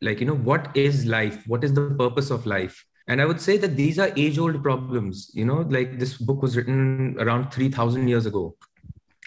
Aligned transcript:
like 0.00 0.20
you 0.20 0.26
know 0.26 0.36
what 0.36 0.76
is 0.76 1.06
life? 1.06 1.42
What 1.46 1.64
is 1.64 1.72
the 1.72 1.90
purpose 1.90 2.30
of 2.30 2.46
life? 2.46 2.84
And 3.08 3.22
i 3.22 3.24
would 3.24 3.40
say 3.40 3.56
that 3.56 3.74
these 3.74 3.98
are 3.98 4.10
age 4.22 4.38
old 4.38 4.62
problems 4.62 5.30
you 5.32 5.46
know 5.50 5.60
like 5.76 5.98
this 5.98 6.18
book 6.18 6.42
was 6.42 6.56
written 6.58 7.16
around 7.18 7.50
3000 7.52 8.08
years 8.08 8.26
ago. 8.26 8.56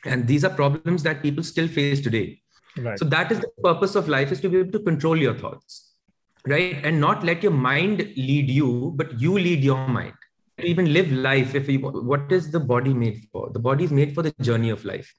And 0.06 0.28
these 0.28 0.44
are 0.44 0.50
problems 0.50 1.04
that 1.04 1.22
people 1.22 1.44
still 1.44 1.68
face 1.68 2.02
today. 2.02 2.42
Right. 2.78 2.98
so 2.98 3.04
that 3.04 3.32
is 3.34 3.40
the 3.42 3.50
purpose 3.64 3.96
of 3.96 4.08
life 4.08 4.32
is 4.32 4.40
to 4.42 4.50
be 4.50 4.58
able 4.60 4.72
to 4.72 4.80
control 4.80 5.18
your 5.18 5.34
thoughts 5.34 5.92
right? 6.48 6.78
And 6.86 7.02
not 7.02 7.26
let 7.26 7.44
your 7.44 7.52
mind 7.52 8.00
lead 8.16 8.50
you 8.50 8.94
but 8.96 9.20
you 9.20 9.34
lead 9.38 9.64
your 9.64 9.88
mind. 9.88 10.14
To 10.58 10.66
even 10.66 10.94
live 10.94 11.12
life 11.12 11.54
if 11.56 11.68
you 11.68 11.80
what 11.80 12.32
is 12.32 12.50
the 12.52 12.60
body 12.60 12.94
made 12.94 13.28
for? 13.32 13.50
The 13.50 13.60
body 13.60 13.84
is 13.84 13.92
made 13.92 14.16
for 14.16 14.22
the 14.22 14.34
journey 14.40 14.70
of 14.70 14.86
life 14.86 15.14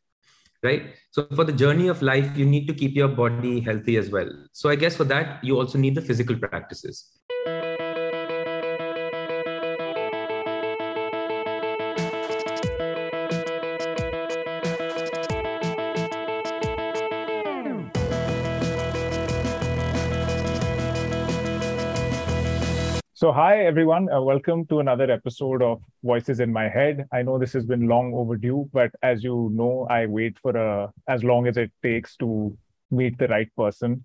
right? 0.63 0.95
So 1.11 1.27
for 1.35 1.45
the 1.45 1.53
journey 1.53 1.89
of 1.89 2.03
life 2.03 2.37
you 2.37 2.47
need 2.47 2.67
to 2.69 2.75
keep 2.75 2.95
your 2.95 3.09
body 3.09 3.61
healthy 3.61 3.97
as 3.97 4.11
well. 4.11 4.31
So 4.53 4.69
i 4.69 4.77
guess 4.77 4.97
for 4.97 5.05
that 5.05 5.43
you 5.45 5.59
also 5.59 5.79
need 5.79 5.95
the 5.95 6.03
physical 6.03 6.37
practices 6.37 7.19
So, 23.23 23.31
hi 23.31 23.67
everyone. 23.67 24.13
Uh, 24.13 24.21
welcome 24.21 24.67
to 24.67 24.81
another 24.81 25.09
episode 25.09 25.63
of 25.63 25.81
Voices 26.03 26.41
in 26.41 26.53
My 26.53 26.69
Head. 26.69 27.07
I 27.13 27.23
know 27.23 27.39
this 27.39 27.53
has 27.53 27.65
been 27.65 27.87
long 27.87 28.13
overdue, 28.13 28.69
but 28.73 28.91
as 29.01 29.23
you 29.23 29.49
know, 29.53 29.87
I 29.89 30.07
wait 30.07 30.37
for 30.41 30.57
a, 30.57 30.93
as 31.07 31.23
long 31.23 31.47
as 31.47 31.57
it 31.57 31.71
takes 31.85 32.17
to 32.17 32.59
meet 32.91 33.17
the 33.19 33.29
right 33.29 33.49
person 33.57 34.03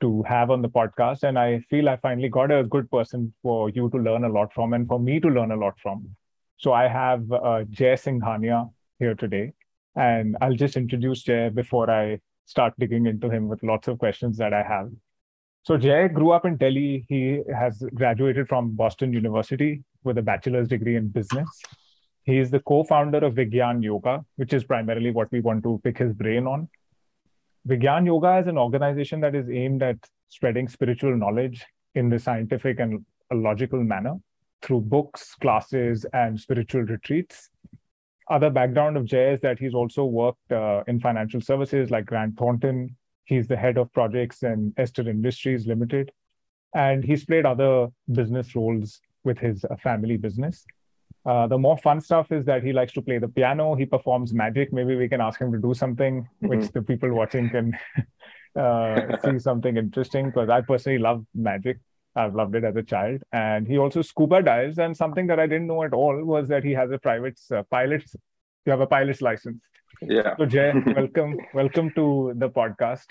to 0.00 0.22
have 0.28 0.52
on 0.52 0.62
the 0.62 0.68
podcast. 0.68 1.24
And 1.24 1.36
I 1.36 1.58
feel 1.70 1.88
I 1.88 1.96
finally 1.96 2.28
got 2.28 2.52
a 2.52 2.62
good 2.62 2.88
person 2.88 3.34
for 3.42 3.68
you 3.70 3.90
to 3.90 3.96
learn 3.98 4.22
a 4.22 4.28
lot 4.28 4.54
from 4.54 4.74
and 4.74 4.86
for 4.86 5.00
me 5.00 5.18
to 5.18 5.26
learn 5.26 5.50
a 5.50 5.56
lot 5.56 5.74
from. 5.82 6.14
So, 6.56 6.72
I 6.72 6.86
have 6.86 7.32
uh, 7.32 7.64
Jay 7.68 7.94
Singhania 7.94 8.70
here 9.00 9.16
today. 9.16 9.54
And 9.96 10.36
I'll 10.40 10.54
just 10.54 10.76
introduce 10.76 11.24
Jay 11.24 11.48
before 11.48 11.90
I 11.90 12.20
start 12.44 12.74
digging 12.78 13.06
into 13.06 13.28
him 13.28 13.48
with 13.48 13.64
lots 13.64 13.88
of 13.88 13.98
questions 13.98 14.36
that 14.36 14.54
I 14.54 14.62
have. 14.62 14.92
So 15.62 15.76
Jay 15.76 16.08
grew 16.08 16.30
up 16.30 16.46
in 16.46 16.56
Delhi. 16.56 17.04
He 17.08 17.42
has 17.54 17.82
graduated 17.94 18.48
from 18.48 18.70
Boston 18.70 19.12
University 19.12 19.82
with 20.04 20.16
a 20.16 20.22
bachelor's 20.22 20.68
degree 20.68 20.96
in 20.96 21.08
business. 21.08 21.48
He 22.24 22.38
is 22.38 22.50
the 22.50 22.60
co-founder 22.60 23.18
of 23.18 23.34
Vigyan 23.34 23.82
Yoga, 23.82 24.24
which 24.36 24.52
is 24.52 24.64
primarily 24.64 25.10
what 25.10 25.30
we 25.30 25.40
want 25.40 25.62
to 25.64 25.80
pick 25.84 25.98
his 25.98 26.14
brain 26.14 26.46
on. 26.46 26.68
Vigyan 27.68 28.06
Yoga 28.06 28.38
is 28.38 28.46
an 28.46 28.56
organization 28.56 29.20
that 29.20 29.34
is 29.34 29.50
aimed 29.50 29.82
at 29.82 29.98
spreading 30.28 30.66
spiritual 30.66 31.14
knowledge 31.16 31.64
in 31.94 32.08
the 32.08 32.18
scientific 32.18 32.80
and 32.80 33.04
logical 33.32 33.82
manner 33.82 34.14
through 34.62 34.80
books, 34.80 35.34
classes, 35.34 36.06
and 36.12 36.40
spiritual 36.40 36.82
retreats. 36.82 37.50
Other 38.30 38.48
background 38.48 38.96
of 38.96 39.04
Jay 39.04 39.34
is 39.34 39.40
that 39.40 39.58
he's 39.58 39.74
also 39.74 40.04
worked 40.04 40.52
uh, 40.52 40.84
in 40.86 41.00
financial 41.00 41.40
services 41.40 41.90
like 41.90 42.06
Grant 42.06 42.38
Thornton, 42.38 42.96
He's 43.24 43.46
the 43.46 43.56
head 43.56 43.78
of 43.78 43.92
projects 43.92 44.42
in 44.42 44.74
Ester 44.76 45.08
Industries 45.08 45.66
Limited. 45.66 46.12
And 46.74 47.04
he's 47.04 47.24
played 47.24 47.46
other 47.46 47.88
business 48.10 48.54
roles 48.54 49.00
with 49.24 49.38
his 49.38 49.64
uh, 49.64 49.76
family 49.76 50.16
business. 50.16 50.64
Uh, 51.26 51.46
the 51.46 51.58
more 51.58 51.76
fun 51.76 52.00
stuff 52.00 52.32
is 52.32 52.44
that 52.46 52.62
he 52.62 52.72
likes 52.72 52.92
to 52.92 53.02
play 53.02 53.18
the 53.18 53.28
piano. 53.28 53.74
He 53.74 53.84
performs 53.84 54.32
magic. 54.32 54.72
Maybe 54.72 54.96
we 54.96 55.08
can 55.08 55.20
ask 55.20 55.40
him 55.40 55.52
to 55.52 55.58
do 55.58 55.74
something 55.74 56.22
mm-hmm. 56.22 56.48
which 56.48 56.70
the 56.72 56.82
people 56.82 57.12
watching 57.12 57.50
can 57.50 57.76
uh, 58.58 59.18
see 59.24 59.38
something 59.38 59.76
interesting. 59.76 60.26
Because 60.26 60.48
I 60.48 60.62
personally 60.62 60.98
love 60.98 61.24
magic. 61.34 61.78
I've 62.16 62.34
loved 62.34 62.54
it 62.54 62.64
as 62.64 62.74
a 62.76 62.82
child. 62.82 63.22
And 63.32 63.66
he 63.66 63.78
also 63.78 64.02
scuba 64.02 64.42
dives. 64.42 64.78
And 64.78 64.96
something 64.96 65.26
that 65.26 65.38
I 65.38 65.46
didn't 65.46 65.66
know 65.66 65.82
at 65.82 65.92
all 65.92 66.24
was 66.24 66.48
that 66.48 66.64
he 66.64 66.72
has 66.72 66.90
a 66.90 66.98
private 66.98 67.38
uh, 67.54 67.64
pilot's. 67.70 68.16
You 68.64 68.70
have 68.70 68.80
a 68.80 68.86
pilot's 68.86 69.20
license. 69.20 69.62
Yeah. 70.02 70.36
So 70.36 70.46
Jay, 70.46 70.72
welcome, 70.96 71.38
welcome 71.54 71.92
to 71.94 72.32
the 72.36 72.48
podcast. 72.48 73.06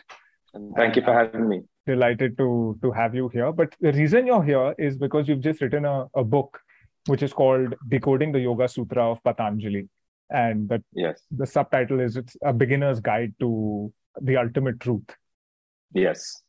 And 0.53 0.73
thank 0.75 0.95
you 0.95 1.03
for 1.03 1.13
having 1.13 1.47
me. 1.47 1.61
Delighted 1.85 2.37
to 2.37 2.77
to 2.81 2.91
have 2.91 3.15
you 3.15 3.29
here. 3.29 3.51
But 3.51 3.75
the 3.79 3.91
reason 3.91 4.27
you're 4.27 4.43
here 4.43 4.75
is 4.77 4.97
because 4.97 5.27
you've 5.27 5.41
just 5.41 5.61
written 5.61 5.85
a, 5.85 6.07
a 6.15 6.23
book 6.23 6.59
which 7.07 7.23
is 7.23 7.33
called 7.33 7.75
Decoding 7.87 8.31
the 8.31 8.39
Yoga 8.39 8.67
Sutra 8.67 9.11
of 9.11 9.23
Patanjali. 9.23 9.87
And 10.29 10.69
the, 10.69 10.83
yes. 10.93 11.21
the 11.31 11.47
subtitle 11.47 11.99
is 11.99 12.15
it's 12.15 12.35
a 12.43 12.53
beginner's 12.53 12.99
guide 12.99 13.33
to 13.39 13.91
the 14.21 14.37
ultimate 14.37 14.79
truth. 14.79 15.09
Yes. 15.93 16.43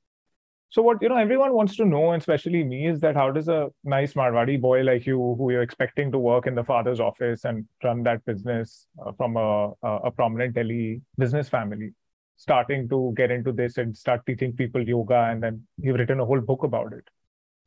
So 0.71 0.83
what 0.83 1.03
you 1.03 1.09
know, 1.09 1.17
everyone 1.17 1.53
wants 1.53 1.77
to 1.77 1.85
know, 1.85 2.13
and 2.13 2.23
especially 2.23 2.63
me, 2.63 2.87
is 2.87 3.01
that 3.01 3.17
how 3.17 3.33
does 3.33 3.49
a 3.49 3.71
nice 3.83 4.15
Marwadi 4.15 4.61
boy 4.61 4.83
like 4.83 5.05
you, 5.05 5.35
who 5.37 5.51
you're 5.51 5.63
expecting 5.63 6.13
to 6.13 6.19
work 6.19 6.47
in 6.47 6.55
the 6.55 6.63
father's 6.63 7.01
office 7.01 7.45
and 7.45 7.67
run 7.83 8.05
that 8.05 8.25
business 8.25 8.87
uh, 9.05 9.11
from 9.13 9.37
a, 9.37 9.73
a 9.83 10.13
prominent 10.13 10.55
Delhi 10.55 11.03
business 11.19 11.49
family, 11.49 11.93
starting 12.37 12.89
to 12.89 13.13
get 13.17 13.33
into 13.33 13.51
this 13.51 13.79
and 13.79 13.97
start 13.97 14.25
teaching 14.25 14.53
people 14.53 14.81
yoga, 14.81 15.25
and 15.25 15.43
then 15.43 15.67
you've 15.79 15.97
written 15.97 16.21
a 16.21 16.25
whole 16.25 16.41
book 16.41 16.63
about 16.63 16.93
it. 16.93 17.09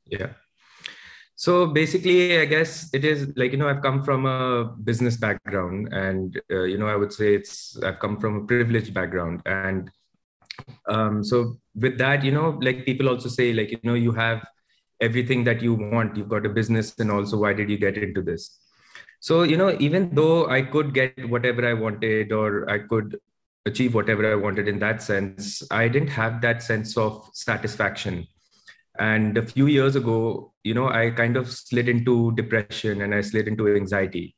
Yeah. 0.06 0.30
So 1.36 1.68
basically, 1.68 2.40
I 2.40 2.46
guess 2.46 2.90
it 2.94 3.04
is 3.04 3.34
like 3.36 3.52
you 3.52 3.58
know 3.58 3.68
I've 3.68 3.82
come 3.82 4.02
from 4.02 4.26
a 4.26 4.64
business 4.82 5.18
background, 5.18 5.92
and 5.92 6.40
uh, 6.50 6.64
you 6.64 6.78
know 6.78 6.88
I 6.88 6.96
would 6.96 7.12
say 7.12 7.36
it's 7.36 7.78
I've 7.84 8.00
come 8.00 8.18
from 8.18 8.38
a 8.38 8.46
privileged 8.46 8.94
background, 8.94 9.42
and 9.46 9.92
um, 10.88 11.24
so 11.24 11.58
with 11.76 11.98
that 11.98 12.24
you 12.24 12.32
know 12.32 12.58
like 12.62 12.86
people 12.86 13.10
also 13.10 13.30
say 13.30 13.54
like 13.54 13.72
you 13.72 13.80
know 13.84 13.94
you 13.94 14.12
have 14.12 14.46
everything 15.02 15.44
that 15.44 15.62
you 15.62 15.74
want. 15.74 16.16
You've 16.16 16.30
got 16.30 16.46
a 16.46 16.50
business 16.50 16.94
and 17.00 17.12
also 17.12 17.38
why 17.38 17.54
did 17.54 17.70
you 17.70 17.78
get 17.78 17.98
into 17.98 18.22
this? 18.22 18.60
So 19.20 19.44
you 19.44 19.58
know 19.58 19.76
even 19.80 20.14
though 20.14 20.50
i 20.50 20.62
could 20.62 20.94
get 20.94 21.30
whatever 21.30 21.66
i 21.68 21.74
wanted 21.74 22.34
or 22.34 22.70
i 22.70 22.78
could 22.80 23.18
achieve 23.66 23.94
whatever 23.96 24.30
i 24.30 24.36
wanted 24.36 24.68
in 24.68 24.80
that 24.80 25.02
sense 25.02 25.64
i 25.72 25.88
didn't 25.88 26.10
have 26.10 26.42
that 26.42 26.62
sense 26.62 26.98
of 26.98 27.30
satisfaction. 27.34 28.28
And 29.00 29.38
a 29.38 29.46
few 29.46 29.68
years 29.68 29.96
ago 29.96 30.54
you 30.64 30.74
know 30.74 30.90
i 30.90 31.10
kind 31.10 31.38
of 31.38 31.50
slid 31.52 31.88
into 31.88 32.34
depression 32.34 33.02
and 33.02 33.16
i 33.16 33.22
slid 33.22 33.48
into 33.48 33.74
anxiety 33.76 34.36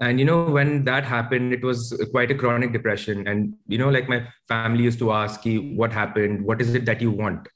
and 0.00 0.18
you 0.18 0.24
know 0.24 0.44
when 0.44 0.84
that 0.84 1.04
happened 1.04 1.52
it 1.52 1.62
was 1.62 1.92
quite 2.10 2.30
a 2.30 2.34
chronic 2.34 2.72
depression. 2.72 3.26
And 3.28 3.54
you 3.66 3.78
know 3.78 3.90
like 3.90 4.08
my 4.08 4.26
family 4.48 4.84
used 4.84 4.98
to 5.00 5.12
ask 5.12 5.44
you 5.46 5.74
what 5.76 5.92
happened? 5.92 6.44
What 6.44 6.60
is 6.60 6.74
it 6.74 6.84
that 6.86 7.00
you 7.00 7.10
want? 7.10 7.48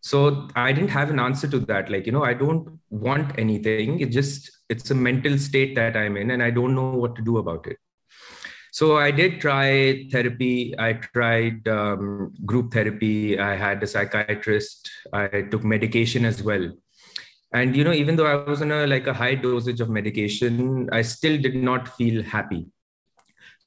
So 0.00 0.48
i 0.54 0.72
didn't 0.72 0.90
have 0.90 1.10
an 1.10 1.18
answer 1.18 1.48
to 1.48 1.58
that. 1.60 1.90
Like 1.90 2.06
you 2.06 2.12
know 2.12 2.24
i 2.24 2.34
don't 2.34 2.78
want 2.90 3.38
anything. 3.38 4.00
It 4.00 4.10
just 4.10 4.50
it's 4.68 4.90
a 4.90 4.94
mental 4.94 5.38
state 5.38 5.74
that 5.74 5.96
i'm 5.96 6.16
in 6.16 6.30
and 6.30 6.42
i 6.42 6.50
don't 6.50 6.74
know 6.74 6.90
what 6.90 7.16
to 7.16 7.22
do 7.22 7.38
about 7.38 7.66
it. 7.66 7.78
So 8.72 8.96
i 8.96 9.10
did 9.10 9.40
try 9.40 10.06
therapy. 10.10 10.74
I 10.78 10.94
tried 10.94 11.66
um, 11.68 12.32
group 12.44 12.72
therapy. 12.72 13.38
I 13.38 13.56
had 13.56 13.82
a 13.82 13.86
psychiatrist. 13.86 14.90
I 15.12 15.42
took 15.50 15.64
medication 15.64 16.24
as 16.24 16.42
well 16.42 16.72
and 17.54 17.76
you 17.76 17.84
know 17.84 17.92
even 17.92 18.16
though 18.16 18.26
i 18.26 18.34
was 18.50 18.60
on 18.60 18.72
a 18.72 18.86
like 18.86 19.06
a 19.06 19.14
high 19.14 19.34
dosage 19.34 19.80
of 19.80 19.88
medication 19.88 20.88
i 20.92 21.00
still 21.00 21.38
did 21.38 21.54
not 21.54 21.88
feel 21.96 22.22
happy. 22.22 22.66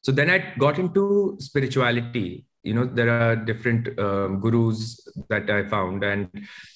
So 0.01 0.11
then 0.11 0.29
i 0.29 0.37
got 0.57 0.77
into 0.79 1.37
spirituality. 1.39 2.45
You 2.63 2.73
know 2.73 2.85
there 2.85 3.09
are 3.09 3.35
different 3.35 3.87
um, 3.99 4.39
gurus 4.41 4.81
that 5.29 5.49
i 5.49 5.63
found 5.73 6.03
and 6.03 6.29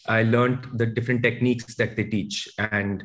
i 0.07 0.23
learned 0.23 0.67
the 0.81 0.85
different 0.85 1.21
techniques 1.23 1.75
that 1.75 1.95
they 1.97 2.05
teach. 2.05 2.47
And 2.57 3.03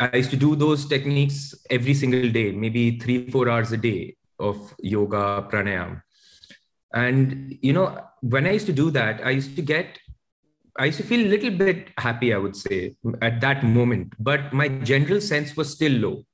i 0.00 0.16
used 0.16 0.30
to 0.30 0.36
do 0.36 0.56
those 0.56 0.86
techniques 0.86 1.54
every 1.70 1.94
single 1.94 2.28
day 2.38 2.50
maybe 2.50 2.98
3 2.98 3.30
4 3.30 3.48
hours 3.48 3.72
a 3.72 3.76
day 3.76 4.16
of 4.38 4.74
yoga 4.80 5.46
pranayam. 5.50 6.02
And 6.92 7.58
you 7.62 7.72
know 7.72 7.86
when 8.22 8.46
i 8.46 8.52
used 8.58 8.66
to 8.66 8.78
do 8.82 8.90
that 8.98 9.24
i 9.24 9.30
used 9.30 9.54
to 9.56 9.62
get 9.62 9.98
I 10.78 10.86
used 10.86 10.98
to 10.98 11.04
feel 11.04 11.26
a 11.26 11.28
little 11.28 11.50
bit 11.50 11.88
happy, 11.98 12.34
I 12.34 12.38
would 12.38 12.54
say, 12.54 12.94
at 13.22 13.40
that 13.40 13.64
moment, 13.64 14.12
but 14.18 14.52
my 14.52 14.68
general 14.68 15.20
sense 15.20 15.56
was 15.56 15.70
still 15.70 15.92
low. 15.92 16.24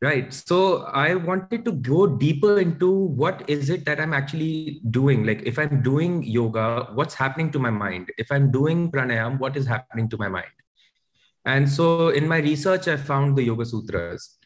Right. 0.00 0.32
So 0.32 0.84
I 0.84 1.16
wanted 1.16 1.64
to 1.64 1.72
go 1.72 2.06
deeper 2.06 2.60
into 2.60 2.88
what 2.88 3.42
is 3.50 3.68
it 3.68 3.84
that 3.86 4.00
I'm 4.00 4.14
actually 4.14 4.80
doing? 4.90 5.24
Like, 5.24 5.42
if 5.42 5.58
I'm 5.58 5.82
doing 5.82 6.22
yoga, 6.22 6.90
what's 6.94 7.14
happening 7.14 7.50
to 7.50 7.58
my 7.58 7.70
mind? 7.70 8.12
If 8.16 8.30
I'm 8.30 8.52
doing 8.52 8.92
pranayam, 8.92 9.40
what 9.40 9.56
is 9.56 9.66
happening 9.66 10.08
to 10.10 10.16
my 10.16 10.28
mind? 10.28 10.46
And 11.44 11.68
so 11.68 12.10
in 12.10 12.28
my 12.28 12.38
research, 12.38 12.86
I 12.86 12.96
found 12.96 13.36
the 13.36 13.42
Yoga 13.42 13.64
Sutras. 13.64 14.38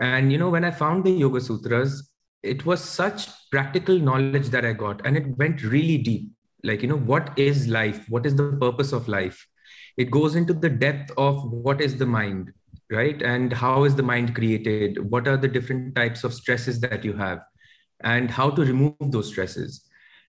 And, 0.00 0.32
you 0.32 0.38
know, 0.38 0.48
when 0.48 0.64
I 0.64 0.70
found 0.70 1.04
the 1.04 1.10
Yoga 1.10 1.42
Sutras, 1.42 2.08
it 2.42 2.64
was 2.64 2.82
such 2.82 3.28
practical 3.50 3.98
knowledge 3.98 4.48
that 4.48 4.64
I 4.64 4.72
got, 4.72 5.04
and 5.04 5.16
it 5.16 5.36
went 5.36 5.62
really 5.62 5.98
deep 5.98 6.30
like 6.62 6.82
you 6.82 6.88
know 6.88 6.98
what 6.98 7.38
is 7.38 7.68
life? 7.68 8.04
What 8.08 8.26
is 8.26 8.36
the 8.36 8.52
purpose 8.60 8.92
of 8.92 9.08
life? 9.08 9.46
It 9.96 10.10
goes 10.10 10.36
into 10.36 10.52
the 10.52 10.68
depth 10.68 11.10
of 11.16 11.44
what 11.50 11.80
is 11.80 11.96
the 11.96 12.06
mind 12.06 12.52
right? 12.90 13.20
And 13.22 13.52
how 13.52 13.84
is 13.84 13.96
the 13.96 14.02
mind 14.02 14.34
created? 14.34 15.10
What 15.10 15.26
are 15.26 15.36
the 15.36 15.48
different 15.48 15.94
types 15.94 16.24
of 16.24 16.32
stresses 16.32 16.80
that 16.80 17.04
you 17.04 17.14
have? 17.14 17.40
And 18.00 18.30
how 18.30 18.50
to 18.50 18.62
remove 18.62 18.94
those 19.00 19.28
stresses? 19.28 19.82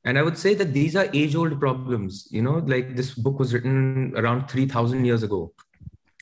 And 0.05 0.17
i 0.17 0.21
would 0.21 0.37
say 0.37 0.53
that 0.53 0.73
these 0.73 0.95
are 0.95 1.09
age 1.13 1.35
old 1.35 1.59
problems 1.59 2.29
you 2.31 2.41
know 2.41 2.59
like 2.73 2.95
this 2.95 3.13
book 3.13 3.39
was 3.39 3.53
written 3.53 4.13
around 4.15 4.47
3000 4.47 5.03
years 5.03 5.23
ago. 5.23 5.53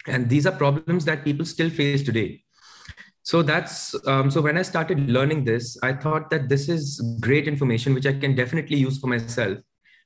And 0.07 0.30
these 0.30 0.46
are 0.48 0.52
problems 0.52 1.06
that 1.06 1.24
people 1.24 1.46
still 1.46 1.69
face 1.69 2.04
today. 2.04 2.44
So 3.24 3.42
that's 3.42 3.96
um, 4.07 4.30
so 4.31 4.42
when 4.42 4.57
i 4.57 4.62
started 4.62 5.10
learning 5.10 5.46
this 5.46 5.78
i 5.84 5.92
thought 5.94 6.30
that 6.30 6.48
this 6.48 6.69
is 6.69 7.02
great 7.19 7.48
information 7.48 7.94
which 7.96 8.06
i 8.06 8.13
can 8.13 8.36
definitely 8.36 8.78
use 8.78 9.00
for 9.00 9.07
myself 9.07 9.57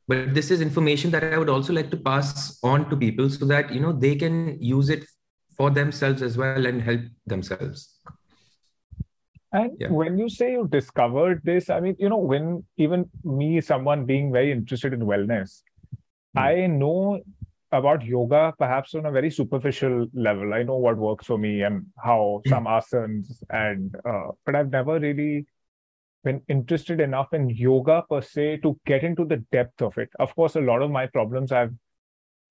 but 0.10 0.34
this 0.34 0.52
is 0.56 0.62
information 0.66 1.12
that 1.12 1.24
i 1.24 1.38
would 1.38 1.54
also 1.56 1.74
like 1.80 1.90
to 1.92 1.98
pass 2.10 2.60
on 2.64 2.90
to 2.90 2.98
people 3.06 3.30
so 3.30 3.46
that 3.54 3.74
you 3.74 3.80
know 3.80 3.94
they 4.06 4.16
can 4.16 4.58
use 4.60 4.90
it 4.90 5.06
for 5.58 5.70
themselves 5.70 6.22
as 6.22 6.38
well 6.38 6.66
and 6.66 6.82
help 6.82 7.02
themselves 7.36 8.00
and 9.52 9.72
yeah. 9.80 9.90
when 9.90 10.18
you 10.18 10.30
say 10.30 10.52
you 10.52 10.68
discovered 10.68 11.42
this, 11.44 11.70
I 11.72 11.80
mean, 11.80 11.96
you 11.98 12.08
know, 12.08 12.18
when 12.18 12.64
even 12.78 13.10
me, 13.24 13.62
someone 13.62 14.06
being 14.06 14.32
very 14.32 14.52
interested 14.52 14.94
in 14.94 15.00
wellness, 15.00 15.62
mm. 16.38 16.42
I 16.42 16.68
know 16.68 17.20
about 17.72 18.04
yoga 18.04 18.54
perhaps 18.58 18.94
on 18.96 19.06
a 19.06 19.12
very 19.12 19.32
superficial 19.32 20.08
level. 20.14 20.54
I 20.54 20.64
know 20.64 20.78
what 20.78 20.98
works 20.98 21.26
for 21.26 21.38
me 21.38 21.64
and 21.64 21.86
how 21.98 22.42
mm. 22.46 22.50
some 22.50 22.66
asanas, 22.66 23.42
and 23.50 23.96
uh, 24.06 24.32
but 24.46 24.56
I've 24.56 24.70
never 24.70 25.00
really 25.00 25.48
been 26.24 26.42
interested 26.48 27.00
enough 27.00 27.34
in 27.34 27.50
yoga 27.50 28.04
per 28.10 28.22
se 28.22 28.58
to 28.58 28.78
get 28.86 29.04
into 29.04 29.26
the 29.26 29.38
depth 29.52 29.82
of 29.82 29.98
it. 29.98 30.10
Of 30.20 30.36
course, 30.36 30.56
a 30.56 30.62
lot 30.62 30.82
of 30.82 30.92
my 30.92 31.08
problems 31.08 31.52
I've 31.52 31.74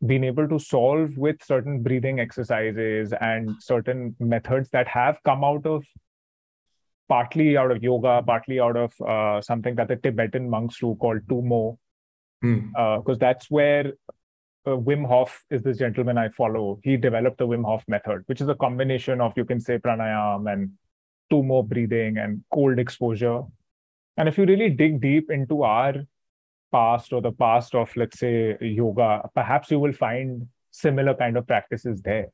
been 0.06 0.24
able 0.24 0.48
to 0.48 0.58
solve 0.58 1.16
with 1.16 1.42
certain 1.42 1.82
breathing 1.82 2.20
exercises 2.20 3.12
and 3.20 3.50
certain 3.60 4.14
methods 4.20 4.70
that 4.70 4.86
have 4.88 5.18
come 5.24 5.44
out 5.44 5.66
of 5.66 5.84
partly 7.08 7.56
out 7.56 7.70
of 7.70 7.82
yoga, 7.82 8.22
partly 8.24 8.60
out 8.60 8.76
of 8.76 8.92
uh, 9.00 9.40
something 9.40 9.74
that 9.74 9.88
the 9.88 9.96
Tibetan 9.96 10.48
monks 10.48 10.78
do 10.78 10.96
called 11.00 11.26
Tummo, 11.26 11.78
because 12.40 12.62
mm. 12.76 13.10
uh, 13.10 13.14
that's 13.18 13.50
where 13.50 13.92
uh, 14.66 14.70
Wim 14.70 15.06
Hof 15.06 15.42
is 15.50 15.62
this 15.62 15.78
gentleman 15.78 16.18
I 16.18 16.28
follow. 16.28 16.78
He 16.84 16.96
developed 16.96 17.38
the 17.38 17.46
Wim 17.46 17.64
Hof 17.64 17.82
method, 17.88 18.22
which 18.26 18.40
is 18.40 18.48
a 18.48 18.54
combination 18.54 19.20
of 19.20 19.32
you 19.36 19.44
can 19.44 19.60
say 19.60 19.78
pranayam 19.78 20.52
and 20.52 20.72
Tummo 21.32 21.66
breathing 21.66 22.18
and 22.18 22.44
cold 22.52 22.78
exposure. 22.78 23.42
And 24.18 24.28
if 24.28 24.36
you 24.36 24.44
really 24.44 24.68
dig 24.68 25.00
deep 25.00 25.30
into 25.30 25.62
our 25.62 25.94
past 26.72 27.12
or 27.12 27.22
the 27.22 27.32
past 27.32 27.74
of 27.74 27.96
let's 27.96 28.18
say 28.18 28.58
yoga, 28.60 29.30
perhaps 29.34 29.70
you 29.70 29.78
will 29.78 29.92
find 29.92 30.48
similar 30.72 31.14
kind 31.14 31.36
of 31.36 31.46
practices 31.46 32.02
there. 32.02 32.26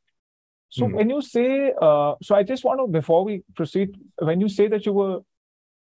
So 0.71 0.87
mm 0.87 0.95
when 0.95 1.11
you 1.11 1.21
say, 1.21 1.73
uh, 1.81 2.15
so 2.23 2.35
I 2.35 2.43
just 2.43 2.65
want 2.65 2.81
to, 2.81 2.87
before 2.89 3.25
we 3.25 3.43
proceed, 3.55 3.91
when 4.19 4.41
you 4.41 4.49
say 4.49 4.67
that 4.69 4.87
you 4.87 4.95
were 4.95 5.21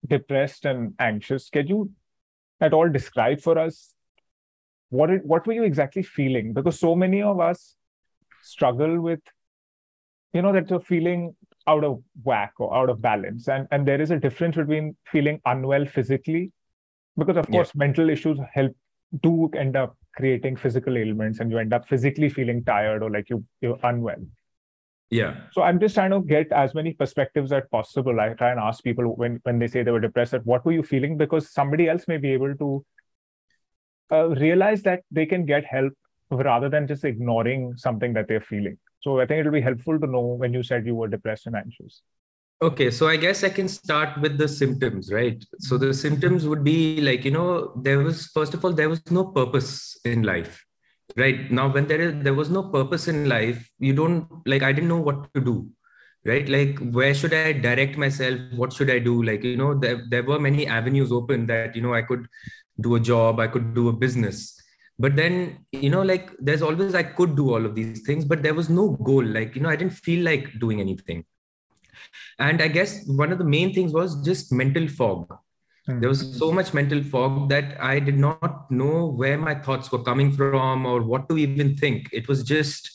depressed 0.07 0.67
and 0.67 0.95
anxious, 1.01 1.49
can 1.51 1.67
you 1.67 1.91
at 2.61 2.73
all 2.73 2.89
describe 2.89 3.41
for 3.41 3.59
us 3.59 3.95
what 4.91 5.11
it, 5.11 5.25
what 5.25 5.47
were 5.47 5.55
you 5.55 5.65
exactly 5.65 6.03
feeling? 6.03 6.53
Because 6.53 6.79
so 6.79 6.95
many 6.95 7.23
of 7.23 7.41
us 7.41 7.75
struggle 8.43 9.01
with, 9.01 9.21
you 10.33 10.43
know, 10.43 10.53
that 10.53 10.71
you're 10.71 10.81
feeling 10.81 11.35
out 11.67 11.85
of 11.85 12.03
whack 12.23 12.53
or 12.59 12.75
out 12.77 12.91
of 12.91 13.01
balance, 13.03 13.49
and 13.49 13.67
and 13.71 13.87
there 13.87 14.01
is 14.01 14.11
a 14.11 14.19
difference 14.19 14.57
between 14.57 14.97
feeling 15.11 15.41
unwell 15.45 15.87
physically, 15.87 16.53
because 17.17 17.37
of 17.37 17.51
course 17.51 17.71
yeah. 17.75 17.79
mental 17.79 18.11
issues 18.11 18.39
help 18.53 18.73
do 19.23 19.51
end 19.57 19.77
up 19.77 19.97
creating 20.17 20.57
physical 20.57 20.97
ailments, 20.97 21.41
and 21.41 21.51
you 21.51 21.59
end 21.59 21.73
up 21.73 21.89
physically 21.89 22.29
feeling 22.29 22.65
tired 22.65 23.03
or 23.03 23.11
like 23.11 23.31
you 23.31 23.45
you're 23.61 23.79
unwell. 23.83 24.25
Yeah. 25.11 25.37
So 25.53 25.63
i'm 25.63 25.79
just 25.79 25.95
trying 25.95 26.11
to 26.11 26.21
get 26.21 26.51
as 26.51 26.75
many 26.75 26.93
perspectives 26.93 27.53
as 27.53 27.63
possible. 27.71 28.21
I 28.21 28.31
try 28.31 28.51
and 28.51 28.61
ask 28.61 28.83
people 28.83 29.05
when 29.17 29.41
when 29.45 29.59
they 29.59 29.69
say 29.69 29.83
they 29.83 29.93
were 29.93 30.01
depressed 30.01 30.35
what 30.45 30.65
were 30.65 30.73
you 30.73 30.83
feeling? 30.83 31.17
Because 31.17 31.53
somebody 31.53 31.89
else 31.89 32.09
may 32.09 32.17
be 32.17 32.33
able 32.33 32.57
to 32.57 32.85
uh, 34.11 34.29
realize 34.31 34.83
that 34.83 35.03
they 35.11 35.27
can 35.27 35.47
get 35.47 35.65
help 35.65 35.93
rather 36.31 36.69
than 36.69 36.89
just 36.89 37.05
ignoring 37.05 37.77
something 37.77 38.13
that 38.15 38.27
they're 38.27 38.41
feeling 38.41 38.77
so 39.07 39.17
i 39.23 39.27
think 39.27 39.41
it'll 39.41 39.57
be 39.57 39.65
helpful 39.71 39.99
to 40.05 40.13
know 40.13 40.27
when 40.43 40.55
you 40.59 40.63
said 40.69 40.87
you 40.91 40.95
were 41.01 41.09
depressed 41.17 41.47
and 41.47 41.57
anxious. 41.63 42.03
Okay 42.67 42.91
so 42.99 43.09
i 43.09 43.17
guess 43.23 43.45
i 43.47 43.51
can 43.57 43.69
start 43.73 44.15
with 44.21 44.39
the 44.43 44.49
symptoms 44.49 45.13
right? 45.13 45.45
So 45.67 45.77
the 45.83 45.93
symptoms 45.93 46.47
would 46.51 46.65
be 46.69 46.79
like 47.09 47.27
you 47.27 47.33
know 47.33 47.49
there 47.89 47.99
was 47.99 48.27
first 48.37 48.55
of 48.55 48.65
all 48.65 48.73
there 48.79 48.89
was 48.89 49.03
no 49.11 49.25
purpose 49.39 49.73
in 50.13 50.23
life 50.23 50.65
right? 51.17 51.53
Now 51.59 51.67
when 51.73 51.87
there 51.91 52.01
is 52.07 52.15
there 52.29 52.39
was 52.39 52.51
no 52.59 52.63
purpose 52.77 53.09
in 53.13 53.29
life 53.29 53.71
you 53.79 53.93
don't 54.01 54.49
like 54.53 54.63
i 54.69 54.73
didn't 54.73 54.89
know 54.95 55.05
what 55.09 55.33
to 55.35 55.43
do 55.51 55.57
right? 56.25 56.49
Like 56.49 56.81
where 56.99 57.15
should 57.15 57.35
i 57.35 57.53
direct 57.53 57.99
myself? 58.05 58.41
What 58.63 58.73
should 58.73 58.91
i 58.91 58.99
do? 58.99 59.23
Like 59.23 59.45
you 59.45 59.57
know 59.57 59.75
there, 59.87 60.03
there 60.09 60.25
were 60.31 60.41
many 60.51 60.67
avenues 60.67 61.13
open 61.13 61.47
that 61.55 61.77
you 61.77 61.83
know 61.83 61.95
i 61.95 62.03
could 62.03 62.27
do 62.87 62.97
a 62.97 63.01
job 63.01 63.41
i 63.41 63.47
could 63.47 63.75
do 63.75 63.89
a 63.91 63.93
business 63.93 64.41
but 64.99 65.15
then 65.17 65.59
you 65.73 65.91
know 65.91 66.03
like 66.03 66.31
there's 66.39 66.63
always 66.63 66.95
i 66.95 67.03
could 67.03 67.37
do 67.37 67.53
all 67.55 67.65
of 67.65 67.75
these 67.75 68.01
things 68.03 68.25
but 68.25 68.43
there 68.43 68.55
was 68.55 68.69
no 68.69 68.91
goal 69.09 69.25
like 69.25 69.55
you 69.55 69.63
know 69.63 69.69
i 69.69 69.77
didn't 69.77 69.93
feel 69.93 70.25
like 70.25 70.59
doing 70.59 70.81
anything 70.81 71.25
and 72.39 72.63
i 72.63 72.69
guess 72.69 73.07
one 73.07 73.33
of 73.33 73.39
the 73.39 73.45
main 73.45 73.73
things 73.75 73.93
was 73.93 74.23
just 74.25 74.53
mental 74.53 74.89
fog 74.89 75.39
Hmm. 75.87 76.01
There 76.01 76.09
was 76.09 76.37
so 76.37 76.51
much 76.51 76.75
mental 76.75 77.03
fog 77.03 77.49
that 77.51 77.81
I 77.81 78.01
did 78.01 78.19
not 78.19 78.71
know 78.71 79.07
where 79.07 79.39
my 79.39 79.55
thoughts 79.55 79.91
were 79.93 80.03
coming 80.03 80.33
from 80.33 80.85
or 80.85 81.03
what 81.03 81.29
to 81.29 81.39
even 81.39 81.77
think. 81.77 82.09
It 82.13 82.29
was 82.29 82.43
just 82.43 82.91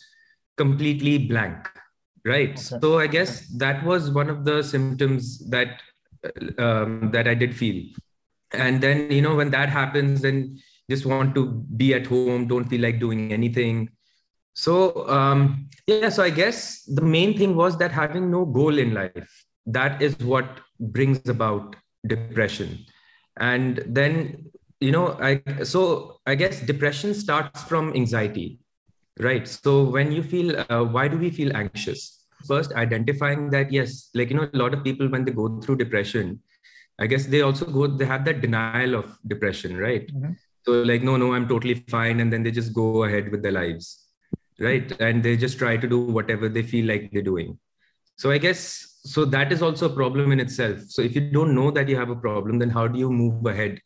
completely 0.57 1.17
blank. 1.17 1.69
Right. 2.25 2.51
Okay. 2.51 2.79
So 2.81 2.99
I 2.99 3.07
guess 3.07 3.47
that 3.57 3.83
was 3.83 4.11
one 4.11 4.29
of 4.29 4.45
the 4.45 4.61
symptoms 4.61 5.49
that 5.49 5.81
um, 6.59 7.09
that 7.11 7.27
I 7.27 7.33
did 7.33 7.55
feel. 7.55 7.83
And 8.51 8.81
then, 8.81 9.09
you 9.11 9.21
know, 9.21 9.35
when 9.35 9.49
that 9.51 9.69
happens, 9.69 10.21
then 10.21 10.59
just 10.89 11.05
want 11.05 11.35
to 11.35 11.47
be 11.75 11.93
at 11.93 12.05
home, 12.05 12.47
don't 12.47 12.65
feel 12.65 12.81
like 12.81 12.99
doing 12.99 13.31
anything. 13.31 13.89
So 14.53 15.07
um, 15.09 15.69
yeah, 15.87 16.09
so 16.09 16.23
I 16.23 16.29
guess 16.29 16.83
the 16.83 17.01
main 17.01 17.37
thing 17.37 17.55
was 17.55 17.77
that 17.77 17.91
having 17.91 18.29
no 18.29 18.45
goal 18.45 18.77
in 18.77 18.93
life, 18.93 19.45
that 19.65 20.01
is 20.01 20.17
what 20.19 20.59
brings 20.79 21.27
about 21.29 21.75
depression 22.07 22.85
and 23.39 23.83
then 23.87 24.49
you 24.79 24.91
know 24.91 25.17
i 25.21 25.41
so 25.63 26.19
i 26.25 26.35
guess 26.35 26.61
depression 26.61 27.13
starts 27.13 27.63
from 27.63 27.93
anxiety 27.93 28.59
right 29.19 29.47
so 29.47 29.83
when 29.83 30.11
you 30.11 30.23
feel 30.23 30.59
uh, 30.69 30.83
why 30.83 31.07
do 31.07 31.17
we 31.17 31.29
feel 31.29 31.55
anxious 31.55 32.25
first 32.47 32.73
identifying 32.73 33.49
that 33.49 33.71
yes 33.71 34.09
like 34.15 34.29
you 34.29 34.35
know 34.35 34.49
a 34.51 34.57
lot 34.57 34.73
of 34.73 34.83
people 34.83 35.07
when 35.09 35.23
they 35.23 35.31
go 35.31 35.59
through 35.61 35.75
depression 35.75 36.39
i 36.99 37.05
guess 37.05 37.27
they 37.27 37.41
also 37.41 37.65
go 37.65 37.87
they 37.87 38.05
have 38.05 38.25
that 38.25 38.41
denial 38.41 38.95
of 38.95 39.17
depression 39.27 39.77
right 39.77 40.07
mm-hmm. 40.07 40.31
So 40.63 40.81
like 40.83 41.01
no 41.01 41.17
no 41.17 41.33
i'm 41.33 41.47
totally 41.47 41.75
fine. 41.89 42.19
And 42.19 42.31
then 42.31 42.43
they 42.43 42.51
just 42.51 42.73
go 42.73 43.03
ahead 43.03 43.31
with 43.31 43.41
their 43.41 43.51
lives 43.51 44.01
right? 44.61 44.91
And 45.01 45.23
they 45.23 45.35
just 45.35 45.57
try 45.57 45.75
to 45.77 45.87
do 45.87 45.99
whatever 45.99 46.47
they 46.47 46.63
feel 46.63 46.85
like 46.85 47.11
they're 47.11 47.21
doing. 47.21 47.57
So 48.17 48.31
i 48.31 48.37
guess 48.37 48.87
so 49.03 49.25
that 49.25 49.51
is 49.51 49.63
also 49.63 49.87
a 49.91 49.95
problem 49.95 50.31
in 50.31 50.39
itself. 50.39 50.81
So 50.87 51.01
if 51.01 51.15
you 51.15 51.21
don't 51.31 51.55
know 51.55 51.71
that 51.71 51.89
you 51.89 51.95
have 51.97 52.09
a 52.09 52.15
problem 52.15 52.59
then 52.59 52.69
how 52.69 52.87
do 52.87 52.99
you 52.99 53.09
move 53.11 53.45
ahead? 53.45 53.79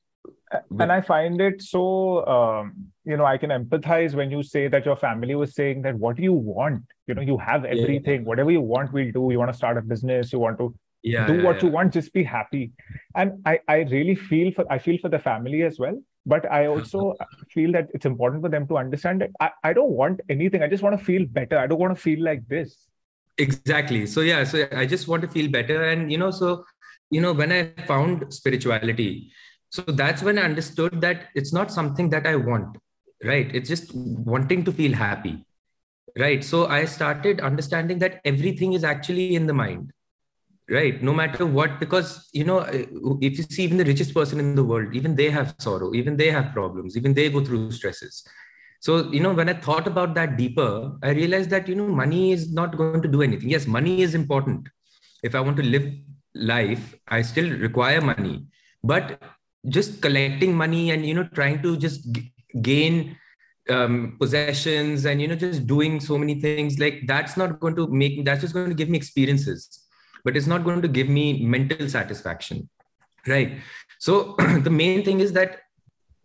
And 0.79 0.91
i 0.91 1.01
find 1.01 1.41
it 1.41 1.61
so 1.61 2.25
um, 2.27 2.73
you 3.03 3.17
know 3.17 3.25
i 3.25 3.37
can 3.37 3.49
empathize 3.49 4.13
when 4.13 4.31
you 4.31 4.41
say 4.43 4.67
that 4.67 4.85
your 4.85 4.95
family 4.95 5.35
was 5.35 5.55
saying 5.55 5.81
that 5.83 5.95
what 5.95 6.17
do 6.17 6.23
you 6.23 6.33
want? 6.33 6.83
You 7.07 7.15
know 7.15 7.21
you 7.21 7.37
have 7.37 7.65
everything 7.65 8.21
yeah. 8.21 8.27
whatever 8.27 8.51
you 8.51 8.61
want 8.61 8.93
we'll 8.93 9.11
do. 9.11 9.29
You 9.31 9.39
want 9.39 9.51
to 9.51 9.57
start 9.57 9.77
a 9.77 9.81
business. 9.81 10.33
You 10.33 10.39
want 10.39 10.57
to 10.59 10.73
yeah, 11.03 11.27
do 11.27 11.35
yeah, 11.37 11.43
what 11.43 11.61
you 11.61 11.69
want. 11.69 11.93
Just 11.93 12.13
be 12.13 12.23
happy. 12.23 12.71
And 13.15 13.41
i 13.45 13.59
i 13.67 13.77
really 13.95 14.15
feel 14.15 14.51
for 14.51 14.65
i 14.77 14.77
feel 14.77 14.97
for 15.05 15.09
the 15.09 15.19
family 15.19 15.63
as 15.63 15.79
well 15.79 15.97
but 16.25 16.49
i 16.51 16.65
also 16.67 17.13
feel 17.51 17.71
that 17.71 17.87
it's 17.93 18.05
important 18.05 18.41
for 18.41 18.49
them 18.49 18.67
to 18.67 18.77
understand 18.77 19.21
that 19.21 19.31
I, 19.39 19.51
I 19.63 19.73
don't 19.73 19.91
want 19.91 20.21
anything. 20.29 20.63
I 20.63 20.67
just 20.67 20.83
want 20.83 20.97
to 20.97 21.05
feel 21.05 21.25
better. 21.25 21.57
I 21.57 21.67
don't 21.67 21.79
want 21.79 21.95
to 21.95 22.01
feel 22.01 22.23
like 22.23 22.47
this. 22.47 22.87
Exactly. 23.37 24.05
So 24.05 24.21
yeah 24.21 24.43
so 24.43 24.67
i 24.71 24.85
just 24.85 25.07
want 25.07 25.21
to 25.23 25.27
feel 25.27 25.51
better. 25.51 25.83
And 25.83 26.11
you 26.11 26.17
know 26.17 26.31
so 26.31 26.65
you 27.11 27.21
know 27.21 27.33
when 27.33 27.51
i 27.51 27.71
found 27.85 28.33
spirituality 28.33 29.31
so 29.69 29.83
that's 29.83 30.23
when 30.23 30.39
i 30.39 30.41
understood 30.41 30.99
that 31.01 31.27
it's 31.35 31.53
not 31.53 31.71
something 31.71 32.09
that 32.09 32.25
i 32.25 32.35
want 32.35 32.77
right? 33.23 33.49
It's 33.55 33.69
just 33.69 33.93
wanting 33.93 34.63
to 34.65 34.71
feel 34.71 34.93
happy 34.93 35.45
right? 36.17 36.43
So 36.43 36.67
i 36.67 36.85
started 36.85 37.41
understanding 37.41 37.99
that 37.99 38.21
everything 38.25 38.73
is 38.73 38.83
actually 38.83 39.35
in 39.35 39.47
the 39.47 39.53
mind 39.53 39.91
right. 40.69 41.01
No 41.01 41.13
matter 41.13 41.45
what 41.45 41.79
because 41.79 42.29
you 42.33 42.43
know 42.43 42.59
if 43.21 43.37
you 43.37 43.43
see 43.43 43.63
even 43.63 43.77
the 43.77 43.85
richest 43.85 44.13
person 44.13 44.39
in 44.39 44.55
the 44.55 44.63
world 44.63 44.95
even 44.95 45.15
they 45.15 45.29
have 45.29 45.53
sorrow 45.59 45.93
even 45.93 46.17
they 46.17 46.31
have 46.31 46.53
problems 46.53 46.97
even 46.97 47.13
they 47.13 47.29
go 47.29 47.43
through 47.43 47.71
stresses. 47.71 48.23
So 48.79 49.11
you 49.11 49.19
know 49.19 49.33
when 49.33 49.49
i 49.49 49.53
thought 49.53 49.87
about 49.87 50.13
that 50.15 50.37
deeper 50.37 50.91
i 51.03 51.09
realized 51.11 51.49
that 51.51 51.67
you 51.67 51.75
know 51.75 51.87
money 51.87 52.31
is 52.31 52.51
not 52.53 52.77
going 52.77 53.01
to 53.01 53.07
do 53.09 53.21
anything. 53.21 53.49
Yes 53.49 53.67
money 53.67 54.01
is 54.01 54.15
important. 54.15 54.67
If 55.23 55.35
i 55.35 55.39
want 55.41 55.57
to 55.57 55.63
live 55.63 55.91
life 56.35 56.95
i 57.07 57.21
still 57.21 57.49
require 57.59 58.01
money. 58.01 58.45
But 58.83 59.21
just 59.67 60.01
collecting 60.01 60.55
money 60.55 60.91
and 60.91 61.05
you 61.05 61.13
know 61.13 61.23
trying 61.33 61.61
to 61.63 61.77
just 61.77 62.11
g- 62.11 62.31
gain 62.61 63.17
um, 63.69 64.15
possessions 64.19 65.05
and 65.05 65.21
you 65.21 65.27
know 65.27 65.35
just 65.35 65.65
doing 65.65 65.99
so 65.99 66.17
many 66.17 66.39
things 66.39 66.77
like 66.79 67.01
that's 67.07 67.35
not 67.37 67.59
going 67.59 67.75
to 67.75 67.87
make 67.87 68.23
that's 68.25 68.41
just 68.41 68.53
going 68.53 68.69
to 68.69 68.75
give 68.75 68.89
me 68.89 68.97
experiences 68.97 69.84
but 70.25 70.35
it's 70.35 70.47
not 70.47 70.65
going 70.65 70.81
to 70.81 70.89
give 70.89 71.07
me 71.07 71.45
mental 71.45 71.87
satisfaction 71.87 72.67
right? 73.27 73.59
So 73.99 74.35
the 74.63 74.69
main 74.69 75.03
thing 75.03 75.19
is 75.19 75.33
that 75.33 75.61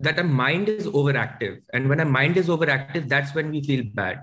that 0.00 0.18
our 0.18 0.24
mind 0.24 0.68
is 0.70 0.86
overactive 0.86 1.60
and 1.74 1.88
when 1.88 2.00
our 2.00 2.06
mind 2.06 2.38
is 2.38 2.48
overactive 2.48 3.08
that's 3.08 3.34
when 3.34 3.50
we 3.50 3.62
feel 3.62 3.84
bad. 3.94 4.22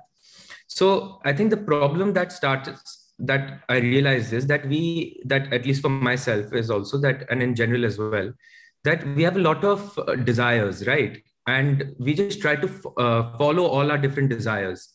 So 0.68 1.22
i 1.24 1.34
think 1.34 1.50
the 1.50 1.58
problem 1.58 2.14
that 2.14 2.32
starts 2.32 3.14
that 3.20 3.62
i 3.70 3.78
realize 3.78 4.32
is 4.32 4.46
that 4.48 4.68
we 4.68 5.22
that 5.26 5.52
at 5.52 5.66
least 5.66 5.82
for 5.82 5.90
myself 5.90 6.54
is 6.54 6.70
also 6.70 6.98
that 7.00 7.26
and 7.32 7.42
in 7.42 7.56
general 7.56 7.86
as 7.86 7.98
well 7.98 8.32
that 8.84 9.06
we 9.16 9.24
have 9.24 9.38
a 9.38 9.40
lot 9.40 9.64
of 9.64 9.98
uh, 9.98 10.16
desires 10.16 10.86
right? 10.88 11.24
And 11.48 11.96
we 11.98 12.14
just 12.14 12.42
try 12.42 12.56
to 12.58 12.70
uh, 12.98 13.38
follow 13.38 13.66
all 13.66 13.90
our 13.90 13.98
different 13.98 14.30
desires. 14.30 14.94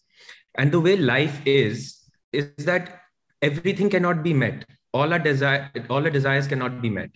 And 0.59 0.71
the 0.71 0.81
way 0.81 0.97
life 0.97 1.41
is 1.47 1.99
is 2.33 2.65
that 2.67 3.02
everything 3.43 3.91
cannot 3.91 4.23
be 4.23 4.33
met. 4.33 4.65
All 4.95 5.13
our 5.13 5.19
desire 5.19 5.71
all 5.91 6.05
our 6.05 6.11
desires 6.11 6.47
cannot 6.47 6.81
be 6.81 6.91
met. 6.91 7.11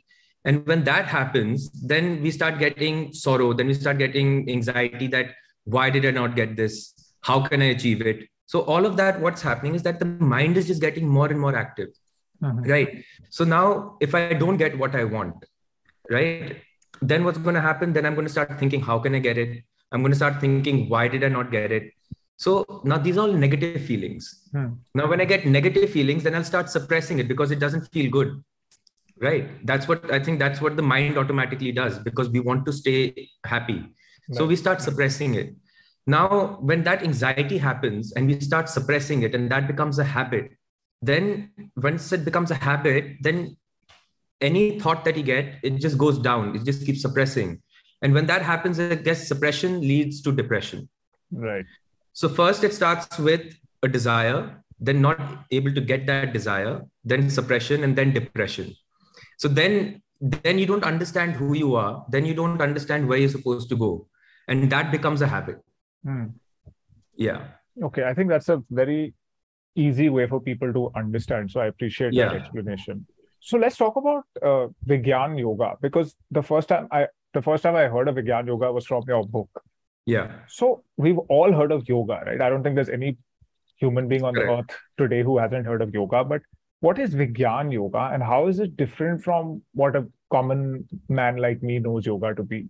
And 0.44 0.66
when 0.66 0.84
that 0.84 1.06
happens 1.06 1.70
then 1.92 2.22
we 2.22 2.30
start 2.30 2.58
getting 2.58 3.12
sorrow 3.12 3.52
then 3.52 3.66
we 3.66 3.74
start 3.74 3.98
getting 3.98 4.48
anxiety 4.50 5.08
that 5.08 5.34
why 5.64 5.90
did 5.90 6.06
i 6.06 6.10
not 6.10 6.36
get 6.36 6.56
this? 6.56 6.94
How 7.22 7.40
can 7.46 7.62
i 7.62 7.66
achieve 7.76 8.00
it? 8.00 8.28
So 8.46 8.60
all 8.62 8.86
of 8.86 8.96
that 8.96 9.20
what's 9.20 9.42
happening 9.42 9.74
is 9.74 9.82
that 9.82 9.98
the 9.98 10.04
mind 10.04 10.56
is 10.56 10.66
just 10.66 10.80
getting 10.80 11.08
more 11.08 11.26
and 11.26 11.40
more 11.40 11.56
active 11.56 11.88
mm-hmm. 12.42 12.70
right? 12.70 13.04
So 13.30 13.44
now 13.44 13.96
if 14.00 14.14
i 14.14 14.32
don't 14.32 14.56
get 14.56 14.78
what 14.78 14.94
i 14.94 15.04
want 15.04 15.44
right 16.10 16.62
then 17.02 17.24
what's 17.24 17.38
going 17.38 17.54
to 17.54 17.60
happen? 17.60 17.92
Then 17.92 18.06
i'm 18.06 18.14
going 18.14 18.26
to 18.26 18.32
start 18.32 18.58
thinking 18.58 18.80
how 18.80 18.98
can 18.98 19.14
i 19.14 19.18
get 19.18 19.38
it? 19.38 19.64
I'm 19.92 20.00
going 20.02 20.12
to 20.12 20.16
start 20.16 20.40
thinking 20.40 20.88
why 20.88 21.08
did 21.08 21.24
i 21.24 21.28
not 21.28 21.50
get 21.50 21.72
it 21.72 21.92
so 22.36 22.82
now 22.84 22.98
these 22.98 23.16
are 23.16 23.22
all 23.22 23.32
negative 23.32 23.82
feelings 23.84 24.48
hmm. 24.52 24.68
now 24.94 25.06
when 25.06 25.20
i 25.20 25.24
get 25.24 25.46
negative 25.46 25.90
feelings 25.90 26.22
then 26.22 26.34
i'll 26.34 26.44
start 26.44 26.70
suppressing 26.70 27.18
it 27.18 27.28
because 27.28 27.50
it 27.50 27.58
doesn't 27.58 27.90
feel 27.92 28.10
good 28.10 28.42
right 29.20 29.66
that's 29.66 29.88
what 29.88 30.10
i 30.12 30.18
think 30.18 30.38
that's 30.38 30.60
what 30.60 30.76
the 30.76 30.82
mind 30.82 31.16
automatically 31.16 31.72
does 31.72 31.98
because 31.98 32.28
we 32.28 32.40
want 32.40 32.66
to 32.66 32.72
stay 32.72 33.28
happy 33.44 33.78
right. 33.78 34.38
so 34.38 34.46
we 34.46 34.56
start 34.56 34.82
suppressing 34.82 35.34
it 35.34 35.54
now 36.06 36.58
when 36.60 36.84
that 36.84 37.02
anxiety 37.02 37.58
happens 37.58 38.12
and 38.12 38.26
we 38.26 38.38
start 38.40 38.68
suppressing 38.68 39.22
it 39.22 39.34
and 39.34 39.50
that 39.50 39.66
becomes 39.66 39.98
a 39.98 40.04
habit 40.04 40.50
then 41.02 41.50
once 41.76 42.12
it 42.12 42.24
becomes 42.24 42.50
a 42.50 42.54
habit 42.54 43.16
then 43.20 43.56
any 44.40 44.78
thought 44.78 45.04
that 45.04 45.16
you 45.16 45.22
get, 45.22 45.58
it 45.62 45.76
just 45.76 45.98
goes 45.98 46.18
down. 46.18 46.54
It 46.56 46.64
just 46.64 46.84
keeps 46.84 47.02
suppressing. 47.02 47.62
And 48.02 48.12
when 48.12 48.26
that 48.26 48.42
happens, 48.42 48.78
I 48.78 48.94
guess 48.96 49.26
suppression 49.26 49.80
leads 49.80 50.20
to 50.22 50.32
depression. 50.32 50.88
Right. 51.32 51.64
So 52.16 52.30
first 52.30 52.64
it 52.64 52.72
starts 52.72 53.18
with 53.18 53.58
a 53.82 53.88
desire, 53.88 54.62
then 54.80 55.02
not 55.02 55.20
able 55.50 55.74
to 55.74 55.82
get 55.82 56.06
that 56.06 56.32
desire, 56.32 56.80
then 57.04 57.28
suppression, 57.28 57.84
and 57.84 57.94
then 57.94 58.14
depression. 58.14 58.74
So 59.36 59.48
then 59.48 60.00
then 60.22 60.58
you 60.58 60.64
don't 60.64 60.82
understand 60.82 61.32
who 61.32 61.52
you 61.54 61.74
are, 61.74 62.06
then 62.08 62.24
you 62.24 62.32
don't 62.32 62.62
understand 62.62 63.06
where 63.06 63.18
you're 63.18 63.28
supposed 63.28 63.68
to 63.68 63.76
go. 63.76 64.08
And 64.48 64.72
that 64.72 64.90
becomes 64.90 65.20
a 65.20 65.26
habit. 65.26 65.60
Hmm. 66.04 66.28
Yeah. 67.16 67.48
Okay. 67.82 68.04
I 68.04 68.14
think 68.14 68.30
that's 68.30 68.48
a 68.48 68.62
very 68.70 69.12
easy 69.74 70.08
way 70.08 70.26
for 70.26 70.40
people 70.40 70.72
to 70.72 70.90
understand. 70.96 71.50
So 71.50 71.60
I 71.60 71.66
appreciate 71.66 72.14
yeah. 72.14 72.30
that 72.30 72.36
explanation. 72.36 73.06
So 73.40 73.58
let's 73.58 73.76
talk 73.76 73.96
about 73.96 74.24
uh, 74.42 74.68
Vigyan 74.86 75.38
Yoga 75.38 75.74
because 75.82 76.16
the 76.30 76.42
first 76.42 76.68
time 76.70 76.88
I 76.90 77.08
the 77.34 77.42
first 77.42 77.62
time 77.62 77.76
I 77.76 77.88
heard 77.88 78.08
of 78.08 78.14
Vigyan 78.14 78.46
Yoga 78.46 78.72
was 78.72 78.86
from 78.86 79.04
your 79.06 79.26
book. 79.26 79.50
Yeah. 80.06 80.30
So 80.48 80.84
we've 80.96 81.18
all 81.18 81.52
heard 81.52 81.72
of 81.72 81.88
yoga, 81.88 82.22
right? 82.24 82.40
I 82.40 82.48
don't 82.48 82.62
think 82.62 82.76
there's 82.76 82.88
any 82.88 83.18
human 83.76 84.08
being 84.08 84.24
on 84.24 84.34
Correct. 84.34 84.48
the 84.48 84.74
earth 84.74 84.80
today 84.96 85.22
who 85.22 85.36
hasn't 85.38 85.66
heard 85.66 85.82
of 85.82 85.92
yoga. 85.92 86.24
But 86.24 86.42
what 86.80 86.98
is 86.98 87.14
Vigyan 87.14 87.72
Yoga 87.72 88.10
and 88.12 88.22
how 88.22 88.46
is 88.46 88.60
it 88.60 88.76
different 88.76 89.22
from 89.22 89.62
what 89.74 89.96
a 89.96 90.06
common 90.30 90.86
man 91.08 91.36
like 91.36 91.62
me 91.62 91.78
knows 91.78 92.06
yoga 92.06 92.34
to 92.34 92.42
be? 92.42 92.68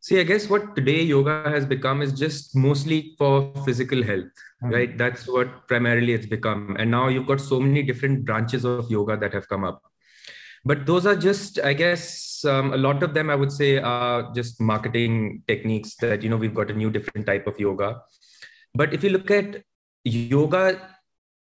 See, 0.00 0.20
I 0.20 0.22
guess 0.22 0.48
what 0.48 0.76
today 0.76 1.02
yoga 1.02 1.42
has 1.46 1.66
become 1.66 2.02
is 2.02 2.12
just 2.12 2.54
mostly 2.56 3.14
for 3.18 3.52
physical 3.64 4.02
health, 4.02 4.32
mm-hmm. 4.62 4.70
right? 4.70 4.96
That's 4.96 5.26
what 5.26 5.66
primarily 5.66 6.12
it's 6.12 6.26
become. 6.26 6.76
And 6.78 6.90
now 6.90 7.08
you've 7.08 7.26
got 7.26 7.40
so 7.40 7.58
many 7.58 7.82
different 7.82 8.24
branches 8.24 8.64
of 8.64 8.90
yoga 8.90 9.16
that 9.16 9.34
have 9.34 9.48
come 9.48 9.64
up. 9.64 9.82
But 10.68 10.84
those 10.84 11.06
are 11.06 11.16
just, 11.16 11.58
I 11.70 11.72
guess, 11.72 12.44
um, 12.44 12.74
a 12.74 12.76
lot 12.76 13.02
of 13.02 13.14
them, 13.14 13.30
I 13.30 13.34
would 13.34 13.50
say, 13.50 13.78
are 13.78 14.30
just 14.34 14.60
marketing 14.60 15.42
techniques 15.48 15.94
that, 16.02 16.22
you 16.22 16.28
know, 16.28 16.36
we've 16.36 16.54
got 16.54 16.70
a 16.70 16.74
new 16.74 16.90
different 16.90 17.26
type 17.26 17.46
of 17.46 17.58
yoga. 17.58 18.02
But 18.74 18.92
if 18.92 19.02
you 19.02 19.10
look 19.10 19.30
at 19.30 19.62
yoga 20.04 20.64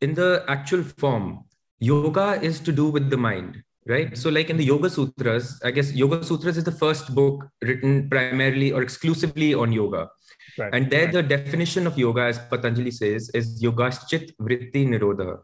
in 0.02 0.14
the 0.14 0.46
actual 0.48 0.84
form, 0.84 1.46
yoga 1.80 2.40
is 2.42 2.60
to 2.60 2.72
do 2.72 2.90
with 2.90 3.10
the 3.10 3.18
mind 3.18 3.64
right 3.88 4.18
so 4.18 4.30
like 4.30 4.50
in 4.50 4.58
the 4.58 4.64
yoga 4.64 4.90
sutras 4.90 5.60
i 5.64 5.70
guess 5.70 5.94
yoga 5.94 6.24
sutras 6.24 6.58
is 6.58 6.64
the 6.64 6.72
first 6.72 7.14
book 7.14 7.48
written 7.62 8.10
primarily 8.10 8.72
or 8.72 8.82
exclusively 8.82 9.54
on 9.54 9.72
yoga 9.72 10.10
right. 10.58 10.74
and 10.74 10.90
there 10.90 11.12
the 11.12 11.22
definition 11.22 11.86
of 11.86 11.98
yoga 11.98 12.22
as 12.22 12.40
patanjali 12.54 12.92
says 12.92 13.30
is 13.40 13.62
yogaschit 13.62 14.32
vritti 14.48 14.88
nirodha 14.94 15.38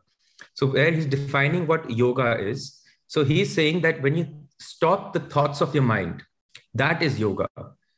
so 0.56 0.66
where 0.66 0.92
he's 0.92 1.06
defining 1.06 1.68
what 1.68 1.90
yoga 1.90 2.30
is 2.54 2.81
so 3.14 3.24
he's 3.32 3.54
saying 3.54 3.82
that 3.86 4.02
when 4.02 4.16
you 4.20 4.26
stop 4.60 5.14
the 5.14 5.24
thoughts 5.36 5.62
of 5.66 5.76
your 5.76 5.84
mind 5.84 6.24
that 6.74 7.02
is 7.02 7.20
yoga. 7.20 7.48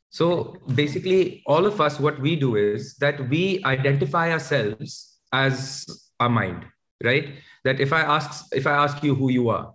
So 0.09 0.55
basically 0.73 1.43
all 1.45 1.67
of 1.67 1.79
us 1.79 1.99
what 1.99 2.19
we 2.19 2.35
do 2.35 2.55
is 2.55 2.95
that 3.03 3.29
we 3.29 3.63
identify 3.65 4.31
ourselves 4.31 5.19
as 5.31 5.85
our 6.19 6.29
mind 6.29 6.65
right? 7.03 7.35
That 7.63 7.79
if 7.79 7.93
i 7.93 8.01
ask 8.01 8.53
if 8.61 8.67
i 8.67 8.71
ask 8.71 9.03
you 9.03 9.15
who 9.15 9.31
you 9.31 9.49
are 9.49 9.73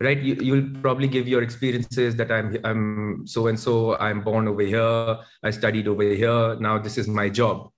right 0.00 0.20
you, 0.28 0.34
you'll 0.46 0.68
probably 0.80 1.08
give 1.08 1.28
your 1.28 1.42
experiences 1.42 2.16
that 2.16 2.30
i'm 2.30 2.56
i'm 2.64 3.26
so 3.26 3.46
and 3.48 3.58
so 3.58 3.96
i'm 3.98 4.20
born 4.22 4.48
over 4.48 4.62
here 4.62 5.18
i 5.42 5.50
studied 5.50 5.88
over 5.88 6.02
here 6.02 6.56
now 6.66 6.78
this 6.78 6.98
is 6.98 7.08
my 7.08 7.28
job 7.28 7.70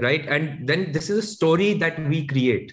right? 0.00 0.26
And 0.26 0.68
then 0.68 0.92
this 0.92 1.10
is 1.10 1.18
a 1.18 1.26
story 1.26 1.74
that 1.74 1.98
we 2.08 2.26
create 2.26 2.72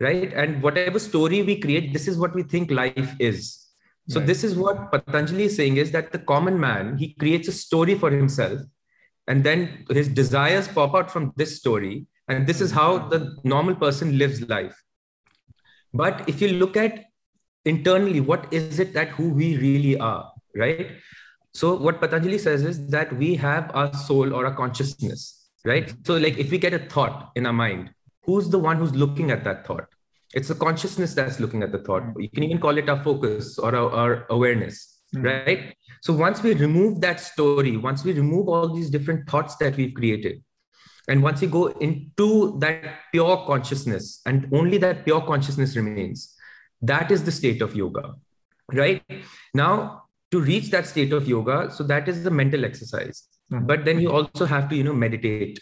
right? 0.00 0.32
And 0.32 0.62
whatever 0.62 0.98
story 0.98 1.42
we 1.42 1.60
create 1.60 1.92
this 1.92 2.08
is 2.08 2.18
what 2.18 2.34
we 2.34 2.42
think 2.42 2.70
life 2.70 3.14
is. 3.18 3.66
So 4.08 4.20
right. 4.20 4.26
this 4.26 4.44
is 4.44 4.54
what 4.54 4.92
patanjali 4.92 5.44
is 5.44 5.56
saying 5.56 5.78
is 5.78 5.90
that 5.90 6.12
the 6.12 6.18
common 6.18 6.58
man 6.60 6.96
he 6.96 7.14
creates 7.14 7.48
a 7.48 7.52
story 7.52 7.96
for 7.96 8.10
himself 8.10 8.60
and 9.26 9.42
then 9.42 9.84
his 9.90 10.08
desires 10.08 10.68
pop 10.68 10.94
out 10.94 11.10
from 11.10 11.32
this 11.36 11.56
story 11.56 12.06
and 12.28 12.46
this 12.46 12.60
is 12.60 12.70
how 12.70 12.98
the 12.98 13.36
normal 13.42 13.74
person 13.74 14.16
lives 14.16 14.40
life. 14.48 14.80
But 15.92 16.28
if 16.28 16.40
you 16.40 16.48
look 16.48 16.76
at 16.76 17.04
internally 17.64 18.20
what 18.20 18.52
is 18.52 18.78
it 18.78 18.94
that 18.94 19.08
who 19.08 19.30
we 19.30 19.56
really 19.56 19.98
are 19.98 20.30
right? 20.54 20.92
So 21.52 21.74
what 21.74 22.00
patanjali 22.00 22.38
says 22.38 22.62
is 22.62 22.86
that 22.90 23.12
we 23.16 23.34
have 23.34 23.70
our 23.74 23.92
soul 23.92 24.32
or 24.32 24.46
our 24.46 24.54
consciousness 24.54 25.48
right? 25.64 25.92
So 26.06 26.16
like 26.16 26.38
if 26.38 26.52
we 26.52 26.58
get 26.58 26.74
a 26.74 26.78
thought 26.78 27.32
in 27.34 27.44
our 27.44 27.52
mind 27.52 27.90
who's 28.26 28.48
the 28.48 28.58
one 28.58 28.76
who's 28.76 28.94
looking 28.94 29.30
at 29.30 29.44
that 29.44 29.66
thought 29.66 29.86
it's 30.34 30.48
the 30.48 30.54
consciousness 30.54 31.14
that's 31.14 31.40
looking 31.40 31.62
at 31.62 31.72
the 31.72 31.78
thought 31.78 32.02
mm. 32.02 32.14
you 32.18 32.30
can 32.30 32.42
even 32.42 32.58
call 32.58 32.76
it 32.76 32.88
our 32.88 33.02
focus 33.02 33.58
or 33.58 33.74
our, 33.74 33.90
our 33.90 34.26
awareness 34.30 35.00
mm. 35.14 35.24
right 35.24 35.76
so 36.02 36.12
once 36.12 36.42
we 36.42 36.54
remove 36.54 37.00
that 37.00 37.20
story 37.20 37.76
once 37.76 38.04
we 38.04 38.12
remove 38.12 38.48
all 38.48 38.74
these 38.74 38.90
different 38.90 39.28
thoughts 39.28 39.56
that 39.56 39.76
we've 39.76 39.94
created 39.94 40.42
and 41.08 41.22
once 41.22 41.40
you 41.40 41.48
go 41.48 41.66
into 41.88 42.58
that 42.58 42.82
pure 43.12 43.44
consciousness 43.46 44.20
and 44.26 44.48
only 44.52 44.76
that 44.76 45.04
pure 45.04 45.20
consciousness 45.20 45.76
remains 45.76 46.36
that 46.82 47.10
is 47.10 47.24
the 47.24 47.32
state 47.32 47.62
of 47.62 47.74
yoga, 47.74 48.14
right? 48.72 49.02
Now, 49.54 50.04
to 50.30 50.40
reach 50.40 50.70
that 50.70 50.86
state 50.86 51.12
of 51.12 51.28
yoga, 51.28 51.70
so 51.70 51.84
that 51.84 52.08
is 52.08 52.22
the 52.22 52.30
mental 52.30 52.64
exercise. 52.64 53.28
Mm-hmm. 53.52 53.66
But 53.66 53.84
then 53.84 54.00
you 54.00 54.10
also 54.10 54.44
have 54.44 54.68
to, 54.70 54.76
you 54.76 54.84
know, 54.84 54.92
meditate. 54.92 55.60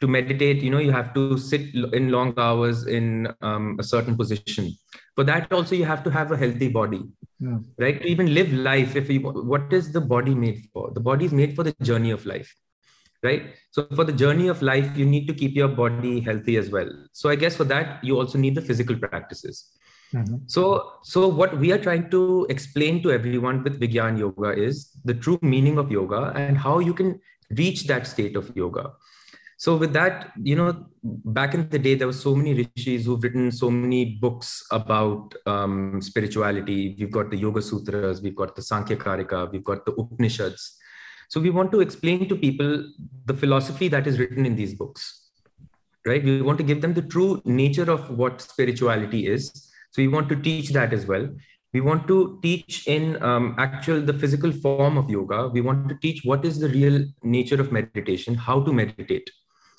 To 0.00 0.06
meditate, 0.06 0.62
you 0.62 0.70
know, 0.70 0.78
you 0.78 0.92
have 0.92 1.12
to 1.14 1.38
sit 1.38 1.74
in 1.92 2.10
long 2.10 2.34
hours 2.38 2.86
in 2.86 3.28
um, 3.40 3.76
a 3.80 3.82
certain 3.82 4.16
position. 4.16 4.72
For 5.16 5.24
that, 5.24 5.52
also, 5.52 5.74
you 5.74 5.84
have 5.84 6.04
to 6.04 6.10
have 6.10 6.30
a 6.30 6.36
healthy 6.36 6.68
body, 6.68 7.02
yeah. 7.40 7.58
right? 7.78 8.00
To 8.00 8.06
even 8.06 8.32
live 8.32 8.52
life, 8.52 8.94
if 8.94 9.10
you, 9.10 9.20
what 9.20 9.72
is 9.72 9.90
the 9.90 10.00
body 10.00 10.34
made 10.34 10.68
for? 10.72 10.92
The 10.94 11.00
body 11.00 11.24
is 11.24 11.32
made 11.32 11.56
for 11.56 11.64
the 11.64 11.74
journey 11.82 12.10
of 12.10 12.24
life 12.26 12.54
right 13.24 13.56
so 13.72 13.84
for 13.96 14.04
the 14.04 14.12
journey 14.12 14.46
of 14.46 14.62
life 14.62 14.96
you 14.96 15.04
need 15.04 15.26
to 15.26 15.34
keep 15.34 15.56
your 15.56 15.66
body 15.66 16.20
healthy 16.20 16.56
as 16.56 16.70
well 16.70 16.88
so 17.12 17.28
i 17.28 17.34
guess 17.34 17.56
for 17.56 17.64
that 17.64 17.98
you 18.04 18.16
also 18.16 18.38
need 18.38 18.54
the 18.54 18.62
physical 18.62 18.94
practices 18.94 19.76
Mm-hmm. 20.14 20.36
So, 20.46 20.92
so 21.02 21.28
what 21.28 21.58
we 21.58 21.72
are 21.72 21.78
trying 21.78 22.10
to 22.10 22.46
explain 22.48 23.02
to 23.02 23.12
everyone 23.12 23.62
with 23.62 23.80
Vigyan 23.80 24.18
Yoga 24.18 24.52
is 24.52 24.90
the 25.04 25.14
true 25.14 25.38
meaning 25.42 25.78
of 25.78 25.90
yoga 25.92 26.32
and 26.34 26.56
how 26.56 26.78
you 26.78 26.94
can 26.94 27.20
reach 27.50 27.86
that 27.86 28.06
state 28.06 28.36
of 28.36 28.54
yoga. 28.56 28.92
So, 29.58 29.76
with 29.76 29.92
that, 29.92 30.32
you 30.42 30.56
know, 30.56 30.86
back 31.02 31.52
in 31.52 31.68
the 31.68 31.78
day, 31.78 31.94
there 31.96 32.06
were 32.06 32.12
so 32.12 32.34
many 32.34 32.54
rishis 32.54 33.04
who've 33.04 33.22
written 33.22 33.50
so 33.50 33.70
many 33.70 34.16
books 34.20 34.64
about 34.70 35.34
um, 35.46 36.00
spirituality. 36.00 36.96
We've 36.98 37.10
got 37.10 37.30
the 37.30 37.36
Yoga 37.36 37.60
Sutras, 37.60 38.22
we've 38.22 38.36
got 38.36 38.54
the 38.56 38.62
Sankhya 38.62 38.96
Karika, 38.96 39.50
we've 39.52 39.64
got 39.64 39.84
the 39.84 39.92
Upanishads. 39.92 40.76
So, 41.28 41.40
we 41.40 41.50
want 41.50 41.72
to 41.72 41.80
explain 41.80 42.28
to 42.28 42.36
people 42.36 42.84
the 43.26 43.34
philosophy 43.34 43.88
that 43.88 44.06
is 44.06 44.18
written 44.18 44.46
in 44.46 44.56
these 44.56 44.74
books 44.74 45.28
right 46.08 46.24
we 46.24 46.40
want 46.48 46.58
to 46.62 46.64
give 46.70 46.80
them 46.80 46.94
the 46.94 47.06
true 47.14 47.42
nature 47.44 47.90
of 47.90 48.10
what 48.22 48.40
spirituality 48.40 49.26
is 49.26 49.50
so 49.90 50.02
we 50.02 50.08
want 50.08 50.28
to 50.28 50.36
teach 50.48 50.70
that 50.78 50.92
as 50.98 51.06
well. 51.12 51.28
we 51.76 51.80
want 51.86 52.06
to 52.10 52.16
teach 52.42 52.76
in 52.92 53.02
um, 53.28 53.46
actual 53.62 53.98
the 54.10 54.14
physical 54.20 54.52
form 54.66 54.94
of 55.00 55.10
yoga 55.14 55.40
we 55.56 55.62
want 55.66 55.82
to 55.90 55.96
teach 56.04 56.22
what 56.30 56.46
is 56.50 56.60
the 56.62 56.70
real 56.76 56.96
nature 57.34 57.60
of 57.64 57.72
meditation 57.78 58.38
how 58.46 58.56
to 58.68 58.72
meditate 58.78 59.28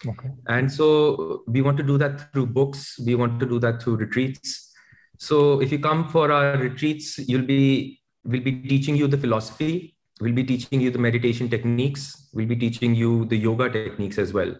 okay. 0.07 0.29
and 0.47 0.71
so 0.71 1.43
we 1.47 1.61
want 1.61 1.77
to 1.77 1.83
do 1.83 1.97
that 1.97 2.31
through 2.31 2.47
books. 2.47 2.99
We 3.05 3.15
want 3.15 3.39
to 3.39 3.45
do 3.45 3.59
that 3.59 3.81
through 3.81 3.97
retreats. 3.97 4.71
So 5.17 5.61
if 5.61 5.71
you 5.71 5.79
come 5.79 6.07
for 6.07 6.31
our 6.31 6.57
retreats 6.57 7.17
you'll 7.19 7.45
be 7.45 7.99
we'll 8.23 8.41
be 8.41 8.61
teaching 8.61 8.95
you 8.95 9.07
the 9.07 9.17
philosophy. 9.17 9.95
We'll 10.21 10.33
be 10.33 10.43
teaching 10.43 10.81
you 10.81 10.91
the 10.91 10.99
meditation 10.99 11.49
techniques. 11.49 12.29
We'll 12.33 12.47
be 12.47 12.55
teaching 12.55 12.93
you 12.93 13.25
the 13.25 13.37
yoga 13.37 13.69
techniques 13.69 14.17
as 14.17 14.33
well. 14.33 14.53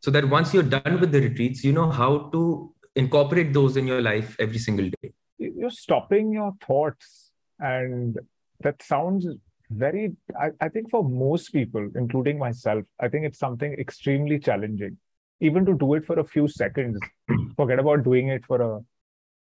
So 0.00 0.10
that 0.10 0.28
once 0.28 0.52
you're 0.52 0.62
done 0.62 1.00
with 1.00 1.12
the 1.12 1.20
retreats 1.20 1.64
you 1.64 1.72
know 1.72 1.90
how 1.90 2.30
to 2.30 2.72
incorporate 2.94 3.52
those 3.52 3.76
in 3.76 3.86
your 3.86 4.02
life 4.02 4.36
every 4.38 4.58
single 4.58 4.90
day. 5.02 5.12
You're 5.38 5.70
stopping 5.70 6.32
your 6.32 6.52
thoughts 6.66 7.32
and 7.58 8.18
that 8.60 8.82
sounds 8.82 9.26
very 9.70 10.12
I, 10.38 10.50
I 10.60 10.68
think 10.68 10.90
for 10.90 11.02
most 11.02 11.52
people 11.52 11.88
including 11.94 12.38
myself 12.38 12.84
i 13.00 13.08
think 13.08 13.26
it's 13.26 13.38
something 13.38 13.72
extremely 13.74 14.38
challenging 14.38 14.96
even 15.40 15.66
to 15.66 15.74
do 15.74 15.94
it 15.94 16.04
for 16.04 16.18
a 16.18 16.24
few 16.24 16.48
seconds 16.48 16.98
forget 17.56 17.78
about 17.78 18.04
doing 18.04 18.28
it 18.28 18.44
for 18.46 18.60
a 18.62 18.80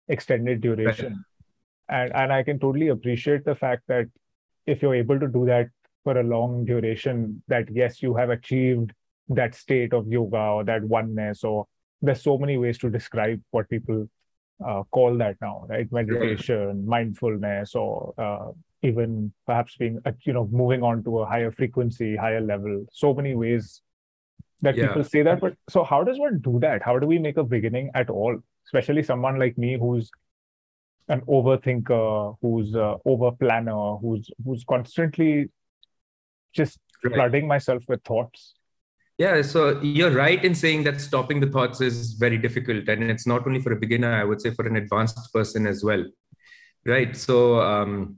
extended 0.08 0.60
duration 0.60 1.24
and 1.88 2.14
and 2.14 2.32
i 2.32 2.42
can 2.42 2.58
totally 2.58 2.88
appreciate 2.88 3.44
the 3.44 3.54
fact 3.54 3.82
that 3.88 4.06
if 4.66 4.82
you're 4.82 4.94
able 4.94 5.18
to 5.18 5.28
do 5.28 5.44
that 5.46 5.68
for 6.04 6.18
a 6.18 6.22
long 6.22 6.64
duration 6.64 7.42
that 7.48 7.68
yes 7.72 8.02
you 8.02 8.14
have 8.14 8.30
achieved 8.30 8.92
that 9.28 9.54
state 9.54 9.92
of 9.92 10.06
yoga 10.06 10.38
or 10.38 10.64
that 10.64 10.82
oneness 10.84 11.42
or 11.42 11.66
there's 12.00 12.22
so 12.22 12.36
many 12.36 12.58
ways 12.58 12.78
to 12.78 12.90
describe 12.90 13.40
what 13.50 13.68
people 13.68 14.08
uh, 14.66 14.82
call 14.90 15.16
that 15.18 15.36
now, 15.40 15.66
right? 15.68 15.90
Meditation, 15.92 16.82
yeah. 16.82 16.88
mindfulness, 16.90 17.74
or 17.74 18.14
uh, 18.18 18.50
even 18.82 19.32
perhaps 19.46 19.76
being, 19.76 20.00
uh, 20.04 20.12
you 20.22 20.32
know, 20.32 20.48
moving 20.50 20.82
on 20.82 21.04
to 21.04 21.20
a 21.20 21.26
higher 21.26 21.50
frequency, 21.50 22.16
higher 22.16 22.40
level. 22.40 22.84
So 22.92 23.14
many 23.14 23.34
ways 23.34 23.80
that 24.60 24.76
yeah. 24.76 24.88
people 24.88 25.04
say 25.04 25.22
that. 25.22 25.40
But 25.40 25.54
so, 25.68 25.84
how 25.84 26.02
does 26.04 26.18
one 26.18 26.40
do 26.40 26.58
that? 26.60 26.82
How 26.82 26.98
do 26.98 27.06
we 27.06 27.18
make 27.18 27.36
a 27.36 27.44
beginning 27.44 27.90
at 27.94 28.10
all? 28.10 28.38
Especially 28.66 29.02
someone 29.02 29.38
like 29.38 29.58
me 29.58 29.78
who's 29.78 30.10
an 31.08 31.20
overthinker, 31.22 32.36
who's 32.40 32.74
a 32.74 32.96
over 33.04 33.32
planner, 33.32 33.96
who's 33.96 34.30
who's 34.44 34.64
constantly 34.64 35.50
just 36.52 36.78
right. 37.04 37.14
flooding 37.14 37.46
myself 37.46 37.82
with 37.88 38.02
thoughts. 38.04 38.54
Yeah, 39.18 39.42
so 39.42 39.80
you're 39.82 40.10
right 40.10 40.42
in 40.42 40.54
saying 40.54 40.84
that 40.84 41.00
stopping 41.00 41.38
the 41.38 41.46
thoughts 41.46 41.80
is 41.80 42.14
very 42.14 42.38
difficult, 42.38 42.88
and 42.88 43.10
it's 43.10 43.26
not 43.26 43.46
only 43.46 43.60
for 43.60 43.72
a 43.72 43.76
beginner. 43.76 44.12
I 44.12 44.24
would 44.24 44.40
say 44.40 44.50
for 44.50 44.66
an 44.66 44.76
advanced 44.76 45.32
person 45.32 45.66
as 45.66 45.84
well, 45.84 46.04
right? 46.86 47.16
So, 47.16 47.60
um, 47.60 48.16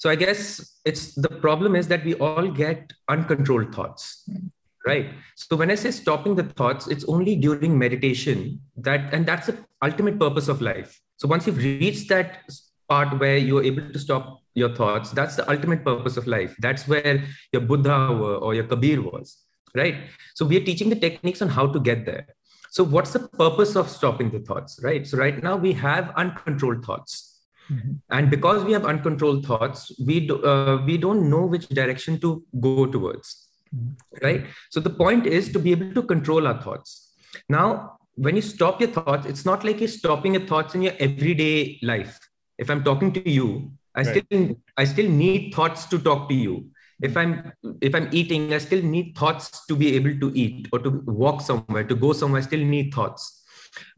so 0.00 0.08
I 0.08 0.16
guess 0.16 0.80
it's 0.84 1.14
the 1.14 1.28
problem 1.28 1.76
is 1.76 1.86
that 1.88 2.04
we 2.04 2.14
all 2.14 2.48
get 2.48 2.92
uncontrolled 3.08 3.74
thoughts, 3.74 4.28
right? 4.86 5.10
So 5.36 5.56
when 5.56 5.70
I 5.70 5.74
say 5.74 5.90
stopping 5.90 6.34
the 6.34 6.44
thoughts, 6.44 6.88
it's 6.88 7.04
only 7.04 7.36
during 7.36 7.78
meditation 7.78 8.60
that, 8.78 9.12
and 9.14 9.26
that's 9.26 9.46
the 9.46 9.58
ultimate 9.84 10.18
purpose 10.18 10.48
of 10.48 10.62
life. 10.62 11.00
So 11.18 11.28
once 11.28 11.46
you've 11.46 11.58
reached 11.58 12.08
that 12.08 12.50
part 12.88 13.20
where 13.20 13.36
you're 13.36 13.62
able 13.62 13.92
to 13.92 13.98
stop 13.98 14.40
your 14.54 14.74
thoughts, 14.74 15.10
that's 15.10 15.36
the 15.36 15.48
ultimate 15.50 15.84
purpose 15.84 16.16
of 16.16 16.26
life. 16.26 16.56
That's 16.58 16.88
where 16.88 17.22
your 17.52 17.62
Buddha 17.62 18.08
or 18.40 18.54
your 18.54 18.64
Kabir 18.64 19.02
was 19.02 19.36
right? 19.74 19.96
So 20.34 20.44
we 20.44 20.56
are 20.56 20.64
teaching 20.64 20.90
the 20.90 20.96
techniques 20.96 21.42
on 21.42 21.48
how 21.48 21.66
to 21.66 21.80
get 21.80 22.06
there. 22.06 22.26
So 22.70 22.84
what's 22.84 23.12
the 23.12 23.20
purpose 23.20 23.76
of 23.76 23.88
stopping 23.88 24.30
the 24.30 24.40
thoughts, 24.40 24.80
right? 24.82 25.06
So 25.06 25.18
right 25.18 25.42
now 25.42 25.56
we 25.56 25.72
have 25.74 26.12
uncontrolled 26.16 26.84
thoughts. 26.84 27.29
Mm-hmm. 27.70 27.92
And 28.10 28.30
because 28.30 28.64
we 28.64 28.72
have 28.72 28.84
uncontrolled 28.84 29.46
thoughts, 29.46 29.92
we, 30.04 30.26
do, 30.26 30.44
uh, 30.44 30.82
we 30.84 30.98
don't 30.98 31.30
know 31.30 31.46
which 31.46 31.68
direction 31.68 32.18
to 32.20 32.42
go 32.60 32.86
towards, 32.86 33.48
mm-hmm. 33.74 34.24
right? 34.24 34.46
So 34.70 34.80
the 34.80 34.90
point 34.90 35.26
is 35.26 35.52
to 35.52 35.58
be 35.58 35.70
able 35.72 35.94
to 35.94 36.02
control 36.02 36.46
our 36.46 36.60
thoughts. 36.60 37.14
Now, 37.48 37.98
when 38.16 38.36
you 38.36 38.42
stop 38.42 38.80
your 38.80 38.90
thoughts, 38.90 39.26
it's 39.26 39.44
not 39.44 39.64
like 39.64 39.78
you're 39.78 39.88
stopping 39.88 40.34
your 40.34 40.46
thoughts 40.46 40.74
in 40.74 40.82
your 40.82 40.94
everyday 40.98 41.78
life. 41.82 42.18
If 42.58 42.70
I'm 42.70 42.82
talking 42.82 43.12
to 43.12 43.30
you, 43.30 43.72
I 43.94 44.02
right. 44.02 44.24
still 44.24 44.56
I 44.76 44.84
still 44.84 45.08
need 45.08 45.52
thoughts 45.52 45.86
to 45.86 45.98
talk 45.98 46.28
to 46.28 46.34
you 46.34 46.70
if 47.02 47.16
i'm 47.16 47.52
if 47.80 47.94
i'm 47.94 48.08
eating 48.12 48.52
i 48.52 48.58
still 48.58 48.82
need 48.82 49.16
thoughts 49.16 49.64
to 49.66 49.76
be 49.76 49.94
able 49.94 50.14
to 50.20 50.30
eat 50.34 50.68
or 50.72 50.78
to 50.78 50.90
walk 51.06 51.40
somewhere 51.40 51.84
to 51.84 51.94
go 51.94 52.12
somewhere 52.12 52.40
i 52.40 52.44
still 52.44 52.64
need 52.64 52.92
thoughts 52.92 53.42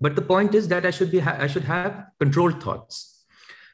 but 0.00 0.14
the 0.14 0.22
point 0.22 0.54
is 0.54 0.68
that 0.68 0.86
i 0.86 0.90
should 0.90 1.10
be 1.10 1.18
ha- 1.18 1.36
i 1.40 1.46
should 1.46 1.64
have 1.64 2.04
controlled 2.20 2.62
thoughts 2.62 3.11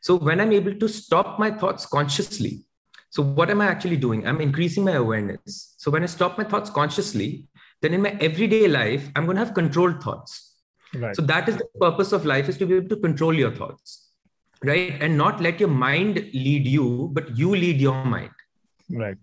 so 0.01 0.17
when 0.17 0.41
i'm 0.41 0.53
able 0.53 0.75
to 0.75 0.89
stop 0.89 1.39
my 1.39 1.51
thoughts 1.51 1.87
consciously 1.87 2.65
so 3.11 3.23
what 3.23 3.51
am 3.51 3.61
i 3.61 3.67
actually 3.67 3.97
doing 3.97 4.27
i'm 4.27 4.41
increasing 4.41 4.85
my 4.85 4.93
awareness 4.93 5.75
so 5.77 5.91
when 5.91 6.03
i 6.03 6.07
stop 6.07 6.39
my 6.39 6.45
thoughts 6.45 6.71
consciously 6.71 7.47
then 7.83 7.95
in 7.95 8.03
my 8.03 8.17
everyday 8.21 8.67
life 8.69 9.11
i'm 9.15 9.25
going 9.25 9.37
to 9.37 9.45
have 9.45 9.55
controlled 9.55 10.03
thoughts 10.03 10.57
right. 10.95 11.17
so 11.17 11.23
that 11.23 11.49
is 11.49 11.57
the 11.57 11.69
purpose 11.81 12.13
of 12.13 12.25
life 12.25 12.49
is 12.49 12.59
to 12.59 12.67
be 12.67 12.75
able 12.75 12.89
to 12.89 12.97
control 12.97 13.35
your 13.35 13.51
thoughts 13.51 14.11
right 14.65 15.01
and 15.01 15.17
not 15.17 15.41
let 15.41 15.61
your 15.61 15.69
mind 15.69 16.17
lead 16.33 16.67
you 16.67 17.11
but 17.13 17.37
you 17.37 17.55
lead 17.55 17.81
your 17.81 18.05
mind 18.05 18.31
Right. 18.91 19.17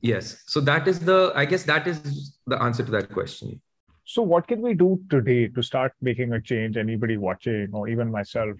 Yes. 0.00 0.42
So 0.46 0.60
that 0.60 0.88
is 0.88 1.00
the, 1.00 1.32
I 1.34 1.44
guess 1.44 1.64
that 1.64 1.86
is 1.86 2.36
the 2.46 2.60
answer 2.62 2.84
to 2.84 2.90
that 2.92 3.12
question. 3.12 3.60
So, 4.04 4.22
what 4.22 4.48
can 4.48 4.60
we 4.60 4.74
do 4.74 5.00
today 5.08 5.48
to 5.48 5.62
start 5.62 5.92
making 6.00 6.32
a 6.32 6.40
change? 6.40 6.76
Anybody 6.76 7.16
watching, 7.16 7.68
or 7.72 7.88
even 7.88 8.10
myself, 8.10 8.56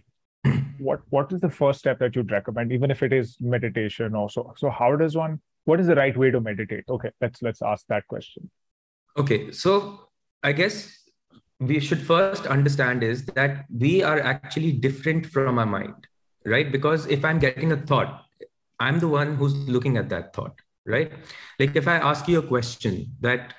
what 0.79 1.01
what 1.11 1.33
is 1.33 1.41
the 1.41 1.51
first 1.51 1.81
step 1.81 1.99
that 1.99 2.17
you'd 2.17 2.31
recommend, 2.31 2.73
even 2.73 2.91
if 2.91 3.03
it 3.03 3.13
is 3.13 3.37
meditation? 3.41 4.15
Also, 4.15 4.53
so 4.57 4.71
how 4.71 4.97
does 4.97 5.17
one? 5.17 5.41
What 5.65 5.81
is 5.81 5.87
the 5.87 5.95
right 5.95 6.17
way 6.17 6.31
to 6.31 6.41
meditate? 6.41 6.85
Okay, 6.89 7.11
let's 7.21 7.43
let's 7.43 7.63
ask 7.63 7.87
that 7.89 8.07
question. 8.09 8.51
Okay, 9.17 9.53
so 9.53 10.09
I 10.43 10.53
guess 10.53 10.97
we 11.59 11.79
should 11.79 12.01
first 12.01 12.47
understand 12.47 13.03
is 13.03 13.27
that 13.27 13.67
we 13.71 14.03
are 14.03 14.19
actually 14.21 14.73
different 14.73 15.27
from 15.27 15.59
our 15.59 15.67
mind, 15.67 16.07
right? 16.47 16.73
Because 16.73 17.07
if 17.07 17.25
I'm 17.25 17.39
getting 17.39 17.73
a 17.73 17.77
thought, 17.77 18.25
I'm 18.79 18.99
the 18.99 19.09
one 19.09 19.37
who's 19.37 19.55
looking 19.69 19.99
at 19.99 20.09
that 20.09 20.35
thought, 20.35 20.55
right? 20.87 21.13
Like 21.59 21.77
if 21.77 21.87
I 21.87 21.97
ask 21.97 22.27
you 22.29 22.39
a 22.39 22.47
question 22.47 23.15
that, 23.21 23.55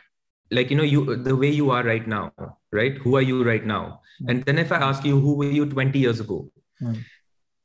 like, 0.50 0.72
you 0.72 0.78
know, 0.78 0.84
you 0.84 1.16
the 1.16 1.36
way 1.36 1.50
you 1.50 1.70
are 1.70 1.84
right 1.84 2.08
now, 2.08 2.34
right? 2.72 2.98
Who 2.98 3.16
are 3.18 3.22
you 3.22 3.44
right 3.44 3.66
now? 3.66 4.02
Hmm. 4.20 4.30
And 4.30 4.46
then 4.46 4.58
if 4.58 4.72
I 4.72 4.78
ask 4.78 5.06
you, 5.06 5.20
who 5.20 5.36
were 5.36 5.46
you 5.46 5.68
20 5.68 6.00
years 6.00 6.20
ago? 6.20 6.52
Mm. 6.82 7.04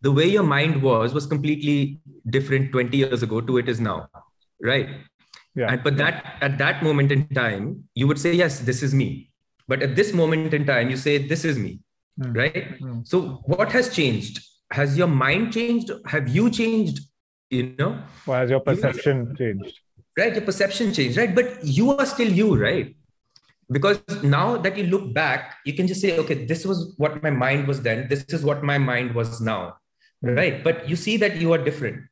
The 0.03 0.13
way 0.13 0.27
your 0.27 0.43
mind 0.43 0.83
was 0.83 1.15
was 1.15 1.27
completely 1.27 2.01
different 2.29 2.73
20 2.73 2.97
years 2.97 3.23
ago 3.23 3.41
to 3.41 3.59
it 3.59 3.69
is 3.69 3.81
now, 3.81 4.09
right? 4.63 4.89
Yeah. 5.55 5.73
And 5.73 5.83
but 5.83 5.97
that 5.97 6.37
at 6.41 6.59
that 6.59 6.83
moment 6.83 7.13
in 7.13 7.29
time, 7.29 7.85
you 7.95 8.07
would 8.07 8.19
say, 8.19 8.35
yes, 8.35 8.61
this 8.61 8.83
is 8.83 8.95
me. 8.95 9.31
But 9.69 9.83
at 9.83 9.97
this 9.97 10.13
moment 10.13 10.55
in 10.55 10.67
time, 10.67 10.91
you 10.91 10.97
say, 10.97 11.19
this 11.19 11.45
is 11.45 11.59
me, 11.59 11.81
mm. 12.21 12.37
right? 12.37 12.79
Mm. 12.79 13.07
So 13.07 13.43
what 13.47 13.73
has 13.73 13.95
changed? 13.95 14.45
Has 14.71 14.99
your 14.99 15.09
mind 15.09 15.53
changed? 15.53 15.91
Have 16.07 16.29
you 16.29 16.51
changed? 16.51 17.01
you 17.51 17.75
know 17.79 18.03
well, 18.27 18.41
has 18.41 18.51
your 18.51 18.61
perception 18.61 19.29
you, 19.31 19.37
changed 19.37 19.81
right 20.19 20.35
your 20.35 20.43
perception 20.43 20.93
changed 20.93 21.17
right 21.17 21.35
but 21.35 21.65
you 21.65 21.97
are 21.97 22.07
still 22.07 22.29
you 22.29 22.57
right 22.57 22.97
because 23.71 24.01
now 24.23 24.57
that 24.57 24.77
you 24.77 24.85
look 24.85 25.13
back 25.13 25.57
you 25.65 25.73
can 25.73 25.87
just 25.87 26.01
say 26.01 26.17
okay 26.19 26.45
this 26.45 26.65
was 26.65 26.95
what 26.99 27.23
my 27.23 27.31
mind 27.31 27.67
was 27.67 27.83
then 27.83 28.07
this 28.09 28.25
is 28.29 28.45
what 28.45 28.63
my 28.63 28.79
mind 28.79 29.15
was 29.15 29.41
now 29.41 29.77
right 30.23 30.63
but 30.63 30.89
you 30.89 30.97
see 30.97 31.17
that 31.17 31.37
you 31.37 31.53
are 31.53 31.59
different 31.59 32.03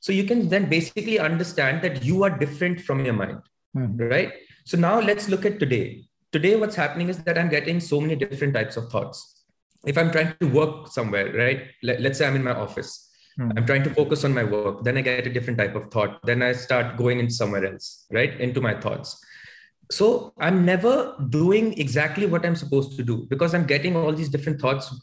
so 0.00 0.12
you 0.12 0.24
can 0.24 0.48
then 0.48 0.68
basically 0.68 1.18
understand 1.18 1.82
that 1.82 2.02
you 2.04 2.22
are 2.24 2.30
different 2.30 2.80
from 2.80 3.04
your 3.04 3.14
mind 3.14 3.38
mm-hmm. 3.76 4.08
right 4.08 4.32
so 4.64 4.78
now 4.78 5.00
let's 5.00 5.28
look 5.28 5.44
at 5.44 5.58
today 5.58 6.02
today 6.32 6.56
what's 6.56 6.76
happening 6.76 7.08
is 7.08 7.18
that 7.18 7.36
i'm 7.36 7.50
getting 7.50 7.78
so 7.78 8.00
many 8.00 8.16
different 8.16 8.54
types 8.54 8.76
of 8.76 8.90
thoughts 8.90 9.44
if 9.86 9.98
i'm 9.98 10.10
trying 10.10 10.34
to 10.40 10.46
work 10.46 10.88
somewhere 10.88 11.32
right 11.34 11.68
Let, 11.82 12.00
let's 12.00 12.18
say 12.18 12.26
i'm 12.26 12.36
in 12.36 12.44
my 12.44 12.54
office 12.54 13.10
Mm. 13.38 13.52
I'm 13.56 13.66
trying 13.66 13.82
to 13.84 13.90
focus 13.90 14.24
on 14.24 14.34
my 14.34 14.44
work. 14.44 14.84
Then 14.84 14.98
I 14.98 15.00
get 15.00 15.26
a 15.26 15.32
different 15.32 15.58
type 15.58 15.74
of 15.74 15.90
thought. 15.90 16.20
Then 16.24 16.42
I 16.42 16.52
start 16.52 16.96
going 16.96 17.18
in 17.18 17.30
somewhere 17.30 17.64
else, 17.64 18.06
right? 18.10 18.38
Into 18.40 18.60
my 18.60 18.74
thoughts. 18.74 19.24
So 19.90 20.32
I'm 20.38 20.64
never 20.64 21.14
doing 21.28 21.78
exactly 21.78 22.26
what 22.26 22.46
I'm 22.46 22.56
supposed 22.56 22.96
to 22.96 23.02
do 23.02 23.26
because 23.28 23.54
I'm 23.54 23.66
getting 23.66 23.96
all 23.96 24.12
these 24.12 24.28
different 24.28 24.60
thoughts. 24.60 24.94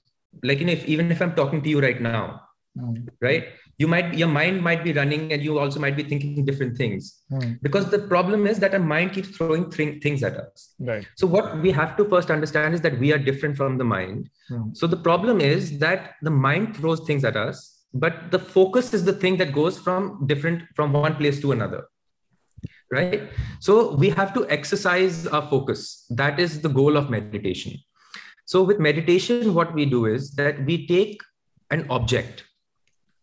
Like, 0.43 0.59
you 0.59 0.65
know, 0.65 0.73
if, 0.73 0.85
even 0.87 1.11
if 1.11 1.21
I'm 1.21 1.35
talking 1.35 1.61
to 1.61 1.69
you 1.69 1.81
right 1.81 2.01
now, 2.01 2.41
mm. 2.77 3.07
right? 3.21 3.47
You 3.77 3.87
might, 3.87 4.13
your 4.13 4.27
mind 4.27 4.61
might 4.61 4.83
be 4.83 4.91
running 4.91 5.31
and 5.31 5.41
you 5.41 5.57
also 5.57 5.79
might 5.79 5.95
be 5.95 6.03
thinking 6.03 6.43
different 6.43 6.75
things 6.75 7.21
mm. 7.31 7.57
because 7.61 7.89
the 7.89 7.99
problem 7.99 8.45
is 8.45 8.59
that 8.59 8.73
our 8.73 8.79
mind 8.79 9.13
keeps 9.13 9.29
throwing 9.29 9.69
th- 9.69 10.01
things 10.03 10.21
at 10.23 10.35
us. 10.35 10.73
Right. 10.79 11.07
So 11.15 11.27
what 11.27 11.61
we 11.61 11.71
have 11.71 11.95
to 11.97 12.05
first 12.05 12.29
understand 12.29 12.73
is 12.73 12.81
that 12.81 12.99
we 12.99 13.13
are 13.13 13.17
different 13.17 13.55
from 13.55 13.77
the 13.77 13.85
mind. 13.85 14.29
Mm. 14.49 14.75
So 14.75 14.85
the 14.87 14.97
problem 14.97 15.39
is 15.39 15.79
that 15.79 16.15
the 16.21 16.31
mind 16.31 16.75
throws 16.75 17.01
things 17.01 17.23
at 17.23 17.37
us 17.37 17.79
but 17.93 18.31
the 18.31 18.39
focus 18.39 18.93
is 18.93 19.03
the 19.03 19.13
thing 19.13 19.37
that 19.37 19.53
goes 19.53 19.77
from 19.77 20.25
different 20.27 20.63
from 20.75 20.93
one 20.93 21.15
place 21.15 21.39
to 21.41 21.51
another 21.51 21.87
right 22.91 23.29
so 23.59 23.95
we 23.95 24.09
have 24.09 24.33
to 24.33 24.47
exercise 24.49 25.27
our 25.27 25.47
focus 25.49 26.05
that 26.09 26.39
is 26.39 26.61
the 26.61 26.69
goal 26.69 26.97
of 26.97 27.09
meditation 27.09 27.73
so 28.45 28.63
with 28.63 28.79
meditation 28.79 29.53
what 29.53 29.73
we 29.73 29.85
do 29.85 30.05
is 30.05 30.31
that 30.31 30.63
we 30.65 30.87
take 30.87 31.21
an 31.71 31.85
object 31.89 32.45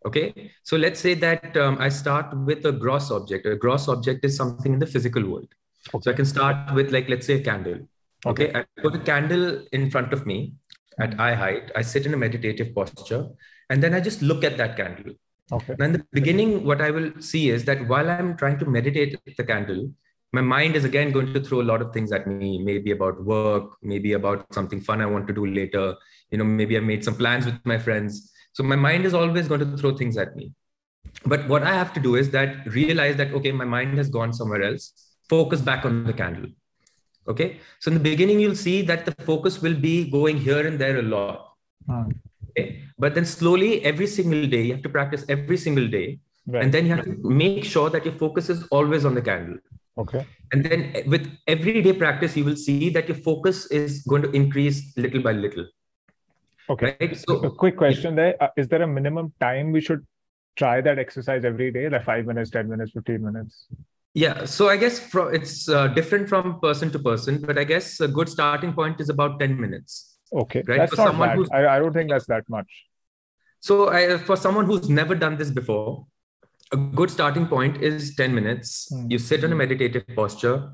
Okay, 0.07 0.53
so 0.63 0.77
let's 0.77 1.01
say 1.01 1.15
that 1.15 1.57
um, 1.57 1.79
I 1.81 1.89
start 1.89 2.33
with 2.47 2.65
a 2.65 2.71
gross 2.71 3.11
object. 3.11 3.45
A 3.45 3.57
gross 3.57 3.89
object 3.89 4.25
is 4.25 4.37
something 4.37 4.73
in 4.73 4.79
the 4.79 4.87
physical 4.87 5.29
world. 5.29 5.49
Okay. 5.93 6.03
So 6.05 6.11
I 6.13 6.15
can 6.15 6.25
start 6.25 6.75
with 6.75 6.93
like 6.93 7.09
let's 7.09 7.27
say 7.27 7.41
a 7.41 7.43
candle. 7.43 7.81
Okay. 8.25 8.49
okay, 8.49 8.61
I 8.61 8.81
put 8.83 8.95
a 8.95 9.01
candle 9.01 9.65
in 9.73 9.91
front 9.91 10.13
of 10.13 10.25
me 10.25 10.55
at 11.01 11.19
eye 11.19 11.35
height. 11.35 11.73
I 11.75 11.83
sit 11.83 12.07
in 12.07 12.15
a 12.15 12.17
meditative 12.17 12.73
posture, 12.73 13.27
and 13.69 13.83
then 13.83 13.95
I 13.95 14.01
just 14.01 14.23
look 14.23 14.45
at 14.45 14.57
that 14.59 14.77
candle. 14.77 15.15
Okay. 15.53 15.75
And 15.75 15.83
in 15.83 15.93
the 15.93 16.07
beginning, 16.13 16.65
what 16.65 16.81
I 16.81 16.91
will 16.91 17.13
see 17.21 17.51
is 17.51 17.65
that 17.67 17.87
while 17.89 18.11
I'm 18.11 18.37
trying 18.37 18.59
to 18.59 18.67
meditate 18.67 19.19
the 19.37 19.45
candle, 19.45 19.91
my 20.33 20.41
mind 20.41 20.77
is 20.77 20.85
again 20.85 21.13
going 21.13 21.33
to 21.33 21.41
throw 21.41 21.61
a 21.61 21.69
lot 21.71 21.81
of 21.81 21.93
things 21.93 22.13
at 22.13 22.27
me 22.27 22.59
maybe 22.59 22.91
about 22.91 23.25
work 23.25 23.71
maybe 23.81 24.13
about 24.15 24.45
something 24.53 24.81
fun 24.81 25.01
i 25.01 25.07
want 25.07 25.27
to 25.27 25.33
do 25.33 25.47
later 25.47 25.95
you 26.31 26.37
know 26.37 26.45
maybe 26.45 26.77
i 26.77 26.81
made 26.81 27.03
some 27.03 27.15
plans 27.15 27.47
with 27.47 27.55
my 27.65 27.79
friends 27.79 28.33
so 28.57 28.63
my 28.63 28.77
mind 28.77 29.05
is 29.05 29.13
always 29.13 29.49
going 29.49 29.61
to 29.61 29.77
throw 29.77 29.95
things 29.95 30.17
at 30.17 30.35
me. 30.35 30.51
But 31.27 31.47
what 31.47 31.63
I 31.63 31.75
have 31.75 31.93
to 31.93 32.01
do 32.01 32.15
is 32.15 32.31
that 32.31 32.67
realize 32.67 33.17
that, 33.17 33.33
okay, 33.33 33.53
my 33.53 33.67
mind 33.67 33.99
has 33.99 34.09
gone 34.09 34.33
somewhere 34.33 34.63
else, 34.63 34.93
focus 35.29 35.61
back 35.61 35.85
on 35.85 36.05
the 36.05 36.15
candle. 36.15 36.49
Okay. 37.29 37.61
So 37.81 37.91
in 37.91 37.99
the 37.99 38.03
beginning, 38.03 38.41
you'll 38.41 38.57
see 38.57 38.81
that 38.81 39.05
the 39.05 39.13
focus 39.27 39.61
will 39.61 39.75
be 39.75 40.11
going 40.11 40.39
here 40.39 40.67
and 40.67 40.79
there 40.79 40.99
a 40.99 41.03
lot. 41.03 41.53
Hmm. 41.87 42.13
But 42.99 43.15
then 43.15 43.25
slowly, 43.25 43.85
every 43.85 44.07
single 44.07 44.47
day, 44.47 44.63
you 44.63 44.73
have 44.73 44.83
to 44.83 44.89
practice 44.89 45.25
every 45.29 45.57
single 45.57 45.89
day. 45.89 46.19
Right. 46.47 46.63
And 46.63 46.73
then 46.73 46.87
you 46.87 46.95
have 46.95 47.05
to 47.05 47.17
make 47.23 47.65
sure 47.65 47.91
that 47.91 48.05
your 48.05 48.15
focus 48.15 48.49
is 48.49 48.67
always 48.69 49.05
on 49.05 49.15
the 49.15 49.23
candle. 49.23 49.59
Okay. 49.99 50.27
And 50.53 50.65
then 50.65 51.03
with 51.07 51.31
everyday 51.47 51.93
practice, 51.93 52.37
you 52.37 52.45
will 52.45 52.57
see 52.57 52.91
that 52.91 53.09
your 53.09 53.17
focus 53.17 53.67
is 53.67 54.03
going 54.03 54.23
to 54.23 54.31
increase 54.31 54.97
little 54.97 55.23
by 55.23 55.33
little. 55.33 55.67
Okay. 56.71 56.97
Right? 57.01 57.17
So, 57.17 57.37
a 57.45 57.51
quick 57.51 57.77
question 57.77 58.15
there: 58.15 58.41
uh, 58.43 58.49
Is 58.57 58.69
there 58.69 58.83
a 58.83 58.87
minimum 58.87 59.33
time 59.41 59.73
we 59.73 59.81
should 59.81 60.07
try 60.57 60.81
that 60.81 60.99
exercise 60.99 61.45
every 61.45 61.71
day, 61.71 61.89
like 61.89 62.05
five 62.05 62.27
minutes, 62.27 62.51
10 62.51 62.69
minutes, 62.69 62.93
15 62.93 63.23
minutes? 63.23 63.67
Yeah. 64.15 64.45
So 64.47 64.69
I 64.69 64.77
guess 64.77 65.15
it's 65.15 65.69
uh, 65.69 65.89
different 65.89 66.29
from 66.29 66.59
person 66.61 66.91
to 66.93 66.99
person, 66.99 67.39
but 67.39 67.59
I 67.59 67.65
guess 67.65 68.01
a 68.01 68.09
good 68.09 68.29
starting 68.29 68.73
point 68.73 69.01
is 69.01 69.11
about 69.11 69.39
10 69.39 69.61
minutes. 69.61 70.16
Okay. 70.33 70.63
Right. 70.67 70.79
That's 70.79 70.95
for 70.95 71.03
not 71.03 71.09
someone 71.09 71.45
bad. 71.45 71.65
I, 71.65 71.77
I 71.77 71.79
don't 71.79 71.93
think 71.93 72.11
that's 72.11 72.27
that 72.27 72.49
much. 72.49 72.67
So 73.61 73.89
I, 73.91 74.19
for 74.19 74.37
someone 74.37 74.67
who's 74.67 74.89
never 74.89 75.15
done 75.15 75.37
this 75.37 75.51
before, 75.51 76.07
a 76.73 76.77
good 76.77 77.11
starting 77.11 77.47
point 77.47 77.83
is 77.83 78.15
10 78.17 78.35
minutes. 78.35 78.89
Hmm. 78.91 79.11
You 79.11 79.19
sit 79.19 79.45
in 79.45 79.53
a 79.53 79.55
meditative 79.55 80.05
posture, 80.15 80.73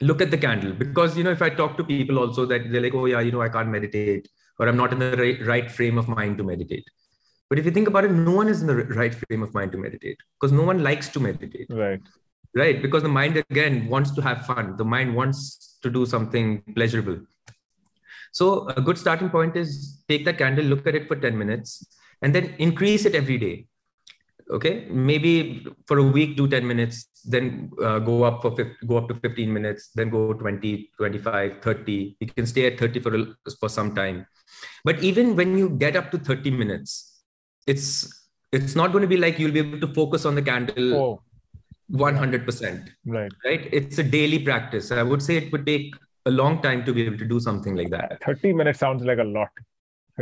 look 0.00 0.20
at 0.20 0.30
the 0.30 0.38
candle. 0.38 0.72
Because, 0.72 1.16
you 1.16 1.24
know, 1.24 1.30
if 1.30 1.42
I 1.42 1.50
talk 1.50 1.76
to 1.76 1.84
people 1.84 2.18
also 2.18 2.46
that 2.46 2.70
they're 2.70 2.80
like, 2.80 2.94
oh, 2.94 3.06
yeah, 3.06 3.20
you 3.20 3.32
know, 3.32 3.42
I 3.42 3.48
can't 3.48 3.68
meditate 3.68 4.28
or 4.58 4.68
I'm 4.68 4.76
not 4.76 4.92
in 4.92 4.98
the 4.98 5.16
right, 5.16 5.46
right 5.46 5.70
frame 5.70 5.98
of 5.98 6.08
mind 6.08 6.38
to 6.38 6.44
meditate. 6.44 6.84
But 7.48 7.58
if 7.58 7.64
you 7.64 7.70
think 7.70 7.88
about 7.88 8.04
it, 8.04 8.12
no 8.12 8.32
one 8.32 8.48
is 8.48 8.62
in 8.62 8.66
the 8.66 8.76
right 8.76 9.14
frame 9.14 9.42
of 9.42 9.52
mind 9.52 9.72
to 9.72 9.78
meditate 9.78 10.16
because 10.40 10.52
no 10.52 10.62
one 10.62 10.82
likes 10.82 11.08
to 11.10 11.20
meditate. 11.20 11.66
Right. 11.68 12.00
Right. 12.54 12.80
Because 12.80 13.02
the 13.02 13.08
mind, 13.08 13.36
again, 13.36 13.88
wants 13.88 14.10
to 14.12 14.22
have 14.22 14.46
fun. 14.46 14.76
The 14.76 14.84
mind 14.84 15.14
wants 15.14 15.78
to 15.82 15.90
do 15.90 16.06
something 16.06 16.62
pleasurable. 16.74 17.20
So, 18.32 18.66
a 18.68 18.80
good 18.80 18.98
starting 18.98 19.30
point 19.30 19.56
is 19.56 20.02
take 20.08 20.24
that 20.24 20.38
candle, 20.38 20.64
look 20.64 20.86
at 20.86 20.94
it 20.94 21.06
for 21.06 21.16
10 21.16 21.36
minutes, 21.36 21.86
and 22.22 22.34
then 22.34 22.54
increase 22.58 23.04
it 23.04 23.14
every 23.14 23.38
day. 23.38 23.66
Okay. 24.50 24.86
Maybe 24.90 25.66
for 25.86 25.98
a 25.98 26.02
week, 26.02 26.36
do 26.36 26.48
10 26.48 26.66
minutes, 26.66 27.06
then 27.24 27.70
uh, 27.82 27.98
go 28.00 28.24
up 28.24 28.42
for 28.42 28.54
50, 28.56 28.86
go 28.86 28.96
up 28.98 29.08
to 29.08 29.14
15 29.14 29.52
minutes, 29.52 29.90
then 29.94 30.10
go 30.10 30.32
20, 30.32 30.90
25, 30.96 31.62
30. 31.62 32.16
You 32.20 32.26
can 32.26 32.46
stay 32.46 32.66
at 32.66 32.78
30 32.78 33.00
for, 33.00 33.14
a, 33.14 33.26
for 33.60 33.68
some 33.68 33.94
time 33.94 34.26
but 34.84 35.02
even 35.02 35.36
when 35.36 35.56
you 35.56 35.68
get 35.68 35.96
up 35.96 36.10
to 36.10 36.18
30 36.18 36.50
minutes 36.50 37.22
it's 37.66 37.88
it's 38.52 38.74
not 38.74 38.92
going 38.92 39.02
to 39.02 39.08
be 39.08 39.16
like 39.16 39.38
you'll 39.38 39.56
be 39.58 39.64
able 39.66 39.80
to 39.80 39.92
focus 39.94 40.24
on 40.24 40.34
the 40.34 40.42
candle 40.42 40.94
oh. 40.94 41.22
100% 41.92 42.88
right 43.06 43.32
right 43.44 43.68
it's 43.72 43.98
a 43.98 44.02
daily 44.02 44.38
practice 44.38 44.90
i 44.90 45.02
would 45.02 45.22
say 45.22 45.36
it 45.36 45.52
would 45.52 45.66
take 45.66 45.94
a 46.26 46.30
long 46.30 46.62
time 46.62 46.84
to 46.84 46.92
be 46.92 47.04
able 47.04 47.18
to 47.18 47.24
do 47.24 47.40
something 47.40 47.74
like 47.74 47.90
that. 47.90 48.22
30 48.24 48.52
minutes 48.52 48.78
sounds 48.78 49.04
like 49.04 49.18
a 49.18 49.24
lot. 49.24 49.50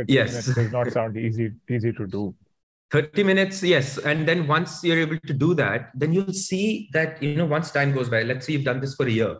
Yes. 0.07 0.45
does 0.45 0.71
not 0.71 0.91
sound 0.91 1.17
easy 1.17 1.51
easy 1.69 1.91
to 1.93 2.07
do. 2.07 2.33
30 2.91 3.23
minutes 3.23 3.61
yes. 3.63 3.97
And 3.97 4.27
then 4.27 4.47
once 4.47 4.83
you're 4.83 4.99
able 4.99 5.19
to 5.19 5.33
do 5.33 5.53
that 5.55 5.91
then 5.93 6.13
you'll 6.13 6.33
see 6.33 6.89
that 6.93 7.21
you 7.21 7.35
know 7.35 7.45
once 7.45 7.71
time 7.71 7.93
goes 7.93 8.09
by 8.09 8.23
let's 8.23 8.45
say 8.45 8.53
you've 8.53 8.63
done 8.63 8.79
this 8.79 8.95
for 8.95 9.05
a 9.05 9.11
year 9.11 9.37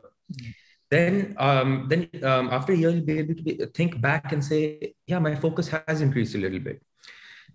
then 0.89 1.35
um, 1.37 1.87
then 1.87 2.09
um, 2.23 2.49
after 2.49 2.73
a 2.73 2.77
year 2.77 2.89
you'll 2.89 3.05
be 3.05 3.19
able 3.19 3.33
to 3.33 3.43
be, 3.43 3.65
think 3.73 3.99
back 4.01 4.33
and 4.33 4.43
say 4.43 4.93
yeah 5.07 5.19
my 5.19 5.35
focus 5.35 5.69
has 5.69 6.01
increased 6.01 6.35
a 6.35 6.37
little 6.37 6.59
bit. 6.59 6.81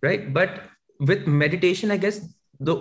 Right? 0.03 0.33
But 0.33 0.63
with 0.99 1.27
meditation 1.27 1.91
i 1.91 1.97
guess 1.99 2.21
the 2.59 2.77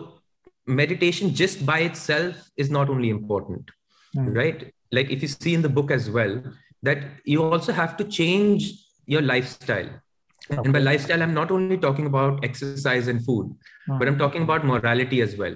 meditation 0.66 1.36
just 1.36 1.66
by 1.66 1.80
itself 1.80 2.50
is 2.56 2.70
not 2.70 2.90
only 2.90 3.10
important. 3.10 3.70
Mm. 4.16 4.34
right 4.34 4.74
like 4.92 5.10
if 5.10 5.22
you 5.22 5.28
see 5.28 5.54
in 5.54 5.62
the 5.62 5.70
book 5.70 5.92
as 5.92 6.10
well 6.10 6.42
that 6.84 7.00
you 7.26 7.44
also 7.44 7.72
have 7.72 7.98
to 7.98 8.04
change 8.04 8.72
your 9.06 9.22
lifestyle 9.22 9.90
okay. 10.52 10.62
and 10.64 10.74
by 10.74 10.80
lifestyle 10.80 11.22
i'm 11.22 11.34
not 11.34 11.52
only 11.52 11.78
talking 11.78 12.06
about 12.06 12.44
exercise 12.44 13.08
and 13.08 13.24
food 13.26 13.54
mm. 13.90 14.00
but 14.00 14.08
i'm 14.08 14.18
talking 14.18 14.44
about 14.44 14.66
morality 14.66 15.22
as 15.22 15.38
well 15.38 15.56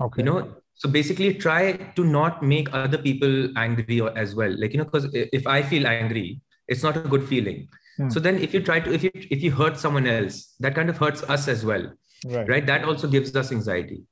okay 0.00 0.22
you 0.22 0.24
know 0.24 0.54
so 0.74 0.88
basically 0.88 1.32
try 1.34 1.72
to 1.72 2.04
not 2.04 2.42
make 2.42 2.72
other 2.74 2.98
people 2.98 3.48
angry 3.56 4.00
as 4.14 4.34
well 4.34 4.54
like 4.58 4.72
you 4.72 4.78
know 4.78 4.84
because 4.84 5.08
if 5.14 5.46
i 5.46 5.62
feel 5.62 5.86
angry 5.86 6.40
it's 6.68 6.82
not 6.82 6.96
a 6.96 7.00
good 7.00 7.26
feeling 7.26 7.68
hmm. 7.96 8.08
so 8.08 8.20
then 8.20 8.38
if 8.38 8.52
you 8.52 8.60
try 8.62 8.78
to 8.80 8.92
if 8.92 9.02
you 9.02 9.10
if 9.14 9.42
you 9.42 9.50
hurt 9.50 9.78
someone 9.78 10.06
else 10.06 10.54
that 10.60 10.74
kind 10.74 10.90
of 10.90 10.98
hurts 10.98 11.22
us 11.24 11.48
as 11.48 11.64
well 11.64 11.86
right, 12.26 12.48
right? 12.48 12.66
that 12.66 12.84
also 12.84 13.08
gives 13.08 13.34
us 13.36 13.52
anxiety 13.52 14.02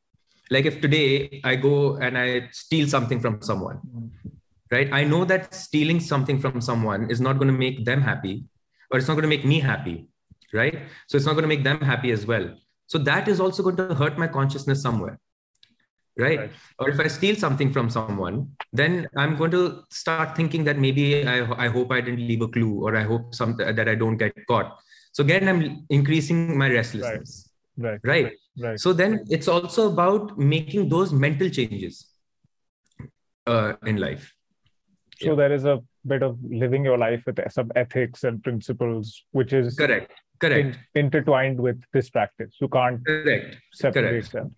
like 0.50 0.64
if 0.64 0.80
today 0.80 1.40
i 1.44 1.54
go 1.54 1.96
and 1.96 2.16
i 2.16 2.48
steal 2.52 2.88
something 2.88 3.20
from 3.20 3.40
someone 3.42 3.76
hmm. 3.76 4.06
Right 4.74 4.92
i 5.00 5.02
know 5.12 5.24
that 5.32 5.54
stealing 5.54 6.00
something 6.10 6.40
from 6.44 6.60
someone 6.68 7.10
is 7.16 7.20
not 7.26 7.38
going 7.40 7.52
to 7.54 7.58
make 7.64 7.84
them 7.90 8.00
happy 8.10 8.34
or 8.90 8.98
it's 8.98 9.08
not 9.08 9.14
going 9.14 9.28
to 9.28 9.34
make 9.37 9.44
me 9.52 9.60
happy 9.70 9.96
right 10.52 10.78
so 11.08 11.16
it's 11.16 11.26
not 11.26 11.37
going 11.38 11.48
to 11.48 11.54
make 11.54 11.64
them 11.68 11.80
happy 11.92 12.10
as 12.18 12.26
well 12.32 12.48
so 12.87 12.98
that 13.10 13.28
is 13.34 13.40
also 13.40 13.62
going 13.62 13.76
to 13.82 13.94
hurt 14.02 14.18
my 14.24 14.28
consciousness 14.38 14.82
somewhere 14.88 15.18
right? 16.16 16.38
right? 16.38 16.50
Or 16.78 16.88
if 16.90 17.00
I 17.00 17.08
steal 17.08 17.37
something 17.37 17.72
from 17.72 17.90
someone, 17.90 18.50
then 18.72 19.08
I'm 19.16 19.37
going 19.37 19.50
to 19.52 19.82
start 19.90 20.37
thinking 20.37 20.64
that 20.64 20.78
maybe 20.78 21.26
I, 21.26 21.66
I 21.66 21.68
hope 21.68 21.90
I 21.92 22.00
didn't 22.00 22.26
leave 22.26 22.42
a 22.42 22.48
clue 22.48 22.84
or 22.84 22.96
I 22.96 23.02
hope 23.02 23.34
some 23.34 23.56
that 23.56 23.88
I 23.88 23.94
don't 23.94 24.16
get 24.16 24.34
caught. 24.46 24.78
So 25.12 25.22
again, 25.22 25.48
I'm 25.48 25.87
increasing 25.90 26.58
my 26.58 26.70
restlessness. 26.70 27.50
Right. 27.76 28.00
Right. 28.04 28.24
right. 28.24 28.32
right. 28.58 28.80
So 28.80 28.92
then 28.92 29.24
it's 29.28 29.48
also 29.48 29.92
about 29.92 30.38
making 30.38 30.88
those 30.88 31.12
mental 31.12 31.48
changes 31.48 32.06
uh, 33.46 33.74
in 33.84 33.96
life. 33.96 34.34
So 35.20 35.31
yeah. 35.31 35.35
there 35.37 35.53
is 35.53 35.64
a 35.64 35.81
bit 36.07 36.22
of 36.22 36.38
living 36.42 36.85
your 36.85 36.98
life 36.98 37.22
with 37.27 37.40
some 37.50 37.70
ethics 37.77 38.24
and 38.24 38.42
principles, 38.42 39.24
which 39.33 39.53
is 39.53 39.77
correct. 39.77 40.12
Correct. 40.40 40.77
In, 40.94 41.05
intertwined 41.07 41.61
with 41.61 41.81
this 41.92 42.11
practice. 42.11 42.57
You 42.61 42.68
can't 42.68 43.05
correct. 43.07 43.57
separate 43.72 44.11
correct. 44.11 44.33
them. 44.33 44.55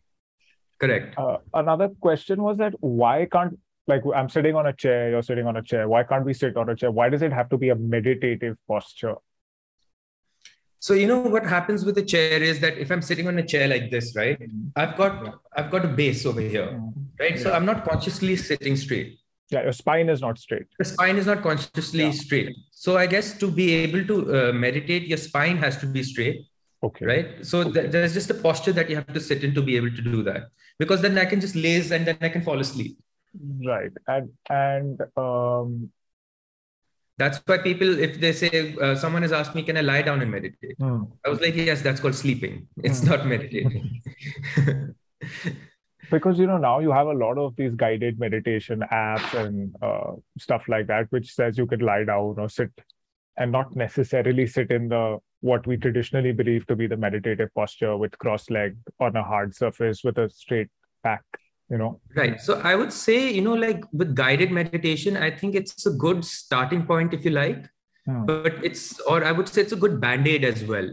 Correct. 0.79 1.19
Uh, 1.19 1.39
another 1.55 1.89
question 2.01 2.43
was 2.43 2.59
that 2.59 2.75
why 2.81 3.27
can't 3.31 3.59
like 3.87 4.03
I'm 4.15 4.29
sitting 4.29 4.57
on 4.57 4.67
a 4.67 4.73
chair, 4.73 5.11
you're 5.11 5.23
sitting 5.23 5.47
on 5.47 5.57
a 5.57 5.63
chair. 5.63 5.89
Why 5.89 6.03
can't 6.03 6.25
we 6.25 6.35
sit 6.35 6.57
on 6.57 6.69
a 6.69 6.75
chair? 6.75 6.91
Why 6.91 7.09
does 7.09 7.23
it 7.23 7.33
have 7.33 7.49
to 7.51 7.57
be 7.57 7.69
a 7.69 7.77
meditative 7.77 8.57
posture? 8.67 9.15
So 10.79 10.95
you 10.95 11.07
know 11.07 11.21
what 11.21 11.45
happens 11.45 11.85
with 11.85 11.97
a 11.99 12.03
chair 12.03 12.43
is 12.43 12.61
that 12.61 12.79
if 12.79 12.91
I'm 12.91 13.03
sitting 13.03 13.29
on 13.29 13.39
a 13.39 13.47
chair 13.47 13.69
like 13.69 13.91
this, 13.91 14.15
right? 14.17 14.39
Mm-hmm. 14.39 14.69
I've 14.77 14.97
got. 14.97 15.41
I've 15.57 15.71
got 15.71 15.85
a 15.85 15.89
base 15.89 16.27
over 16.27 16.41
here, 16.41 16.67
mm-hmm. 16.67 17.01
right? 17.19 17.37
Yeah. 17.37 17.43
So 17.43 17.53
I'm 17.53 17.65
not 17.65 17.85
consciously 17.85 18.37
sitting 18.37 18.77
straight. 18.77 19.19
Yeah, 19.51 19.63
your 19.63 19.73
spine 19.73 20.09
is 20.09 20.21
not 20.21 20.39
straight. 20.39 20.67
The 20.79 20.85
spine 20.85 21.17
is 21.19 21.27
not 21.27 21.43
consciously 21.43 22.05
yeah. 22.05 22.11
straight. 22.11 22.57
So 22.73 22.97
I 22.97 23.07
guess 23.07 23.39
to 23.39 23.51
be 23.51 23.75
able 23.75 24.05
to 24.07 24.49
uh, 24.49 24.53
meditate, 24.53 25.07
your 25.07 25.19
spine 25.19 25.57
has 25.59 25.77
to 25.79 25.87
be 25.87 26.03
straight. 26.03 26.47
Okay. 26.83 27.07
Right. 27.07 27.47
So 27.47 27.61
okay. 27.61 27.73
th- 27.73 27.93
there's 27.93 28.13
just 28.13 28.31
a 28.31 28.35
posture 28.35 28.73
that 28.73 28.91
you 28.91 28.97
have 28.97 29.13
to 29.13 29.21
sit 29.21 29.45
in 29.45 29.55
to 29.55 29.63
be 29.63 29.77
able 29.77 29.91
to 29.91 30.03
do 30.03 30.23
that 30.25 30.49
because 30.79 31.01
then 31.01 31.17
I 31.17 31.25
can 31.25 31.41
just 31.41 31.55
laze 31.55 31.91
and 31.91 32.07
then 32.07 32.19
I 32.21 32.29
can 32.29 32.43
fall 32.43 32.61
asleep. 32.61 32.99
Right. 33.65 33.93
And 34.07 34.31
and 34.51 35.01
um 35.17 35.91
that's 37.19 37.41
why 37.47 37.59
people, 37.59 37.99
if 37.99 38.21
they 38.21 38.33
say 38.33 38.77
uh, 38.77 38.95
someone 38.95 39.23
has 39.23 39.33
asked 39.33 39.55
me, 39.55 39.63
can 39.63 39.79
I 39.79 39.81
lie 39.81 40.03
down 40.03 40.21
and 40.21 40.31
meditate? 40.31 40.77
Hmm. 40.79 41.05
I 41.25 41.31
was 41.31 41.41
like, 41.41 41.55
yes, 41.55 41.81
that's 41.81 41.99
called 41.99 42.15
sleeping. 42.15 42.69
It's 42.85 43.01
hmm. 43.01 43.09
not 43.09 43.27
meditating. 43.27 44.03
because 46.11 46.39
you 46.39 46.47
know 46.47 46.59
now 46.59 46.79
you 46.79 46.91
have 46.91 47.07
a 47.07 47.13
lot 47.13 47.39
of 47.39 47.55
these 47.57 47.75
guided 47.75 48.19
meditation 48.19 48.83
apps 48.93 49.35
and 49.35 49.75
uh, 49.83 50.13
stuff 50.39 50.65
like 50.69 50.87
that, 50.87 51.07
which 51.11 51.35
says 51.35 51.59
you 51.59 51.67
can 51.67 51.81
lie 51.81 52.05
down 52.05 52.37
or 52.39 52.49
sit 52.49 52.71
and 53.37 53.53
not 53.53 53.75
necessarily 53.77 54.47
sit 54.47 54.71
in 54.71 54.89
the 54.89 55.19
what 55.41 55.67
we 55.67 55.77
traditionally 55.77 56.33
believe 56.33 56.67
to 56.67 56.77
be 56.77 56.87
the 56.87 56.97
meditative 56.97 57.53
posture 57.55 57.97
with 57.97 58.19
cross 58.19 58.49
leg 58.51 58.77
on 59.01 59.15
a 59.17 59.23
hard 59.23 59.55
surface 59.55 60.03
with 60.03 60.19
a 60.19 60.29
straight 60.31 60.69
back 61.03 61.25
you 61.71 61.79
know 61.79 62.01
right 62.15 62.41
so 62.41 62.61
i 62.65 62.75
would 62.75 62.93
say 62.93 63.31
you 63.31 63.43
know 63.43 63.55
like 63.55 63.85
with 63.93 64.15
guided 64.15 64.51
meditation 64.51 65.17
i 65.17 65.31
think 65.31 65.55
it's 65.55 65.87
a 65.87 65.91
good 65.91 66.25
starting 66.25 66.85
point 66.87 67.13
if 67.13 67.25
you 67.25 67.31
like 67.31 67.69
hmm. 68.07 68.25
but 68.25 68.65
it's 68.65 69.01
or 69.01 69.25
i 69.25 69.33
would 69.33 69.49
say 69.49 69.63
it's 69.63 69.73
a 69.73 69.83
good 69.85 70.01
band-aid 70.01 70.45
as 70.45 70.65
well 70.65 70.89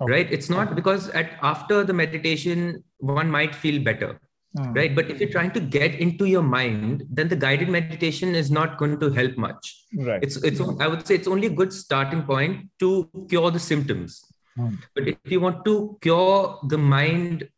okay. 0.00 0.12
right 0.12 0.32
it's 0.32 0.48
not 0.48 0.74
because 0.74 1.08
at 1.10 1.32
after 1.42 1.84
the 1.84 1.92
meditation 1.92 2.82
one 2.98 3.30
might 3.30 3.54
feel 3.54 3.82
better 3.82 4.18
mm. 4.58 4.76
right 4.76 4.94
but 4.94 5.10
if 5.10 5.20
you're 5.20 5.34
trying 5.36 5.50
to 5.50 5.60
get 5.60 5.94
into 5.94 6.26
your 6.26 6.42
mind 6.42 7.04
then 7.10 7.28
the 7.28 7.40
guided 7.46 7.68
meditation 7.68 8.34
is 8.34 8.50
not 8.50 8.78
going 8.78 8.98
to 9.00 9.10
help 9.10 9.36
much 9.46 9.74
right 10.10 10.22
it's 10.22 10.36
it's 10.48 10.60
i 10.80 10.86
would 10.86 11.06
say 11.06 11.14
it's 11.14 11.28
only 11.28 11.48
a 11.48 11.56
good 11.62 11.72
starting 11.72 12.22
point 12.22 12.68
to 12.78 13.08
cure 13.28 13.50
the 13.50 13.64
symptoms 13.70 14.22
mm. 14.58 14.76
but 14.94 15.08
if 15.08 15.34
you 15.36 15.40
want 15.40 15.64
to 15.64 15.98
cure 16.00 16.58
the 16.74 16.78
mind 16.78 17.48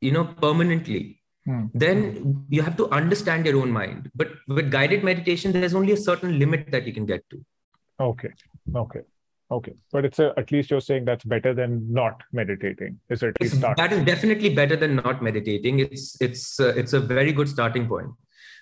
you 0.00 0.12
know 0.12 0.24
permanently 0.46 1.20
Hmm. 1.46 1.64
then 1.74 2.46
you 2.48 2.62
have 2.62 2.76
to 2.78 2.88
understand 2.88 3.44
your 3.44 3.60
own 3.60 3.70
mind. 3.70 4.10
But 4.14 4.28
with 4.48 4.70
guided 4.70 5.04
meditation, 5.04 5.52
there's 5.52 5.74
only 5.74 5.92
a 5.92 5.96
certain 5.96 6.38
limit 6.38 6.70
that 6.70 6.86
you 6.86 6.92
can 6.94 7.04
get 7.04 7.28
to. 7.30 7.44
Okay. 8.00 8.30
Okay. 8.74 9.00
Okay. 9.50 9.74
But 9.92 10.04
it's 10.04 10.18
a, 10.18 10.32
at 10.36 10.50
least 10.50 10.70
you're 10.70 10.80
saying 10.80 11.04
that's 11.04 11.24
better 11.24 11.52
than 11.54 11.92
not 11.92 12.22
meditating. 12.32 12.98
Is 13.10 13.22
start. 13.52 13.76
That 13.76 13.92
is 13.92 14.04
definitely 14.04 14.54
better 14.54 14.76
than 14.76 14.96
not 14.96 15.22
meditating. 15.22 15.80
It's 15.80 16.20
it's 16.20 16.58
uh, 16.58 16.72
it's 16.76 16.92
a 16.92 17.00
very 17.00 17.32
good 17.32 17.48
starting 17.48 17.86
point. 17.86 18.08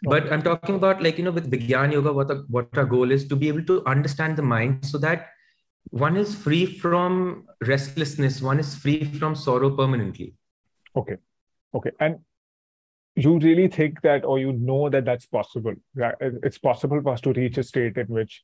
Okay. 0.06 0.20
But 0.20 0.32
I'm 0.32 0.42
talking 0.42 0.74
about 0.74 1.02
like 1.02 1.18
you 1.18 1.24
know 1.24 1.30
with 1.30 1.50
Vigyan 1.50 1.92
Yoga, 1.92 2.12
what 2.12 2.28
the, 2.28 2.44
what 2.48 2.68
our 2.76 2.84
goal 2.84 3.12
is 3.12 3.28
to 3.28 3.36
be 3.36 3.48
able 3.48 3.64
to 3.64 3.86
understand 3.86 4.36
the 4.36 4.42
mind 4.42 4.84
so 4.84 4.98
that 4.98 5.28
one 5.90 6.16
is 6.16 6.34
free 6.34 6.66
from 6.66 7.46
restlessness, 7.60 8.42
one 8.42 8.58
is 8.58 8.74
free 8.74 9.04
from 9.04 9.36
sorrow 9.36 9.70
permanently. 9.70 10.34
Okay. 10.96 11.16
Okay. 11.74 11.90
And 12.00 12.18
you 13.14 13.38
really 13.38 13.68
think 13.68 14.00
that 14.02 14.24
or 14.24 14.38
you 14.38 14.52
know 14.52 14.88
that 14.88 15.04
that's 15.04 15.26
possible 15.26 15.74
it's 16.20 16.58
possible 16.58 17.00
for 17.02 17.12
us 17.12 17.20
to 17.20 17.32
reach 17.34 17.58
a 17.58 17.62
state 17.62 17.98
in 17.98 18.06
which 18.06 18.42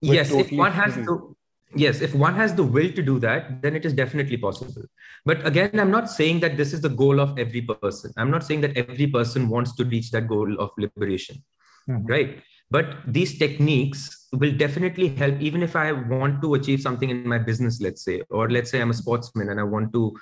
yes 0.00 0.30
totally 0.30 0.52
if 0.52 0.58
one 0.58 0.72
has 0.72 0.94
to 0.94 1.36
yes 1.74 2.00
if 2.00 2.14
one 2.14 2.34
has 2.34 2.54
the 2.54 2.64
will 2.64 2.90
to 2.92 3.02
do 3.02 3.18
that 3.18 3.62
then 3.62 3.76
it 3.76 3.84
is 3.84 3.92
definitely 3.92 4.36
possible. 4.36 4.82
But 5.24 5.46
again 5.46 5.78
i'm 5.78 5.90
not 5.90 6.10
saying 6.10 6.40
that 6.40 6.56
this 6.56 6.72
is 6.72 6.80
the 6.80 6.88
goal 6.88 7.20
of 7.20 7.38
every 7.38 7.62
person. 7.62 8.12
I'm 8.16 8.30
not 8.30 8.44
saying 8.44 8.62
that 8.62 8.76
every 8.76 9.06
person 9.06 9.48
wants 9.48 9.74
to 9.76 9.84
reach 9.84 10.10
that 10.10 10.28
goal 10.28 10.60
of 10.60 10.70
liberation 10.78 11.42
mm-hmm. 11.88 12.06
right? 12.06 12.42
But 12.72 12.98
these 13.04 13.36
techniques 13.36 14.28
will 14.32 14.52
definitely 14.52 15.08
help. 15.08 15.40
Even 15.40 15.62
if 15.62 15.74
i 15.74 15.90
want 15.90 16.40
to 16.42 16.54
achieve 16.54 16.80
something 16.80 17.10
in 17.10 17.26
my 17.26 17.38
business 17.38 17.80
let's 17.80 18.04
say 18.04 18.22
or 18.30 18.48
let's 18.48 18.70
say 18.70 18.80
i'm 18.80 18.90
a 18.90 18.94
sportsman 18.94 19.48
and 19.48 19.58
i 19.58 19.64
want 19.64 19.92
to 19.92 20.16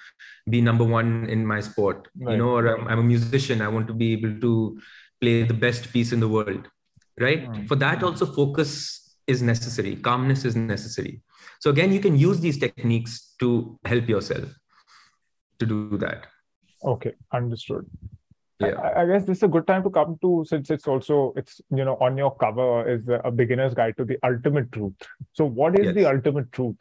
be 0.48 0.62
number 0.62 0.84
one 0.84 1.26
in 1.28 1.44
my 1.44 1.60
sport 1.60 2.08
right. 2.20 2.32
you 2.32 2.38
know 2.38 2.48
or 2.50 2.74
I'm, 2.74 2.88
I'm, 2.88 2.98
a 3.00 3.02
musician 3.02 3.60
i 3.60 3.68
want 3.68 3.86
to 3.88 3.92
be 3.92 4.12
able 4.14 4.40
to 4.40 4.80
play 5.20 5.42
the 5.42 5.52
best 5.52 5.92
piece 5.92 6.12
in 6.12 6.20
the 6.20 6.28
world 6.28 6.68
right? 7.20 7.42
Mm-hmm. 7.50 7.66
for 7.66 7.76
that 7.76 8.02
also 8.02 8.24
focus 8.24 9.08
is 9.26 9.42
necessary. 9.42 9.94
Calmness 9.96 10.46
is 10.46 10.56
necessary 10.56 11.20
so 11.58 11.70
again 11.70 11.92
you 11.92 12.00
can 12.00 12.16
use 12.16 12.40
these 12.40 12.58
techniques 12.58 13.34
to 13.40 13.78
help 13.84 14.08
yourself 14.08 14.48
to 15.58 15.66
do 15.66 15.98
that. 15.98 16.26
Okay 16.84 17.14
understood. 17.32 17.86
Yeah. 18.60 18.70
I, 18.70 19.02
I, 19.02 19.06
guess 19.06 19.24
this 19.24 19.38
is 19.38 19.42
a 19.44 19.48
good 19.48 19.68
time 19.68 19.84
to 19.84 19.90
come 19.90 20.18
to 20.20 20.44
since 20.48 20.68
it's 20.70 20.88
also 20.88 21.32
it's 21.36 21.60
you 21.70 21.84
know 21.84 21.96
on 22.00 22.16
your 22.16 22.34
cover 22.36 22.88
is 22.88 23.08
a 23.24 23.30
beginner's 23.30 23.72
guide 23.72 23.96
to 23.98 24.04
the 24.04 24.18
ultimate 24.24 24.72
truth. 24.72 24.94
So 25.32 25.44
what 25.44 25.78
is 25.78 25.86
yes. 25.86 25.94
the 25.94 26.06
ultimate 26.06 26.50
truth? 26.50 26.76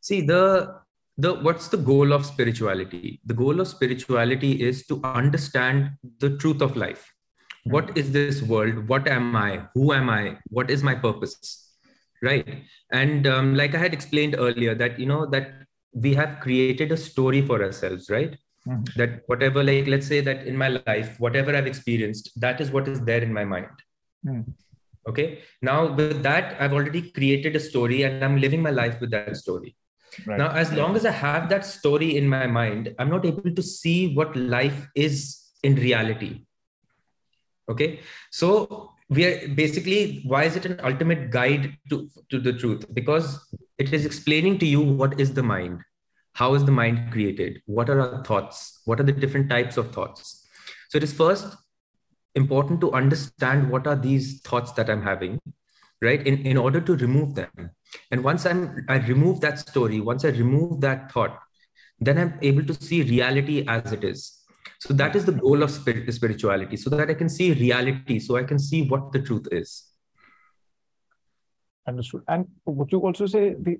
See 0.00 0.20
the 0.20 0.76
the 1.16 1.34
what's 1.34 1.66
the 1.68 1.76
goal 1.76 2.12
of 2.12 2.24
spirituality? 2.24 3.20
The 3.26 3.34
goal 3.34 3.60
of 3.60 3.66
spirituality 3.66 4.62
is 4.62 4.86
to 4.86 5.00
understand 5.02 5.90
the 6.18 6.36
truth 6.36 6.62
of 6.62 6.76
life. 6.76 7.12
Hmm. 7.64 7.72
what 7.72 7.98
is 7.98 8.12
this 8.12 8.42
world? 8.42 8.88
What 8.88 9.08
am 9.08 9.34
i? 9.36 9.66
Who 9.74 9.92
am 9.92 10.10
i? 10.10 10.38
What 10.48 10.70
is 10.70 10.82
my 10.82 10.94
purpose 10.94 11.67
right. 12.22 12.64
And 12.90 13.26
um, 13.26 13.54
like 13.54 13.74
i 13.74 13.78
had 13.78 13.92
explained 13.92 14.36
earlier 14.38 14.74
that 14.74 14.98
you 14.98 15.06
know 15.06 15.26
that 15.26 15.52
we 15.92 16.14
have 16.14 16.40
created 16.40 16.92
a 16.92 16.96
story 16.96 17.42
for 17.42 17.62
ourselves 17.62 18.10
right? 18.10 18.36
Mm-hmm. 18.66 18.98
that 18.98 19.22
whatever 19.26 19.62
like 19.64 19.86
let's 19.86 20.06
say 20.06 20.20
that 20.20 20.46
in 20.46 20.54
my 20.54 20.68
life 20.68 21.18
whatever 21.18 21.56
i've 21.56 21.66
experienced 21.66 22.38
that 22.38 22.60
is 22.60 22.70
what 22.70 22.88
is 22.88 23.00
there 23.00 23.22
in 23.22 23.32
my 23.32 23.44
mind. 23.44 23.66
Mm. 24.26 24.52
okay. 25.08 25.38
Now 25.62 25.94
with 25.94 26.22
that 26.22 26.60
i've 26.60 26.72
already 26.72 27.10
created 27.10 27.56
a 27.56 27.60
story 27.60 28.02
and 28.02 28.24
i'm 28.24 28.36
living 28.38 28.60
my 28.60 28.70
life 28.70 29.00
with 29.00 29.10
that 29.12 29.36
story. 29.36 29.76
Right. 30.26 30.38
now 30.38 30.50
as 30.50 30.72
long 30.72 30.96
as 30.96 31.06
i 31.06 31.10
have 31.10 31.48
that 31.50 31.64
story 31.64 32.16
in 32.16 32.28
my 32.28 32.46
mind 32.46 32.94
i'm 32.98 33.10
not 33.10 33.24
able 33.24 33.54
to 33.54 33.62
see 33.62 34.14
what 34.14 34.36
life 34.36 34.88
is 34.94 35.38
in 35.62 35.76
reality. 35.76 36.44
Okay. 37.68 38.00
So 38.30 38.92
we 39.08 39.24
are 39.24 39.48
basically 39.48 40.22
why 40.24 40.44
is 40.44 40.56
it 40.56 40.66
an 40.66 40.80
ultimate 40.82 41.30
guide 41.30 41.76
to, 41.90 42.08
to 42.30 42.38
the 42.38 42.52
truth? 42.52 42.86
Because 42.92 43.40
it 43.78 43.92
is 43.92 44.04
explaining 44.04 44.58
to 44.58 44.66
you 44.66 44.80
what 44.80 45.18
is 45.20 45.32
the 45.34 45.42
mind. 45.42 45.80
How 46.34 46.54
is 46.54 46.64
the 46.64 46.72
mind 46.72 47.10
created? 47.12 47.62
What 47.66 47.90
are 47.90 48.00
our 48.00 48.24
thoughts? 48.24 48.80
What 48.84 49.00
are 49.00 49.04
the 49.04 49.12
different 49.12 49.50
types 49.50 49.76
of 49.76 49.92
thoughts? 49.92 50.46
So 50.90 50.98
it 50.98 51.02
is 51.02 51.12
first 51.12 51.56
important 52.34 52.80
to 52.80 52.92
understand 52.92 53.70
what 53.70 53.86
are 53.86 53.96
these 53.96 54.40
thoughts 54.42 54.72
that 54.72 54.90
i'm 54.90 55.02
having 55.02 55.40
right 56.00 56.26
in, 56.26 56.38
in 56.46 56.56
order 56.56 56.80
to 56.80 56.96
remove 56.96 57.34
them. 57.34 57.70
And 58.10 58.22
once 58.22 58.46
i'm 58.46 58.84
i 58.88 58.96
remove 58.96 59.40
that 59.40 59.58
story 59.58 60.00
once 60.00 60.24
i 60.24 60.28
remove 60.28 60.80
that 60.82 61.10
thought 61.12 61.38
then 62.00 62.18
i'm 62.18 62.34
able 62.42 62.64
to 62.64 62.74
see 62.74 63.02
reality 63.02 63.64
as 63.66 63.92
it 63.92 64.04
is 64.04 64.37
so 64.78 64.94
that 64.94 65.16
is 65.16 65.24
the 65.24 65.32
goal 65.32 65.62
of 65.62 65.70
spirit, 65.70 66.12
spirituality 66.12 66.76
so 66.76 66.88
that 66.90 67.10
i 67.10 67.14
can 67.14 67.28
see 67.28 67.52
reality 67.52 68.18
so 68.18 68.36
i 68.36 68.42
can 68.42 68.58
see 68.58 68.86
what 68.88 69.12
the 69.12 69.20
truth 69.20 69.46
is. 69.50 69.88
Understood. 71.88 72.22
And 72.28 72.46
would 72.66 72.92
you 72.92 73.00
also 73.00 73.26
say 73.26 73.54
the 73.58 73.78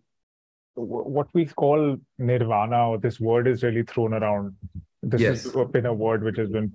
what 0.74 1.28
we 1.34 1.44
call 1.44 1.98
nirvana 2.18 2.88
or 2.88 2.98
this 2.98 3.20
word 3.20 3.46
is 3.46 3.62
really 3.62 3.82
thrown 3.82 4.14
around? 4.14 4.56
This 5.02 5.20
yes. 5.20 5.44
has 5.44 5.68
been 5.70 5.86
a 5.86 5.92
word 5.92 6.24
which 6.24 6.38
has 6.38 6.48
been 6.48 6.72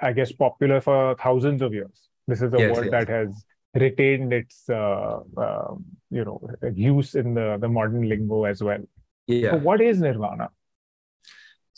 i 0.00 0.12
guess 0.12 0.32
popular 0.32 0.80
for 0.80 1.14
thousands 1.22 1.62
of 1.62 1.72
years. 1.72 2.08
This 2.26 2.42
is 2.42 2.52
a 2.52 2.58
yes, 2.58 2.76
word 2.76 2.88
yes. 2.90 2.90
that 2.90 3.08
has 3.08 3.44
retained 3.74 4.32
its 4.32 4.68
uh, 4.68 5.20
uh, 5.36 5.74
you 6.10 6.24
know 6.24 6.40
use 6.74 7.14
in 7.14 7.34
the, 7.34 7.58
the 7.60 7.68
modern 7.68 8.08
lingo 8.08 8.44
as 8.44 8.62
well. 8.62 8.82
Yeah. 9.28 9.52
So 9.52 9.58
what 9.58 9.80
is 9.80 10.00
nirvana 10.00 10.50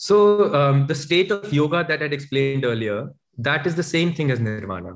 so 0.08 0.16
um, 0.58 0.76
the 0.90 0.98
state 1.06 1.30
of 1.36 1.52
yoga 1.60 1.80
that 1.90 2.02
i'd 2.04 2.16
explained 2.18 2.64
earlier 2.72 2.98
that 3.48 3.66
is 3.70 3.74
the 3.80 3.88
same 3.94 4.12
thing 4.18 4.30
as 4.34 4.40
nirvana 4.48 4.92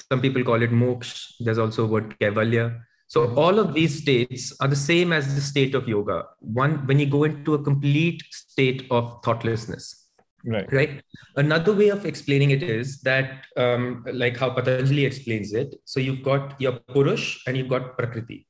some 0.00 0.20
people 0.26 0.44
call 0.50 0.68
it 0.68 0.74
moksha 0.82 1.16
there's 1.44 1.62
also 1.64 1.84
a 1.86 1.90
word 1.94 2.08
kaivalya 2.20 2.66
so 3.08 3.34
all 3.36 3.58
of 3.58 3.72
these 3.72 4.02
states 4.02 4.54
are 4.60 4.68
the 4.68 4.76
same 4.76 5.14
as 5.14 5.34
the 5.34 5.40
state 5.40 5.74
of 5.74 5.88
yoga. 5.88 6.24
One, 6.40 6.86
when 6.86 6.98
you 6.98 7.06
go 7.06 7.24
into 7.24 7.54
a 7.54 7.62
complete 7.62 8.22
state 8.30 8.86
of 8.90 9.20
thoughtlessness. 9.24 10.04
Right. 10.44 10.70
Right. 10.72 11.02
Another 11.36 11.72
way 11.72 11.88
of 11.88 12.04
explaining 12.04 12.50
it 12.50 12.62
is 12.62 13.00
that, 13.00 13.46
um, 13.56 14.04
like 14.12 14.36
how 14.36 14.50
Patanjali 14.50 15.04
explains 15.04 15.52
it. 15.52 15.74
So 15.84 16.00
you've 16.00 16.22
got 16.22 16.60
your 16.60 16.72
Purush 16.72 17.38
and 17.46 17.56
you've 17.56 17.68
got 17.68 17.96
Prakriti. 17.98 18.46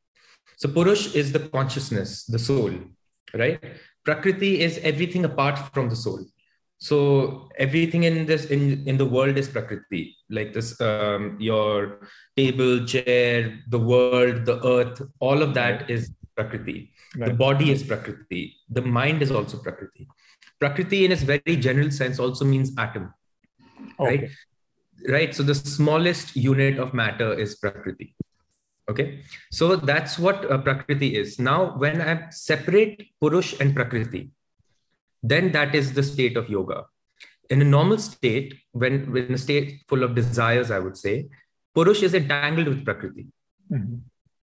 So 0.56 0.68
Purush 0.68 1.14
is 1.14 1.32
the 1.32 1.48
consciousness, 1.48 2.24
the 2.24 2.38
soul, 2.38 2.72
right? 3.32 3.60
Prakriti 4.04 4.60
is 4.60 4.78
everything 4.78 5.24
apart 5.24 5.58
from 5.74 5.88
the 5.88 5.96
soul. 5.96 6.24
So 6.78 7.48
everything 7.58 8.04
in 8.04 8.24
this 8.26 8.46
in 8.46 8.86
in 8.86 8.96
the 8.96 9.04
world 9.04 9.36
is 9.36 9.48
prakriti. 9.48 10.16
Like 10.30 10.52
this 10.52 10.80
um, 10.80 11.36
your 11.40 12.08
table 12.36 12.84
chair 12.86 13.58
the 13.68 13.78
world 13.78 14.46
the 14.46 14.64
earth 14.64 15.02
all 15.18 15.42
of 15.42 15.54
that 15.54 15.90
is 15.90 16.12
prakriti. 16.36 16.92
Right. 17.16 17.30
the 17.30 17.34
body 17.34 17.72
is 17.72 17.82
prakriti. 17.82 18.56
The 18.70 18.82
mind 18.82 19.22
is 19.22 19.32
also 19.32 19.58
prakriti. 19.58 20.06
Prakriti 20.60 21.04
in 21.04 21.12
its 21.12 21.22
very 21.22 21.56
general 21.56 21.90
sense 21.90 22.20
also 22.20 22.44
means 22.44 22.72
atom 22.78 23.12
okay. 23.98 24.06
right 24.06 24.30
right? 25.08 25.34
So 25.34 25.42
the 25.42 25.54
smallest 25.54 26.36
unit 26.36 26.78
of 26.78 26.94
matter 26.94 27.32
is 27.32 27.56
prakriti 27.56 28.14
okay 28.88 29.20
so 29.50 29.76
that's 29.76 30.18
what 30.18 30.50
uh, 30.50 30.58
prakriti 30.58 31.16
is 31.16 31.38
now 31.38 31.76
when 31.76 32.00
i 32.00 32.28
separate 32.30 33.06
purush 33.20 33.58
and 33.60 33.74
prakriti 33.74 34.30
then 35.22 35.52
that 35.52 35.74
is 35.74 35.92
the 35.92 36.02
state 36.02 36.36
of 36.36 36.48
yoga. 36.48 36.84
In 37.50 37.60
a 37.62 37.64
normal 37.64 37.98
state, 37.98 38.54
when, 38.72 39.10
when 39.12 39.34
a 39.34 39.38
state 39.38 39.82
full 39.88 40.02
of 40.02 40.14
desires, 40.14 40.70
I 40.70 40.78
would 40.78 40.96
say, 40.96 41.28
Purush 41.76 42.02
is 42.02 42.14
entangled 42.14 42.68
with 42.68 42.84
Prakriti. 42.84 43.26
Mm-hmm. 43.70 43.96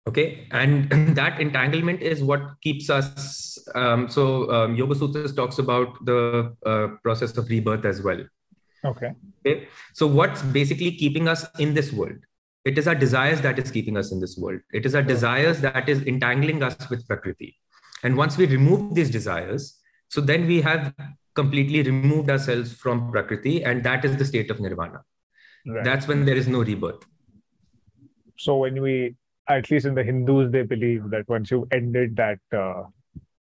Okay. 0.09 0.49
And 0.51 0.91
that 1.17 1.41
entanglement 1.41 2.03
is 2.03 2.23
what 2.23 2.61
keeps 2.63 2.91
us. 2.91 3.59
Um, 3.75 4.09
so, 4.09 4.51
um, 4.51 4.75
Yoga 4.75 4.95
Sutras 4.95 5.35
talks 5.35 5.59
about 5.59 6.05
the 6.05 6.55
uh, 6.67 6.89
process 7.03 7.37
of 7.37 7.49
rebirth 7.49 7.85
as 7.85 8.03
well. 8.03 8.25
Okay. 8.85 9.13
Okay. 9.47 9.69
So, 9.95 10.07
what's 10.07 10.43
basically 10.43 10.93
keeping 10.93 11.29
us 11.29 11.47
in 11.59 11.75
this 11.75 11.93
world? 11.93 12.19
It 12.69 12.77
is 12.77 12.87
our 12.87 12.95
desires 12.95 13.41
that 13.41 13.59
is 13.59 13.71
keeping 13.71 13.97
us 13.97 14.13
in 14.13 14.21
this 14.21 14.37
world. 14.37 14.61
It 14.79 14.85
is 14.85 14.95
our 14.95 15.03
desires 15.03 15.61
that 15.63 15.89
is 15.89 16.03
entangling 16.03 16.63
us 16.63 16.91
with 16.91 17.07
Prakriti. 17.09 17.57
And 18.03 18.17
once 18.17 18.37
we 18.37 18.47
remove 18.47 18.95
these 18.95 19.11
desires, 19.11 19.79
so 20.09 20.21
then 20.21 20.47
we 20.47 20.61
have 20.61 20.95
completely 21.35 21.83
removed 21.83 22.29
ourselves 22.29 22.73
from 22.73 23.11
Prakriti, 23.11 23.65
and 23.65 23.83
that 23.85 24.05
is 24.05 24.19
the 24.19 24.25
state 24.25 24.51
of 24.51 24.61
nirvana. 24.61 25.01
Right. 25.67 25.85
That's 25.85 26.07
when 26.07 26.27
there 26.27 26.37
is 26.37 26.47
no 26.47 26.63
rebirth. 26.63 27.07
So 28.37 28.59
when 28.59 28.83
we, 28.83 29.17
at 29.49 29.71
least 29.71 29.87
in 29.87 29.95
the 29.95 30.05
Hindus, 30.05 30.53
they 30.53 30.63
believe 30.63 31.09
that 31.11 31.29
once 31.29 31.51
you've 31.51 31.69
ended 31.73 32.17
that 32.17 32.39
uh, 32.53 32.85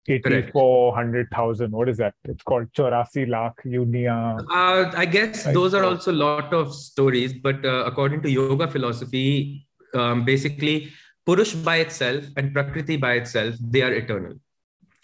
84, 0.07 0.87
100,000. 0.91 1.71
What 1.71 1.89
is 1.89 1.97
that? 1.97 2.13
It's 2.25 2.43
called 2.43 2.71
Chorasi 2.73 3.29
Lakh 3.29 3.63
Yunia. 3.65 4.39
Uh, 4.49 4.91
I 4.95 5.05
guess 5.05 5.43
those 5.43 5.73
are 5.73 5.83
also 5.83 6.11
a 6.11 6.19
lot 6.27 6.53
of 6.53 6.73
stories, 6.73 7.33
but 7.33 7.63
uh, 7.63 7.83
according 7.85 8.21
to 8.23 8.31
yoga 8.31 8.67
philosophy, 8.67 9.67
um, 9.93 10.25
basically, 10.25 10.91
Purush 11.27 11.63
by 11.63 11.77
itself 11.77 12.25
and 12.35 12.53
Prakriti 12.53 12.97
by 12.97 13.13
itself, 13.13 13.55
they 13.59 13.81
are 13.81 13.93
eternal. 13.93 14.33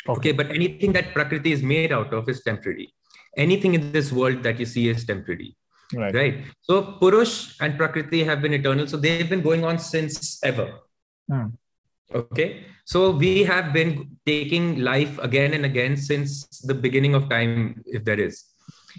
Okay. 0.09 0.29
okay, 0.29 0.31
but 0.31 0.49
anything 0.49 0.93
that 0.93 1.13
Prakriti 1.13 1.51
is 1.51 1.61
made 1.61 1.91
out 1.91 2.13
of 2.13 2.27
is 2.29 2.41
temporary. 2.41 2.93
Anything 3.35 3.75
in 3.75 3.91
this 3.91 4.11
world 4.11 4.41
that 4.43 4.59
you 4.59 4.65
see 4.65 4.89
is 4.89 5.05
temporary. 5.05 5.55
Right. 5.93 6.13
right. 6.13 6.45
So 6.61 6.97
Purush 6.99 7.55
and 7.61 7.77
Prakriti 7.77 8.23
have 8.23 8.41
been 8.41 8.53
eternal. 8.53 8.87
So 8.87 8.97
they've 8.97 9.29
been 9.29 9.41
going 9.41 9.63
on 9.63 9.79
since 9.79 10.43
ever. 10.43 10.79
Hmm. 11.29 11.47
Okay. 12.13 12.65
So 12.85 13.11
we 13.11 13.43
have 13.43 13.73
been 13.73 14.17
taking 14.25 14.79
life 14.79 15.17
again 15.19 15.53
and 15.53 15.65
again 15.65 15.97
since 15.97 16.47
the 16.61 16.73
beginning 16.73 17.15
of 17.15 17.29
time, 17.29 17.83
if 17.85 18.05
there 18.05 18.19
is. 18.19 18.45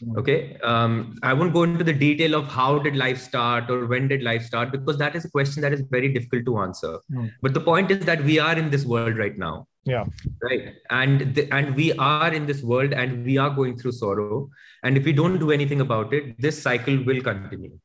Hmm. 0.01 0.19
Okay. 0.19 0.59
Um, 0.63 1.19
I 1.23 1.33
won't 1.33 1.53
go 1.53 1.63
into 1.63 1.85
the 1.85 1.93
detail 1.93 2.35
of 2.35 2.47
how 2.49 2.79
did 2.79 2.97
life 2.97 3.21
start 3.21 3.71
or 3.71 3.87
when 3.87 4.09
did 4.09 4.23
life 4.23 4.45
start 4.45 4.73
because 4.73 4.99
that 4.99 5.17
is 5.17 5.25
a 5.25 5.31
question 5.31 5.63
that 5.63 5.73
is 5.73 5.83
very 5.91 6.13
difficult 6.13 6.45
to 6.47 6.59
answer. 6.59 6.99
Mm. 7.11 7.33
But 7.43 7.55
the 7.55 7.61
point 7.61 7.91
is 7.91 8.05
that 8.05 8.23
we 8.23 8.39
are 8.39 8.57
in 8.57 8.71
this 8.71 8.85
world 8.85 9.17
right 9.17 9.37
now. 9.37 9.67
Yeah. 9.85 10.05
Right. 10.43 10.75
And 10.91 11.35
the, 11.35 11.51
and 11.53 11.75
we 11.75 11.93
are 11.95 12.33
in 12.33 12.45
this 12.47 12.63
world 12.63 12.93
and 12.93 13.25
we 13.25 13.39
are 13.39 13.51
going 13.51 13.79
through 13.79 13.93
sorrow. 13.93 14.51
And 14.83 14.97
if 14.99 15.05
we 15.05 15.13
don't 15.13 15.39
do 15.39 15.51
anything 15.51 15.81
about 15.81 16.13
it, 16.13 16.41
this 16.41 16.63
cycle 16.63 17.03
will 17.05 17.23
continue 17.23 17.79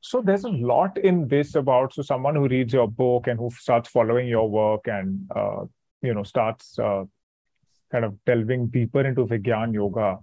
so 0.00 0.22
there's 0.22 0.44
a 0.44 0.48
lot 0.48 0.96
in 0.98 1.28
this 1.28 1.54
about 1.54 1.92
so 1.92 2.02
someone 2.02 2.34
who 2.34 2.48
reads 2.48 2.72
your 2.72 2.88
book 2.88 3.26
and 3.26 3.38
who 3.38 3.50
starts 3.50 3.88
following 3.88 4.26
your 4.26 4.48
work 4.48 4.86
and 4.86 5.30
uh, 5.34 5.64
you 6.02 6.14
know 6.14 6.22
starts 6.22 6.78
uh, 6.78 7.04
kind 7.92 8.04
of 8.04 8.16
delving 8.24 8.68
deeper 8.68 9.06
into 9.06 9.26
Vigyan 9.26 9.74
yoga 9.74 10.18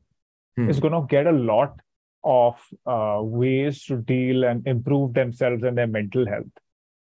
hmm. 0.55 0.69
is 0.69 0.79
going 0.79 0.93
to 0.93 1.05
get 1.07 1.27
a 1.27 1.31
lot 1.31 1.79
of 2.23 2.59
uh, 2.85 3.19
ways 3.21 3.83
to 3.83 3.97
deal 3.97 4.43
and 4.43 4.65
improve 4.67 5.13
themselves 5.13 5.63
and 5.63 5.77
their 5.77 5.87
mental 5.87 6.25
health. 6.27 6.45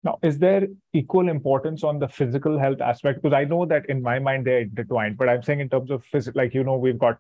Now 0.03 0.17
is 0.23 0.39
there 0.39 0.67
equal 0.93 1.27
importance 1.27 1.83
on 1.83 1.99
the 1.99 2.07
physical 2.07 2.57
health 2.57 2.79
aspect? 2.81 3.21
Because 3.21 3.35
i 3.35 3.43
know 3.43 3.65
that 3.65 3.89
in 3.89 4.01
my 4.01 4.17
mind 4.17 4.47
they're 4.47 4.61
intertwined 4.61 5.17
but 5.17 5.29
i'm 5.29 5.43
saying 5.43 5.59
in 5.59 5.69
terms 5.69 5.91
of 5.91 6.03
physical 6.05 6.41
like 6.41 6.53
you 6.53 6.63
know 6.63 6.77
we've 6.77 6.97
got 6.97 7.19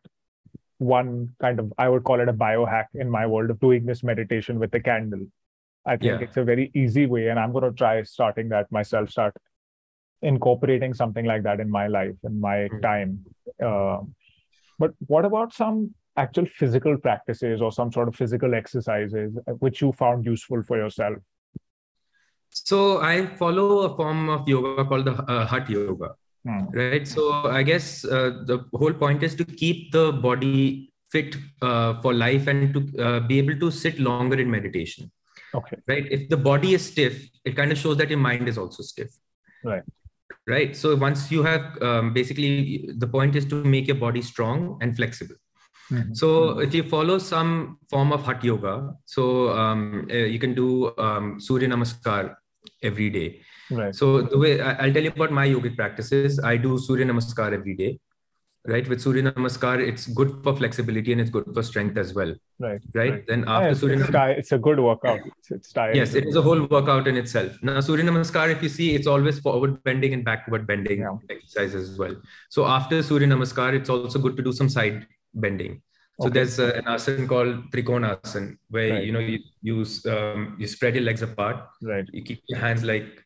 one 0.79 1.29
kind 1.39 1.59
of 1.59 1.71
i 1.77 1.87
would 1.87 2.03
call 2.03 2.19
it 2.19 2.27
a 2.27 2.33
biohack 2.33 2.85
in 2.95 3.07
my 3.07 3.27
world 3.27 3.51
of 3.51 3.59
doing 3.59 3.85
this 3.85 4.01
meditation 4.01 4.57
with 4.57 4.71
the 4.71 4.79
candle 4.79 5.27
I 5.85 5.97
think 5.97 6.19
yeah. 6.19 6.27
it's 6.27 6.37
a 6.37 6.43
very 6.43 6.71
easy 6.75 7.05
way, 7.05 7.27
and 7.27 7.39
I'm 7.39 7.51
going 7.51 7.63
to 7.63 7.71
try 7.71 8.03
starting 8.03 8.49
that 8.49 8.71
myself. 8.71 9.09
Start 9.09 9.35
incorporating 10.21 10.93
something 10.93 11.25
like 11.25 11.43
that 11.43 11.59
in 11.59 11.69
my 11.69 11.87
life 11.87 12.15
in 12.23 12.39
my 12.39 12.57
mm-hmm. 12.57 12.79
time. 12.81 13.25
Uh, 13.63 13.99
but 14.77 14.93
what 15.07 15.25
about 15.25 15.53
some 15.53 15.93
actual 16.17 16.45
physical 16.45 16.97
practices 16.97 17.61
or 17.61 17.71
some 17.71 17.91
sort 17.91 18.07
of 18.07 18.15
physical 18.15 18.53
exercises 18.53 19.37
uh, 19.47 19.53
which 19.53 19.81
you 19.81 19.91
found 19.93 20.25
useful 20.25 20.63
for 20.63 20.77
yourself? 20.77 21.17
So 22.49 23.01
I 23.01 23.25
follow 23.37 23.79
a 23.79 23.95
form 23.95 24.29
of 24.29 24.47
yoga 24.47 24.85
called 24.85 25.05
the 25.05 25.13
uh, 25.23 25.45
Hatha 25.45 25.71
yoga. 25.71 26.15
Hmm. 26.45 26.65
Right. 26.71 27.07
So 27.07 27.45
I 27.45 27.63
guess 27.63 28.03
uh, 28.03 28.41
the 28.45 28.65
whole 28.73 28.93
point 28.93 29.23
is 29.23 29.35
to 29.35 29.45
keep 29.45 29.91
the 29.91 30.11
body 30.11 30.91
fit 31.11 31.35
uh, 31.61 32.01
for 32.01 32.13
life 32.13 32.47
and 32.47 32.73
to 32.73 33.03
uh, 33.03 33.19
be 33.19 33.37
able 33.37 33.59
to 33.59 33.71
sit 33.71 33.99
longer 33.99 34.39
in 34.39 34.49
meditation. 34.49 35.11
Okay. 35.53 35.77
Right. 35.87 36.05
If 36.09 36.29
the 36.29 36.37
body 36.37 36.73
is 36.73 36.85
stiff, 36.85 37.29
it 37.45 37.55
kind 37.55 37.71
of 37.71 37.77
shows 37.77 37.97
that 37.97 38.09
your 38.09 38.19
mind 38.19 38.47
is 38.47 38.57
also 38.57 38.83
stiff. 38.83 39.09
Right. 39.63 39.83
Right. 40.47 40.75
So 40.75 40.95
once 40.95 41.31
you 41.31 41.43
have 41.43 41.81
um, 41.81 42.13
basically 42.13 42.89
the 42.97 43.07
point 43.07 43.35
is 43.35 43.45
to 43.45 43.63
make 43.63 43.87
your 43.87 43.97
body 43.97 44.21
strong 44.21 44.77
and 44.81 44.95
flexible. 44.95 45.35
Mm-hmm. 45.91 46.13
So 46.13 46.59
if 46.59 46.73
you 46.73 46.83
follow 46.83 47.17
some 47.17 47.79
form 47.89 48.13
of 48.13 48.23
Hatha 48.23 48.47
yoga, 48.47 48.93
so 49.05 49.49
um, 49.49 50.07
uh, 50.09 50.15
you 50.15 50.39
can 50.39 50.53
do 50.55 50.97
um, 50.97 51.39
Surya 51.39 51.67
Namaskar 51.67 52.35
every 52.81 53.09
day. 53.09 53.41
Right. 53.69 53.93
So 53.93 54.21
the 54.21 54.37
way 54.37 54.61
I'll 54.61 54.93
tell 54.93 55.03
you 55.03 55.11
about 55.11 55.31
my 55.31 55.47
yogic 55.47 55.75
practices, 55.75 56.39
I 56.39 56.55
do 56.57 56.77
Surya 56.77 57.05
Namaskar 57.05 57.53
every 57.53 57.75
day 57.75 57.99
right? 58.67 58.87
With 58.87 59.01
surya 59.01 59.23
namaskar 59.23 59.79
it's 59.85 60.07
good 60.07 60.43
for 60.43 60.55
flexibility 60.55 61.11
and 61.11 61.21
it's 61.21 61.29
good 61.29 61.45
for 61.53 61.63
strength 61.63 61.97
as 61.97 62.13
well 62.13 62.33
right 62.59 62.79
right, 62.93 63.11
right. 63.11 63.27
then 63.27 63.45
after 63.47 63.67
yeah, 63.69 63.73
surya 63.73 63.99
it's, 63.99 64.09
namaskar, 64.09 64.37
it's 64.37 64.51
a 64.51 64.57
good 64.57 64.79
workout. 64.79 65.19
It's, 65.25 65.51
it's 65.51 65.71
tired 65.71 65.95
yes 65.95 66.13
it 66.13 66.27
is 66.27 66.35
a 66.35 66.41
whole 66.41 66.65
workout 66.65 67.07
in 67.07 67.17
itself. 67.17 67.57
Now 67.61 67.79
surya 67.79 68.05
namaskar 68.05 68.51
if 68.51 68.61
you 68.61 68.69
see 68.69 68.95
it's 68.95 69.07
always 69.07 69.39
forward 69.39 69.83
bending 69.83 70.13
and 70.13 70.23
backward 70.23 70.67
bending 70.67 70.99
yeah. 70.99 71.17
exercise 71.29 71.75
as 71.75 71.97
well. 71.97 72.15
So 72.49 72.65
after 72.65 73.01
surya 73.01 73.27
namaskar 73.27 73.73
it's 73.73 73.89
also 73.89 74.19
good 74.19 74.37
to 74.37 74.43
do 74.43 74.53
some 74.53 74.69
side 74.69 75.07
bending. 75.33 75.81
So 76.19 76.27
okay. 76.27 76.33
there's 76.33 76.59
uh, 76.59 76.73
an 76.75 76.83
asana 76.83 77.27
called 77.27 77.71
trikonasana 77.71 78.55
where 78.69 78.93
right. 78.93 79.03
you 79.03 79.11
know 79.11 79.19
you 79.19 79.39
use 79.63 80.05
um, 80.05 80.55
you 80.59 80.67
spread 80.67 80.93
your 80.93 81.03
legs 81.03 81.23
apart. 81.23 81.67
Right. 81.81 82.05
You 82.13 82.21
keep 82.21 82.43
your 82.47 82.59
hands 82.59 82.83
like 82.83 83.20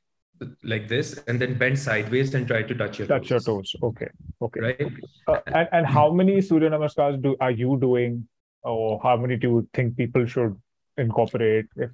like 0.64 0.88
this 0.88 1.18
and 1.28 1.40
then 1.40 1.58
bend 1.58 1.80
sideways 1.80 2.34
and 2.34 2.48
try 2.48 2.62
to 2.62 2.76
touch 2.76 3.00
your 3.00 3.08
toes. 3.08 3.20
touch 3.20 3.30
toes. 3.30 3.48
your 3.48 3.62
toes. 3.62 3.76
okay. 3.84 4.10
Okay. 4.42 4.60
Right? 4.60 4.92
Uh, 5.28 5.40
and, 5.48 5.70
and 5.72 5.86
how 5.86 6.12
many 6.12 6.42
surya 6.42 6.70
namaskars 6.70 7.22
do 7.22 7.36
are 7.40 7.52
you 7.52 7.78
doing? 7.80 8.28
Or 8.64 9.00
how 9.04 9.16
many 9.16 9.38
do 9.38 9.48
you 9.48 9.70
think 9.74 9.96
people 9.96 10.26
should 10.26 10.60
incorporate 10.98 11.66
if 11.76 11.92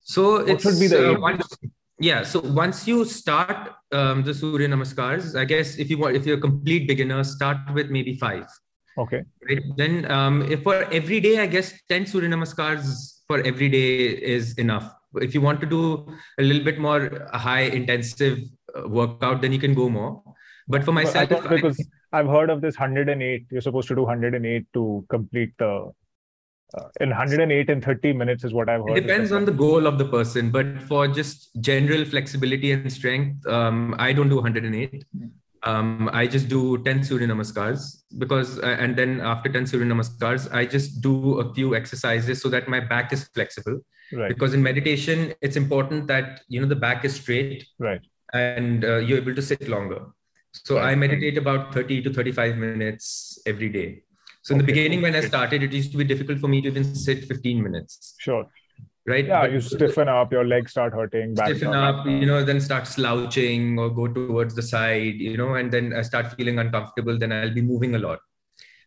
so 0.00 0.36
it 0.36 0.60
should 0.60 0.80
be 0.80 0.86
the 0.86 1.14
uh, 1.14 1.20
once, 1.20 1.46
yeah 2.00 2.22
so 2.22 2.40
once 2.40 2.86
you 2.86 3.04
start 3.04 3.74
um, 3.92 4.22
the 4.22 4.32
surya 4.32 4.68
namaskars 4.68 5.38
i 5.38 5.44
guess 5.44 5.76
if 5.76 5.90
you 5.90 5.98
want 5.98 6.16
if 6.16 6.24
you're 6.26 6.38
a 6.38 6.40
complete 6.40 6.86
beginner 6.88 7.22
start 7.24 7.58
with 7.74 7.90
maybe 7.90 8.16
five. 8.16 8.46
Okay. 8.96 9.22
Right? 9.48 9.62
then 9.76 10.10
um, 10.10 10.42
if 10.50 10.62
for 10.62 10.82
every 10.92 11.20
day 11.20 11.38
i 11.38 11.46
guess 11.46 11.72
10 11.88 12.06
surya 12.06 12.28
namaskars 12.30 13.22
for 13.26 13.40
every 13.42 13.68
day 13.68 14.08
is 14.08 14.54
enough 14.54 14.97
if 15.16 15.34
you 15.34 15.40
want 15.40 15.60
to 15.60 15.66
do 15.66 16.06
a 16.38 16.42
little 16.42 16.64
bit 16.64 16.78
more 16.78 17.28
high 17.32 17.62
intensive 17.62 18.38
uh, 18.76 18.88
workout 18.88 19.40
then 19.42 19.52
you 19.52 19.58
can 19.58 19.74
go 19.74 19.88
more 19.88 20.22
but 20.66 20.84
for 20.84 20.92
myself 20.92 21.28
because 21.48 21.84
i've 22.12 22.26
heard 22.26 22.50
of 22.50 22.60
this 22.60 22.78
108 22.78 23.46
you're 23.50 23.60
supposed 23.60 23.88
to 23.88 23.94
do 23.94 24.02
108 24.02 24.66
to 24.74 25.04
complete 25.08 25.52
the 25.58 25.90
uh, 26.76 26.88
in 27.00 27.08
108 27.08 27.70
and 27.70 27.82
30 27.82 28.12
minutes 28.12 28.44
is 28.44 28.52
what 28.52 28.68
i've 28.68 28.82
heard 28.82 28.98
it 28.98 29.00
depends 29.00 29.32
on 29.32 29.44
the 29.44 29.52
goal 29.52 29.86
of 29.86 29.98
the 29.98 30.04
person 30.04 30.50
but 30.50 30.80
for 30.82 31.08
just 31.08 31.50
general 31.60 32.04
flexibility 32.04 32.72
and 32.72 32.92
strength 32.92 33.46
um, 33.46 33.94
i 33.98 34.12
don't 34.12 34.28
do 34.28 34.36
108 34.36 35.04
um, 35.64 36.08
I 36.12 36.26
just 36.26 36.48
do 36.48 36.82
10 36.84 37.04
Surya 37.04 37.26
Namaskars 37.26 38.02
because, 38.18 38.58
uh, 38.58 38.76
and 38.78 38.96
then 38.96 39.20
after 39.20 39.50
10 39.50 39.66
Surya 39.66 39.86
Namaskars, 39.86 40.52
I 40.52 40.66
just 40.66 41.00
do 41.00 41.40
a 41.40 41.52
few 41.54 41.74
exercises 41.74 42.40
so 42.40 42.48
that 42.50 42.68
my 42.68 42.80
back 42.80 43.12
is 43.12 43.24
flexible. 43.34 43.80
Right. 44.12 44.28
Because 44.28 44.54
in 44.54 44.62
meditation, 44.62 45.34
it's 45.40 45.56
important 45.56 46.06
that, 46.06 46.40
you 46.48 46.60
know, 46.60 46.66
the 46.66 46.76
back 46.76 47.04
is 47.04 47.14
straight. 47.14 47.66
Right. 47.78 48.00
And 48.32 48.84
uh, 48.84 48.96
you're 48.96 49.18
able 49.18 49.34
to 49.34 49.42
sit 49.42 49.68
longer. 49.68 50.06
So 50.52 50.76
right. 50.76 50.90
I 50.90 50.94
meditate 50.94 51.38
about 51.38 51.72
30 51.74 52.02
to 52.02 52.12
35 52.12 52.56
minutes 52.56 53.38
every 53.46 53.68
day. 53.68 54.02
So 54.42 54.54
in 54.54 54.60
okay. 54.60 54.66
the 54.66 54.72
beginning, 54.72 55.02
when 55.02 55.14
I 55.14 55.20
started, 55.20 55.62
it 55.62 55.72
used 55.72 55.92
to 55.92 55.98
be 55.98 56.04
difficult 56.04 56.38
for 56.38 56.48
me 56.48 56.60
to 56.62 56.68
even 56.68 56.94
sit 56.94 57.24
15 57.24 57.62
minutes. 57.62 58.14
Sure 58.18 58.46
right? 59.08 59.26
Yeah, 59.26 59.42
but, 59.42 59.52
you 59.52 59.60
stiffen 59.60 60.08
up, 60.08 60.30
your 60.32 60.44
legs 60.44 60.72
start 60.72 60.92
hurting. 60.92 61.34
stiffen 61.34 61.74
up, 61.74 62.06
you 62.06 62.26
know, 62.26 62.44
then 62.44 62.60
start 62.60 62.86
slouching 62.86 63.78
or 63.78 63.88
go 63.88 64.06
towards 64.06 64.54
the 64.54 64.62
side, 64.62 65.14
you 65.14 65.36
know, 65.36 65.54
and 65.54 65.72
then 65.72 65.94
I 65.94 66.02
start 66.02 66.32
feeling 66.34 66.58
uncomfortable. 66.58 67.18
Then 67.18 67.32
I'll 67.32 67.54
be 67.54 67.62
moving 67.62 67.94
a 67.94 67.98
lot, 67.98 68.20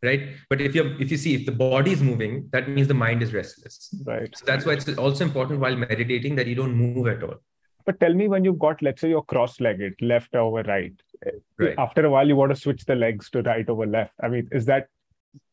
right? 0.04 0.30
But 0.50 0.62
if 0.62 0.76
you 0.76 0.96
if 1.00 1.12
you 1.12 1.18
see 1.18 1.36
if 1.36 1.46
the 1.46 1.52
body 1.52 1.92
is 1.92 2.02
moving, 2.02 2.50
that 2.52 2.70
means 2.70 2.88
the 2.88 2.94
mind 2.94 3.22
is 3.24 3.34
restless. 3.34 3.94
Right. 4.06 4.36
So 4.36 4.46
that's 4.46 4.66
why 4.66 4.74
it's 4.74 4.90
also 4.98 5.24
important 5.24 5.60
while 5.60 5.76
meditating 5.76 6.36
that 6.36 6.48
you 6.48 6.56
don't 6.56 6.74
move 6.74 7.08
at 7.08 7.24
all. 7.24 7.36
But 7.86 8.00
tell 8.00 8.14
me 8.14 8.28
when 8.28 8.46
you've 8.46 8.60
got, 8.60 8.82
let's 8.82 9.02
say, 9.02 9.10
you're 9.10 9.24
cross-legged, 9.24 9.96
left 10.02 10.36
over 10.36 10.62
right. 10.64 10.94
Right. 11.58 11.76
After 11.78 12.06
a 12.06 12.10
while, 12.10 12.28
you 12.28 12.36
want 12.36 12.54
to 12.54 12.56
switch 12.56 12.86
the 12.86 12.96
legs 12.96 13.30
to 13.32 13.42
right 13.42 13.68
over 13.68 13.86
left. 13.86 14.14
I 14.22 14.28
mean, 14.28 14.48
is 14.52 14.66
that 14.66 14.88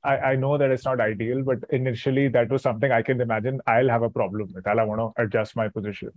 I, 0.05 0.18
I 0.18 0.37
know 0.37 0.59
that 0.59 0.70
it's 0.70 0.85
not 0.85 1.01
ideal, 1.01 1.43
but 1.43 1.59
initially 1.70 2.29
that 2.29 2.51
was 2.51 2.62
something 2.62 2.93
I 2.93 3.03
can 3.03 3.20
imagine 3.20 3.61
I'll 3.66 3.89
have 3.89 4.03
a 4.03 4.11
problem 4.11 4.51
with. 4.55 4.66
I'll 4.66 4.87
want 4.87 5.01
to 5.01 5.22
adjust 5.22 5.57
my 5.57 5.68
position. 5.68 6.11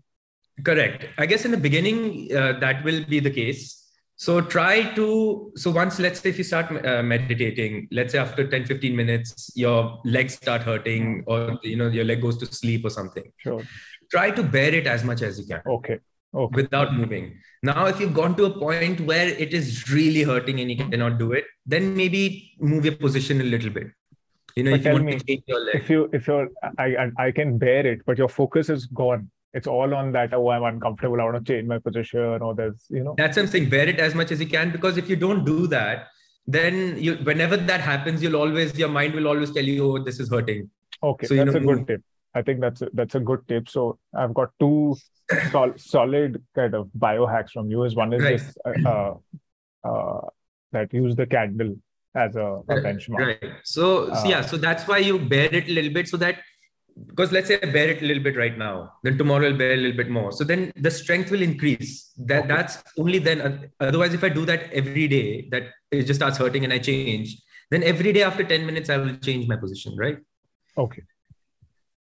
Correct. 0.63 1.05
I 1.17 1.25
guess 1.25 1.45
in 1.45 1.51
the 1.51 1.57
beginning, 1.57 2.35
uh, 2.35 2.59
that 2.59 2.83
will 2.83 3.03
be 3.05 3.19
the 3.19 3.31
case. 3.31 3.90
So 4.21 4.39
try 4.39 4.83
to, 4.93 5.51
so 5.55 5.71
once, 5.71 5.97
let's 5.97 6.19
say 6.19 6.29
if 6.29 6.37
you 6.37 6.43
start 6.43 6.85
uh, 6.85 7.01
meditating, 7.01 7.87
let's 7.89 8.11
say 8.11 8.19
after 8.19 8.47
10, 8.47 8.65
15 8.65 8.95
minutes, 8.95 9.51
your 9.55 9.99
legs 10.05 10.35
start 10.35 10.61
hurting 10.61 11.23
or, 11.25 11.57
you 11.63 11.75
know, 11.75 11.87
your 11.87 12.05
leg 12.05 12.21
goes 12.21 12.37
to 12.37 12.45
sleep 12.45 12.85
or 12.85 12.91
something. 12.91 13.23
Sure. 13.37 13.63
Try 14.11 14.29
to 14.29 14.43
bear 14.43 14.75
it 14.75 14.85
as 14.85 15.03
much 15.03 15.23
as 15.23 15.39
you 15.39 15.47
can. 15.47 15.63
Okay. 15.65 15.97
Okay. 16.35 16.55
Without 16.55 16.93
moving. 16.93 17.39
Now, 17.63 17.87
if 17.87 17.99
you've 17.99 18.13
gone 18.13 18.35
to 18.35 18.45
a 18.45 18.59
point 18.59 19.01
where 19.01 19.27
it 19.27 19.55
is 19.55 19.91
really 19.91 20.21
hurting 20.21 20.59
and 20.59 20.69
you 20.69 20.77
cannot 20.77 21.17
do 21.17 21.31
it, 21.31 21.45
then 21.65 21.95
maybe 21.97 22.53
move 22.59 22.85
your 22.85 22.97
position 22.97 23.41
a 23.41 23.43
little 23.43 23.71
bit. 23.71 23.87
You 24.55 24.65
know, 24.65 24.71
but 24.71 24.81
if 24.81 24.85
you 24.85 24.91
want 24.91 25.05
me, 25.05 25.17
to 25.17 25.25
change 25.25 25.43
your 25.47 25.61
leg. 25.61 25.75
If 25.77 25.89
you 25.89 26.09
if 26.13 26.27
you're 26.27 26.49
I 26.77 27.09
I 27.17 27.31
can 27.31 27.57
bear 27.57 27.87
it, 27.87 28.05
but 28.05 28.19
your 28.19 28.29
focus 28.29 28.69
is 28.69 28.85
gone. 28.85 29.31
It's 29.53 29.67
all 29.67 29.93
on 29.93 30.11
that 30.11 30.33
oh 30.33 30.49
i'm 30.49 30.63
uncomfortable 30.63 31.19
i 31.21 31.23
want 31.23 31.45
to 31.45 31.53
change 31.53 31.67
my 31.67 31.77
position 31.77 32.41
or 32.41 32.55
there's 32.55 32.85
you 32.89 33.03
know. 33.03 33.15
That's 33.17 33.35
something 33.35 33.69
bear 33.69 33.87
it 33.87 33.99
as 33.99 34.15
much 34.15 34.31
as 34.31 34.39
you 34.39 34.47
can 34.47 34.71
because 34.71 34.97
if 34.97 35.09
you 35.09 35.15
don't 35.15 35.45
do 35.45 35.67
that 35.67 36.07
then 36.47 36.97
you 36.97 37.15
whenever 37.15 37.57
that 37.57 37.81
happens 37.81 38.21
you'll 38.23 38.37
always 38.37 38.77
your 38.77 38.89
mind 38.89 39.13
will 39.13 39.27
always 39.27 39.51
tell 39.51 39.63
you 39.63 39.91
oh 39.91 40.03
this 40.03 40.19
is 40.19 40.29
hurting. 40.29 40.69
Okay 41.03 41.27
so, 41.27 41.35
that's 41.35 41.53
you 41.53 41.59
know, 41.59 41.71
a 41.71 41.75
good 41.75 41.87
tip. 41.87 42.01
I 42.33 42.41
think 42.41 42.61
that's 42.61 42.81
a, 42.81 42.89
that's 42.93 43.15
a 43.15 43.19
good 43.19 43.47
tip. 43.47 43.69
So 43.69 43.99
i've 44.15 44.33
got 44.33 44.49
two 44.59 44.95
sol- 45.51 45.77
solid 45.77 46.41
kind 46.55 46.73
of 46.73 46.89
biohacks 46.97 47.51
from 47.51 47.69
you 47.69 47.83
is 47.83 47.95
one 47.95 48.13
is 48.13 48.23
right. 48.23 48.39
this 48.39 48.57
uh, 48.65 48.89
uh, 48.89 49.89
uh, 49.89 50.27
that 50.71 50.93
use 50.93 51.15
the 51.15 51.25
candle 51.25 51.75
as 52.15 52.35
a, 52.35 52.45
a 52.45 52.75
benchmark. 52.85 53.19
right. 53.19 53.51
So, 53.63 54.13
so 54.13 54.25
yeah 54.25 54.39
uh, 54.39 54.43
so 54.43 54.57
that's 54.57 54.87
why 54.87 54.97
you 54.99 55.19
bear 55.19 55.53
it 55.53 55.67
a 55.67 55.71
little 55.71 55.93
bit 55.93 56.07
so 56.07 56.17
that 56.17 56.39
because 57.07 57.31
let's 57.31 57.47
say 57.47 57.59
I 57.61 57.65
bear 57.71 57.89
it 57.89 58.01
a 58.01 58.05
little 58.05 58.23
bit 58.23 58.37
right 58.37 58.57
now, 58.57 58.93
then 59.03 59.17
tomorrow 59.17 59.47
I'll 59.47 59.57
bear 59.57 59.73
a 59.73 59.77
little 59.77 59.97
bit 59.97 60.09
more. 60.09 60.31
So 60.31 60.43
then 60.43 60.71
the 60.75 60.91
strength 60.91 61.31
will 61.31 61.41
increase. 61.41 62.11
That 62.17 62.47
that's 62.47 62.83
only 62.97 63.19
then. 63.19 63.71
Otherwise, 63.79 64.13
if 64.13 64.23
I 64.23 64.29
do 64.29 64.45
that 64.45 64.71
every 64.71 65.07
day, 65.07 65.47
that 65.51 65.63
it 65.91 66.03
just 66.03 66.19
starts 66.19 66.37
hurting 66.37 66.63
and 66.63 66.73
I 66.73 66.79
change. 66.79 67.41
Then 67.69 67.83
every 67.83 68.13
day 68.13 68.23
after 68.23 68.43
ten 68.43 68.65
minutes, 68.65 68.89
I 68.89 68.97
will 68.97 69.15
change 69.17 69.47
my 69.47 69.55
position. 69.55 69.95
Right. 69.95 70.17
Okay. 70.77 71.03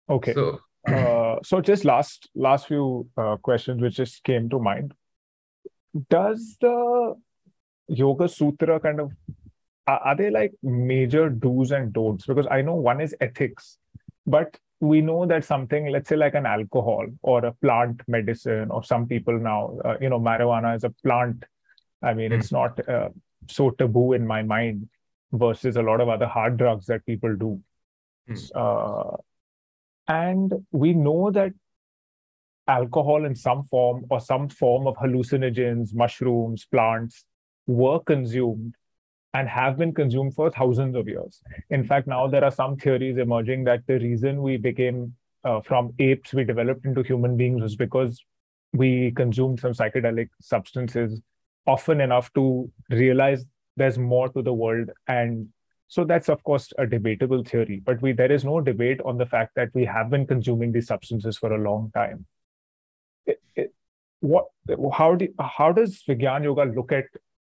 Okay. 0.10 0.34
So, 0.34 0.60
uh, 0.88 1.38
so 1.44 1.62
just 1.62 1.86
last 1.86 2.30
last 2.36 2.68
few 2.68 3.08
uh, 3.18 3.38
questions 3.38 3.82
which 3.82 3.96
just 3.96 4.24
came 4.24 4.50
to 4.50 4.60
mind. 4.60 4.94
Does 6.10 6.58
the 6.60 7.16
Yoga 7.88 8.28
Sutra 8.28 8.80
kind 8.80 9.00
of 9.00 9.12
are 9.86 10.16
they 10.16 10.30
like 10.30 10.54
major 10.62 11.30
do's 11.30 11.72
and 11.72 11.92
don'ts? 11.92 12.26
Because 12.26 12.48
I 12.50 12.62
know 12.62 12.76
one 12.76 13.02
is 13.02 13.16
ethics, 13.20 13.78
but 14.26 14.58
we 14.84 15.00
know 15.00 15.26
that 15.26 15.46
something 15.46 15.90
let's 15.92 16.10
say 16.10 16.18
like 16.18 16.34
an 16.36 16.46
alcohol 16.46 17.06
or 17.22 17.46
a 17.46 17.54
plant 17.54 18.02
medicine 18.08 18.70
or 18.70 18.84
some 18.84 19.08
people 19.08 19.40
now 19.40 19.78
uh, 19.86 19.96
you 20.02 20.10
know 20.10 20.20
marijuana 20.20 20.76
is 20.76 20.84
a 20.84 20.90
plant 21.04 21.46
i 22.02 22.14
mean 22.14 22.32
mm. 22.32 22.38
it's 22.38 22.52
not 22.52 22.88
uh, 22.90 23.10
so 23.48 23.70
taboo 23.70 24.12
in 24.12 24.28
my 24.28 24.42
mind 24.42 24.90
versus 25.32 25.78
a 25.78 25.82
lot 25.82 26.02
of 26.02 26.10
other 26.10 26.28
hard 26.28 26.58
drugs 26.58 26.86
that 26.88 27.06
people 27.06 27.34
do 27.36 27.52
mm. 28.30 28.50
uh, 28.64 29.16
and 30.10 30.54
we 30.72 30.94
know 30.94 31.32
that 31.32 31.54
alcohol 32.68 33.24
in 33.24 33.36
some 33.36 33.64
form 33.64 34.06
or 34.10 34.20
some 34.20 34.50
form 34.50 34.86
of 34.86 34.96
hallucinogens 34.98 35.94
mushrooms 35.94 36.66
plants 36.66 37.24
were 37.68 38.00
consumed 38.02 38.76
and 39.34 39.50
have 39.50 39.78
been 39.78 39.94
consumed 39.94 40.36
for 40.36 40.52
thousands 40.52 40.96
of 40.96 41.08
years. 41.08 41.42
In 41.70 41.84
fact, 41.84 42.08
now 42.08 42.28
there 42.28 42.44
are 42.44 42.52
some 42.52 42.78
theories 42.78 43.18
emerging 43.18 43.64
that 43.64 43.86
the 43.88 44.00
reason 44.00 44.42
we 44.42 44.58
became 44.58 45.16
uh, 45.44 45.60
from 45.62 45.94
apes, 46.00 46.34
we 46.34 46.44
developed 46.44 46.86
into 46.86 47.02
human 47.02 47.36
beings 47.36 47.62
was 47.62 47.76
because 47.76 48.24
we 48.74 49.12
consumed 49.12 49.60
some 49.60 49.72
psychedelic 49.72 50.30
substances 50.40 51.22
often 51.66 52.02
enough 52.02 52.32
to 52.34 52.72
realize 52.90 53.46
there's 53.76 53.98
more 53.98 54.30
to 54.30 54.42
the 54.42 54.54
world. 54.54 54.90
And 55.08 55.50
so 55.88 56.04
that's, 56.04 56.30
of 56.30 56.44
course, 56.44 56.72
a 56.78 56.86
debatable 56.86 57.44
theory. 57.44 57.82
But 57.84 58.02
we, 58.02 58.14
there 58.14 58.32
is 58.32 58.44
no 58.44 58.62
debate 58.62 59.02
on 59.04 59.18
the 59.18 59.26
fact 59.26 59.54
that 59.56 59.70
we 59.74 59.86
have 59.86 60.10
been 60.10 60.26
consuming 60.28 60.72
these 60.72 60.88
substances 60.88 61.38
for 61.38 61.54
a 61.54 61.62
long 61.62 61.92
time. 61.94 62.26
It, 63.26 63.42
it, 63.56 63.74
what, 64.20 64.46
how, 64.94 65.16
do, 65.16 65.28
how 65.40 65.72
does 65.72 66.04
Vigyan 66.08 66.44
Yoga 66.44 66.64
look 66.64 66.92
at 66.92 67.06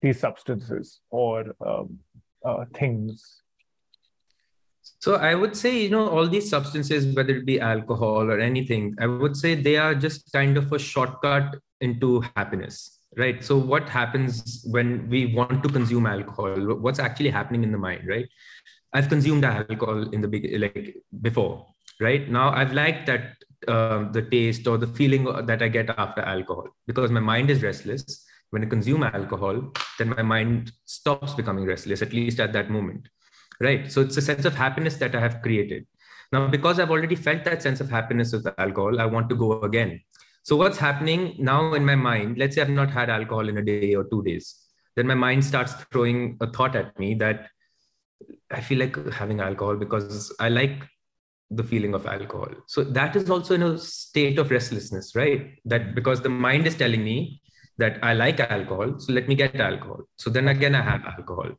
these 0.02 0.20
substances 0.20 1.02
or 1.10 1.46
um, 1.66 2.00
uh, 2.46 2.66
things? 2.74 3.42
So 5.00 5.16
I 5.16 5.36
would 5.36 5.56
say, 5.56 5.82
you 5.82 5.90
know, 5.90 6.10
all 6.10 6.28
these 6.28 6.50
substances, 6.50 7.16
whether 7.16 7.36
it 7.36 7.46
be 7.46 7.60
alcohol 7.60 8.30
or 8.30 8.40
anything, 8.40 8.96
I 9.00 9.08
would 9.08 9.36
say 9.36 9.56
they 9.56 9.78
are 9.78 9.96
just 9.96 10.32
kind 10.34 10.58
of 10.58 10.72
a 10.74 10.80
shortcut 10.80 11.56
into 11.80 12.22
happiness, 12.36 13.00
right? 13.18 13.44
So 13.44 13.58
what 13.58 13.88
happens 13.88 14.66
when 14.70 15.08
we 15.10 15.34
want 15.34 15.64
to 15.64 15.70
consume 15.70 16.06
alcohol? 16.06 16.76
What's 16.76 17.00
actually 17.00 17.30
happening 17.30 17.64
in 17.64 17.72
the 17.72 17.78
mind, 17.78 18.08
right? 18.08 18.28
I've 18.92 19.08
consumed 19.08 19.46
alcohol 19.46 20.10
in 20.10 20.22
the 20.22 20.28
big 20.28 20.60
like 20.60 20.98
before, 21.22 21.66
right? 22.02 22.30
Now 22.30 22.50
I've 22.50 22.74
liked 22.74 23.06
that 23.06 23.36
uh, 23.68 24.12
the 24.12 24.24
taste 24.24 24.68
or 24.68 24.78
the 24.78 24.88
feeling 24.88 25.26
that 25.46 25.62
I 25.62 25.68
get 25.68 25.90
after 25.98 26.22
alcohol 26.22 26.68
because 26.88 27.12
my 27.12 27.20
mind 27.20 27.50
is 27.50 27.62
restless 27.62 28.26
when 28.52 28.64
I 28.64 28.68
consume 28.68 29.04
alcohol, 29.04 29.72
then 29.98 30.10
my 30.10 30.22
mind 30.22 30.72
stops 30.86 31.34
becoming 31.34 31.66
restless, 31.66 32.02
at 32.02 32.14
least 32.14 32.40
at 32.40 32.54
that 32.54 32.70
moment. 32.70 33.08
Right. 33.62 33.92
So 33.92 34.02
it's 34.02 34.18
a 34.18 34.22
sense 34.22 34.46
of 34.46 34.56
happiness 34.56 34.96
that 34.98 35.16
I 35.16 35.20
have 35.20 35.42
created. 35.42 35.86
Now, 36.32 36.48
because 36.48 36.80
I've 36.80 36.92
already 36.92 37.16
felt 37.16 37.44
that 37.46 37.62
sense 37.62 37.82
of 37.82 37.90
happiness 37.90 38.32
with 38.32 38.48
alcohol, 38.58 39.02
I 39.02 39.06
want 39.06 39.30
to 39.30 39.36
go 39.36 39.62
again. 39.62 40.02
So 40.44 40.56
what's 40.56 40.78
happening 40.78 41.36
now 41.38 41.74
in 41.74 41.86
my 41.86 41.96
mind? 41.96 42.38
Let's 42.38 42.56
say 42.56 42.62
I've 42.62 42.70
not 42.70 42.90
had 42.90 43.10
alcohol 43.10 43.50
in 43.50 43.58
a 43.58 43.62
day 43.62 43.96
or 43.96 44.06
two 44.06 44.24
days. 44.24 44.56
Then 44.96 45.08
my 45.08 45.16
mind 45.16 45.44
starts 45.44 45.74
throwing 45.92 46.38
a 46.42 46.52
thought 46.52 46.76
at 46.76 46.98
me 47.00 47.16
that 47.16 47.50
I 48.52 48.62
feel 48.62 48.80
like 48.80 48.96
having 49.12 49.40
alcohol 49.40 49.76
because 49.76 50.34
I 50.40 50.50
like 50.50 50.88
the 51.52 51.64
feeling 51.64 51.94
of 51.94 52.06
alcohol. 52.06 52.50
So 52.68 52.84
that 52.84 53.16
is 53.16 53.30
also 53.30 53.56
in 53.56 53.64
a 53.64 53.78
state 53.78 54.38
of 54.38 54.52
restlessness, 54.52 55.16
right? 55.16 55.56
That 55.66 55.96
because 55.96 56.22
the 56.22 56.30
mind 56.30 56.68
is 56.68 56.76
telling 56.76 57.04
me 57.04 57.42
that 57.80 57.98
I 58.04 58.14
like 58.14 58.40
alcohol, 58.40 59.00
so 59.00 59.14
let 59.14 59.28
me 59.28 59.36
get 59.36 59.56
alcohol. 59.56 60.02
So 60.18 60.30
then 60.30 60.48
again, 60.50 60.76
I 60.76 60.82
have 60.82 61.04
alcohol. 61.06 61.52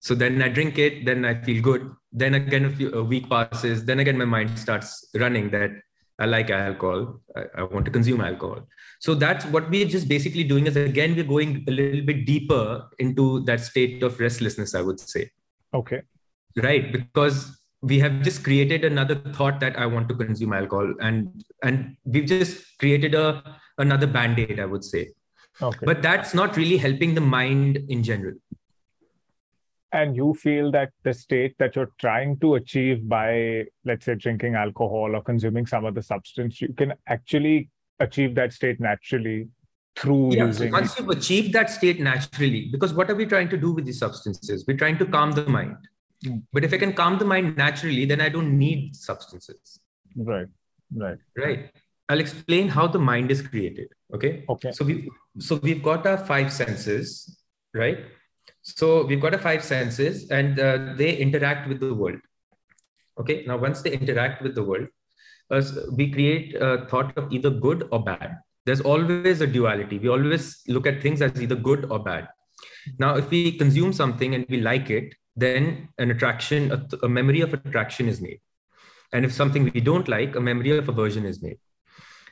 So 0.00 0.14
then 0.14 0.40
I 0.42 0.48
drink 0.48 0.78
it, 0.78 1.04
then 1.04 1.24
I 1.24 1.34
feel 1.42 1.62
good. 1.62 1.90
Then 2.12 2.34
again, 2.34 2.66
a, 2.66 2.70
few, 2.70 2.92
a 2.92 3.02
week 3.02 3.28
passes. 3.28 3.84
Then 3.84 3.98
again, 3.98 4.16
my 4.16 4.24
mind 4.24 4.56
starts 4.58 5.08
running 5.14 5.50
that 5.50 5.70
I 6.18 6.26
like 6.26 6.50
alcohol. 6.50 7.20
I, 7.36 7.44
I, 7.58 7.62
want 7.64 7.84
to 7.86 7.90
consume 7.90 8.20
alcohol. 8.20 8.60
So 9.00 9.14
that's 9.14 9.44
what 9.46 9.70
we're 9.70 9.88
just 9.88 10.08
basically 10.08 10.44
doing 10.44 10.66
is 10.66 10.76
again, 10.76 11.16
we're 11.16 11.24
going 11.24 11.64
a 11.68 11.70
little 11.70 12.02
bit 12.02 12.26
deeper 12.26 12.88
into 12.98 13.40
that 13.44 13.60
state 13.60 14.02
of 14.02 14.20
restlessness, 14.20 14.74
I 14.74 14.82
would 14.82 15.00
say. 15.00 15.30
Okay. 15.74 16.02
Right. 16.56 16.92
Because 16.92 17.58
we 17.82 17.98
have 18.00 18.22
just 18.22 18.42
created 18.44 18.84
another 18.84 19.14
thought 19.14 19.60
that 19.60 19.78
I 19.78 19.86
want 19.86 20.08
to 20.08 20.14
consume 20.14 20.52
alcohol. 20.52 20.94
And 21.00 21.44
and 21.62 21.96
we've 22.04 22.26
just 22.26 22.78
created 22.78 23.14
a 23.14 23.58
another 23.78 24.06
band-aid, 24.06 24.58
I 24.58 24.66
would 24.66 24.84
say. 24.84 25.10
Okay. 25.60 25.86
But 25.86 26.02
that's 26.02 26.34
not 26.34 26.56
really 26.56 26.76
helping 26.76 27.14
the 27.14 27.20
mind 27.20 27.78
in 27.88 28.02
general. 28.02 28.34
And 29.90 30.14
you 30.14 30.34
feel 30.34 30.70
that 30.72 30.90
the 31.02 31.14
state 31.14 31.56
that 31.58 31.74
you're 31.74 31.92
trying 31.98 32.38
to 32.40 32.56
achieve 32.56 33.08
by, 33.08 33.64
let's 33.84 34.04
say, 34.04 34.14
drinking 34.14 34.54
alcohol 34.54 35.16
or 35.16 35.22
consuming 35.22 35.66
some 35.66 35.86
other 35.86 36.02
substance, 36.02 36.60
you 36.60 36.74
can 36.74 36.92
actually 37.06 37.70
achieve 37.98 38.34
that 38.34 38.52
state 38.52 38.80
naturally 38.80 39.48
through 39.96 40.34
yeah, 40.34 40.44
using. 40.44 40.70
So 40.70 40.78
once 40.78 40.98
you've 40.98 41.08
achieved 41.08 41.52
that 41.54 41.70
state 41.70 42.00
naturally, 42.00 42.68
because 42.70 42.92
what 42.92 43.10
are 43.10 43.14
we 43.14 43.26
trying 43.26 43.48
to 43.48 43.56
do 43.56 43.72
with 43.72 43.86
these 43.86 43.98
substances? 43.98 44.64
We're 44.68 44.76
trying 44.76 44.98
to 44.98 45.06
calm 45.06 45.32
the 45.32 45.46
mind. 45.46 45.76
Mm. 46.24 46.42
But 46.52 46.64
if 46.64 46.72
I 46.72 46.78
can 46.78 46.92
calm 46.92 47.18
the 47.18 47.24
mind 47.24 47.56
naturally, 47.56 48.04
then 48.04 48.20
I 48.20 48.28
don't 48.28 48.58
need 48.58 48.94
substances. 48.94 49.80
Right. 50.16 50.48
Right. 50.94 51.18
Right. 51.36 51.72
I'll 52.08 52.20
explain 52.20 52.68
how 52.68 52.86
the 52.86 52.98
mind 52.98 53.30
is 53.30 53.42
created. 53.42 53.88
Okay. 54.14 54.44
Okay. 54.48 54.72
So 54.72 54.84
we 54.84 55.10
so 55.38 55.56
we've 55.56 55.82
got 55.82 56.06
our 56.06 56.16
five 56.16 56.52
senses, 56.52 57.38
right? 57.74 57.98
So 58.62 59.04
we've 59.04 59.20
got 59.20 59.34
our 59.34 59.40
five 59.40 59.62
senses, 59.62 60.30
and 60.30 60.58
uh, 60.58 60.94
they 60.96 61.16
interact 61.16 61.68
with 61.68 61.80
the 61.80 61.92
world. 61.92 62.20
Okay. 63.20 63.44
Now, 63.46 63.58
once 63.58 63.82
they 63.82 63.92
interact 63.92 64.42
with 64.42 64.54
the 64.54 64.62
world, 64.62 64.88
uh, 65.50 65.62
we 65.92 66.10
create 66.10 66.54
a 66.54 66.86
thought 66.86 67.16
of 67.16 67.32
either 67.32 67.50
good 67.50 67.88
or 67.90 68.02
bad. 68.02 68.38
There's 68.64 68.80
always 68.80 69.40
a 69.40 69.46
duality. 69.46 69.98
We 69.98 70.08
always 70.08 70.62
look 70.66 70.86
at 70.86 71.02
things 71.02 71.22
as 71.22 71.40
either 71.40 71.56
good 71.56 71.86
or 71.90 71.98
bad. 71.98 72.28
Now, 72.98 73.16
if 73.16 73.30
we 73.30 73.52
consume 73.52 73.92
something 73.92 74.34
and 74.34 74.46
we 74.48 74.60
like 74.60 74.90
it, 74.90 75.14
then 75.36 75.88
an 75.98 76.10
attraction, 76.10 76.72
a, 76.72 77.06
a 77.06 77.08
memory 77.08 77.40
of 77.40 77.54
attraction 77.54 78.08
is 78.08 78.20
made. 78.20 78.40
And 79.12 79.24
if 79.24 79.32
something 79.32 79.70
we 79.72 79.80
don't 79.80 80.08
like, 80.08 80.36
a 80.36 80.40
memory 80.40 80.76
of 80.76 80.88
aversion 80.88 81.24
is 81.24 81.42
made. 81.42 81.58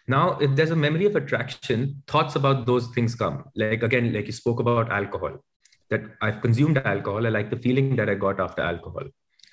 Now, 0.09 0.39
if 0.39 0.55
there's 0.55 0.71
a 0.71 0.77
memory 0.77 1.07
of 1.07 1.17
attraction, 1.17 2.03
thoughts 2.07 2.37
about 2.37 2.67
those 2.67 2.87
things 2.89 3.15
come. 3.15 3.45
Like 3.57 3.83
again, 3.83 4.13
like 4.13 4.27
you 4.27 4.33
spoke 4.33 4.61
about 4.61 4.91
alcohol, 4.91 5.45
that 5.91 6.03
I've 6.23 6.41
consumed 6.41 6.79
alcohol. 6.79 7.27
I 7.27 7.31
like 7.31 7.51
the 7.51 7.57
feeling 7.57 7.97
that 7.97 8.09
I 8.09 8.15
got 8.15 8.41
after 8.41 8.63
alcohol, 8.63 9.05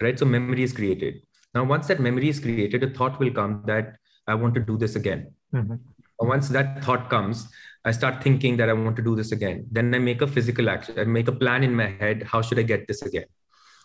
right? 0.02 0.18
So 0.18 0.26
memory 0.26 0.64
is 0.64 0.74
created. 0.74 1.22
Now, 1.56 1.64
once 1.64 1.88
that 1.88 2.00
memory 2.00 2.30
is 2.30 2.40
created, 2.40 2.84
a 2.84 2.90
thought 2.90 3.20
will 3.20 3.32
come 3.32 3.64
that 3.66 3.96
I 4.28 4.36
want 4.36 4.54
to 4.56 4.60
do 4.60 4.78
this 4.78 4.96
again. 4.96 5.34
Mm-hmm. 5.54 5.76
Once 6.20 6.50
that 6.50 6.84
thought 6.84 7.10
comes, 7.10 7.48
I 7.86 7.92
start 7.92 8.24
thinking 8.24 8.56
that 8.58 8.70
I 8.70 8.74
want 8.74 8.96
to 8.96 9.02
do 9.02 9.16
this 9.16 9.32
again. 9.32 9.66
Then 9.72 9.94
I 9.94 10.00
make 10.00 10.22
a 10.22 10.28
physical 10.28 10.70
action. 10.70 10.98
I 10.98 11.04
make 11.04 11.28
a 11.28 11.32
plan 11.32 11.64
in 11.64 11.76
my 11.76 11.88
head. 11.88 12.24
How 12.24 12.42
should 12.42 12.60
I 12.60 12.64
get 12.64 12.88
this 12.88 13.02
again? 13.02 13.26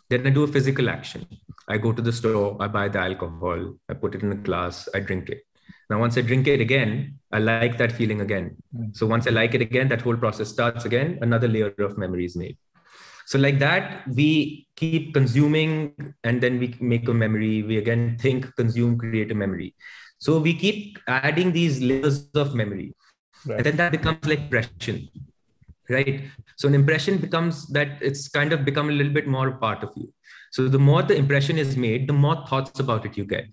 Then 0.08 0.26
I 0.26 0.30
do 0.30 0.44
a 0.44 0.46
physical 0.46 0.88
action. 0.88 1.26
I 1.68 1.76
go 1.76 1.92
to 1.92 2.00
the 2.00 2.12
store, 2.12 2.56
I 2.60 2.68
buy 2.68 2.88
the 2.88 2.98
alcohol, 2.98 3.74
I 3.90 3.94
put 3.94 4.14
it 4.14 4.22
in 4.22 4.32
a 4.32 4.36
glass, 4.36 4.88
I 4.94 5.00
drink 5.00 5.28
it. 5.28 5.42
Now, 5.91 5.99
once 6.01 6.18
I 6.18 6.22
drink 6.22 6.47
it 6.47 6.61
again, 6.61 7.18
I 7.32 7.39
like 7.39 7.78
that 7.78 7.93
feeling 7.93 8.20
again. 8.20 8.57
Mm. 8.76 8.97
So 8.97 9.07
once 9.07 9.26
I 9.26 9.30
like 9.30 9.55
it 9.55 9.62
again, 9.62 9.89
that 9.89 10.03
whole 10.03 10.16
process 10.16 10.49
starts 10.49 10.84
again, 10.84 11.18
another 11.22 11.49
layer 11.49 11.74
of 11.78 11.97
memory 11.97 12.26
is 12.26 12.36
made. 12.36 12.59
So, 13.26 13.39
like 13.39 13.59
that, 13.59 14.07
we 14.09 14.68
keep 14.76 15.12
consuming 15.12 15.95
and 16.24 16.41
then 16.41 16.59
we 16.59 16.74
make 16.80 17.07
a 17.09 17.14
memory. 17.14 17.62
We 17.62 17.76
again 17.76 18.16
think, 18.18 18.55
consume, 18.57 18.97
create 18.97 19.30
a 19.30 19.34
memory. 19.34 19.74
So 20.18 20.39
we 20.39 20.55
keep 20.55 20.99
adding 21.07 21.53
these 21.53 21.80
layers 21.80 22.28
of 22.34 22.55
memory. 22.55 22.95
Right. 23.47 23.59
And 23.59 23.66
then 23.66 23.76
that 23.76 23.93
becomes 23.93 24.26
like 24.26 24.41
impression. 24.41 25.09
Right. 25.89 26.24
So 26.57 26.68
an 26.68 26.74
impression 26.74 27.18
becomes 27.18 27.66
that 27.68 28.03
it's 28.03 28.28
kind 28.28 28.53
of 28.53 28.64
become 28.64 28.89
a 28.89 28.93
little 28.93 29.12
bit 29.12 29.26
more 29.26 29.53
part 29.53 29.82
of 29.82 29.91
you. 29.97 30.12
So 30.51 30.68
the 30.68 30.78
more 30.78 31.03
the 31.03 31.14
impression 31.14 31.59
is 31.59 31.76
made, 31.76 32.09
the 32.09 32.12
more 32.12 32.45
thoughts 32.47 32.80
about 32.80 33.07
it 33.07 33.16
you 33.16 33.24
get 33.24 33.47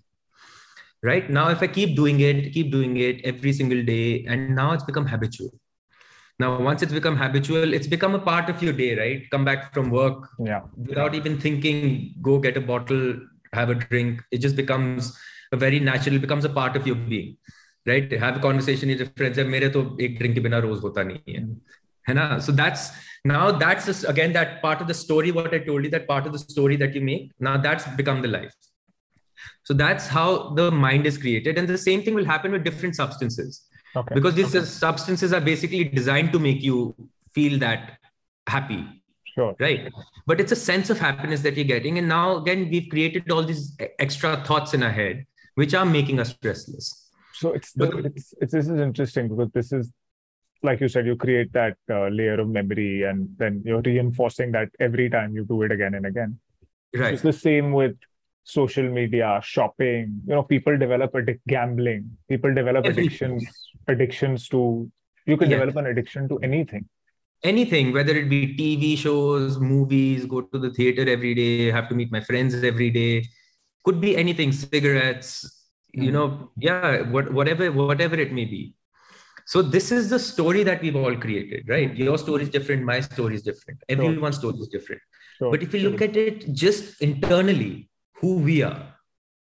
right? 1.08 1.30
Now 1.36 1.48
if 1.54 1.62
i 1.66 1.68
keep 1.76 1.94
doing 2.00 2.20
it 2.28 2.52
keep 2.56 2.72
doing 2.72 2.96
it 2.96 3.22
every 3.32 3.52
single 3.60 3.82
day 3.92 4.24
and 4.26 4.54
now 4.54 4.72
it's 4.72 4.84
become 4.90 5.06
habitual. 5.06 5.50
Now 6.38 6.48
once 6.60 6.82
it's 6.82 6.92
become 6.92 7.16
habitual 7.16 7.74
it's 7.78 7.86
become 7.94 8.14
a 8.14 8.22
part 8.30 8.50
of 8.54 8.62
your 8.62 8.72
day 8.72 8.90
right? 8.98 9.30
Come 9.30 9.44
back 9.44 9.72
from 9.74 9.90
work 9.90 10.28
yeah. 10.38 10.62
without 10.76 11.14
even 11.14 11.40
thinking 11.46 12.14
go 12.30 12.38
get 12.38 12.56
a 12.56 12.64
bottle 12.72 13.06
have 13.52 13.70
a 13.70 13.74
drink. 13.74 14.22
It 14.30 14.38
just 14.38 14.56
becomes 14.56 15.16
a 15.52 15.56
very 15.56 15.80
natural 15.80 16.18
becomes 16.18 16.44
a 16.44 16.54
part 16.60 16.76
of 16.76 16.86
your 16.86 16.96
being 16.96 17.36
right? 17.86 18.12
Have 18.12 18.36
a 18.38 18.40
conversation 18.40 18.88
with 18.88 18.98
your 18.98 19.10
friends. 19.16 19.38
mere 19.38 19.70
to 19.78 19.96
ek 20.00 20.18
drink 20.18 20.38
ke 20.38 20.46
bina 20.48 20.62
roz 20.68 20.86
hota 20.86 21.08
nahi 21.10 21.36
hai 22.08 22.14
hai 22.20 22.38
so 22.46 22.52
that's 22.52 22.88
now 23.24 23.50
that's 23.50 23.86
just, 23.86 24.08
again 24.08 24.32
that 24.32 24.62
part 24.62 24.80
of 24.80 24.88
the 24.92 24.94
story 24.94 25.32
what 25.36 25.54
i 25.58 25.58
told 25.58 25.84
you 25.84 25.90
that 25.90 26.06
part 26.08 26.26
of 26.26 26.32
the 26.32 26.38
story 26.38 26.76
that 26.82 26.94
you 26.94 27.00
make 27.00 27.30
now 27.40 27.56
that's 27.68 27.86
become 28.00 28.22
the 28.22 28.28
life 28.38 28.54
so 29.66 29.74
that's 29.74 30.06
how 30.06 30.50
the 30.50 30.70
mind 30.70 31.06
is 31.06 31.18
created. 31.18 31.58
And 31.58 31.66
the 31.66 31.76
same 31.76 32.04
thing 32.04 32.14
will 32.14 32.24
happen 32.24 32.52
with 32.52 32.62
different 32.62 32.94
substances. 32.94 33.66
Okay. 33.96 34.14
because 34.14 34.34
these 34.34 34.54
okay. 34.54 34.64
substances 34.64 35.32
are 35.32 35.40
basically 35.40 35.84
designed 35.84 36.30
to 36.32 36.38
make 36.38 36.62
you 36.62 36.94
feel 37.32 37.58
that 37.60 37.98
happy. 38.46 38.86
Sure. 39.34 39.56
Right? 39.58 39.90
But 40.26 40.38
it's 40.38 40.52
a 40.52 40.56
sense 40.56 40.90
of 40.90 40.98
happiness 40.98 41.40
that 41.42 41.56
you're 41.56 41.64
getting. 41.64 41.98
And 41.98 42.08
now 42.08 42.36
again 42.36 42.68
we've 42.70 42.88
created 42.90 43.30
all 43.30 43.42
these 43.42 43.76
extra 43.98 44.44
thoughts 44.44 44.74
in 44.74 44.82
our 44.82 44.90
head 44.90 45.26
which 45.54 45.74
are 45.74 45.86
making 45.86 46.20
us 46.20 46.34
restless. 46.44 47.10
So 47.32 47.52
it's, 47.52 47.72
the, 47.72 48.12
it's, 48.14 48.34
it's 48.40 48.52
this 48.52 48.68
is 48.68 48.78
interesting 48.78 49.28
because 49.28 49.50
this 49.52 49.72
is 49.72 49.90
like 50.62 50.80
you 50.80 50.88
said 50.88 51.06
you 51.06 51.16
create 51.16 51.52
that 51.54 51.76
uh, 51.90 52.08
layer 52.08 52.38
of 52.40 52.48
memory 52.48 53.02
and 53.02 53.28
then 53.38 53.62
you're 53.64 53.82
reinforcing 53.82 54.52
that 54.52 54.68
every 54.78 55.08
time 55.08 55.34
you 55.34 55.44
do 55.44 55.62
it 55.62 55.72
again 55.72 55.94
and 55.94 56.06
again. 56.06 56.38
Right. 56.94 57.14
It's 57.14 57.22
the 57.22 57.32
same 57.32 57.72
with 57.72 57.96
social 58.46 58.88
media 58.88 59.40
shopping 59.42 60.20
you 60.24 60.34
know 60.34 60.42
people 60.42 60.78
develop 60.78 61.12
addic- 61.12 61.40
gambling 61.48 62.08
people 62.28 62.54
develop 62.54 62.84
addictions 62.84 63.44
addictions 63.88 64.48
to 64.48 64.88
you 65.26 65.36
can 65.36 65.50
yeah. 65.50 65.56
develop 65.56 65.74
an 65.74 65.86
addiction 65.86 66.28
to 66.28 66.38
anything 66.48 66.84
anything 67.42 67.92
whether 67.92 68.14
it 68.20 68.28
be 68.30 68.40
tv 68.60 68.96
shows 68.96 69.58
movies 69.58 70.26
go 70.26 70.42
to 70.42 70.60
the 70.60 70.70
theater 70.70 71.08
every 71.14 71.34
day 71.34 71.72
have 71.72 71.88
to 71.88 71.96
meet 71.96 72.12
my 72.12 72.20
friends 72.20 72.54
every 72.62 72.88
day 72.88 73.24
could 73.84 74.00
be 74.00 74.16
anything 74.16 74.52
cigarettes 74.52 75.32
mm. 75.96 76.04
you 76.04 76.10
hmm. 76.10 76.14
know 76.16 76.50
yeah 76.56 77.02
what, 77.16 77.32
whatever 77.32 77.72
whatever 77.72 78.14
it 78.14 78.32
may 78.32 78.44
be 78.44 78.62
so 79.44 79.60
this 79.60 79.90
is 79.90 80.08
the 80.08 80.20
story 80.20 80.62
that 80.62 80.80
we've 80.82 81.00
all 81.02 81.16
created 81.16 81.68
right 81.68 81.90
hmm. 81.90 81.96
your 81.96 82.16
story 82.16 82.44
is 82.44 82.48
different 82.48 82.84
my 82.84 83.00
story 83.00 83.34
is 83.34 83.42
different 83.42 83.82
everyone's 83.88 84.36
story 84.36 84.56
is 84.60 84.68
different 84.68 85.02
sure. 85.38 85.50
but 85.50 85.64
if 85.64 85.74
you 85.74 85.90
look 85.90 86.00
at 86.00 86.16
it 86.16 86.48
just 86.52 87.02
internally 87.02 87.90
who 88.20 88.36
we 88.38 88.62
are 88.62 88.94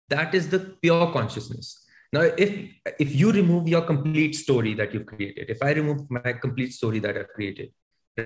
that 0.08 0.34
is 0.34 0.48
the 0.48 0.58
pure 0.82 1.12
consciousness 1.12 1.80
now, 2.12 2.22
if 2.22 2.50
if 2.98 3.14
you 3.14 3.30
remove 3.30 3.68
your 3.68 3.82
complete 3.82 4.34
story 4.34 4.74
that 4.74 4.92
you've 4.92 5.06
created, 5.06 5.48
if 5.48 5.62
I 5.62 5.70
remove 5.72 6.10
my 6.10 6.32
complete 6.32 6.72
story 6.72 6.98
that 7.00 7.16
I've 7.16 7.28
created, 7.28 7.72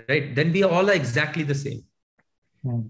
right, 0.09 0.35
then 0.35 0.53
we 0.53 0.63
all 0.63 0.89
are 0.89 0.95
exactly 0.95 1.43
the 1.43 1.55
same. 1.55 1.83
Mm. 2.65 2.89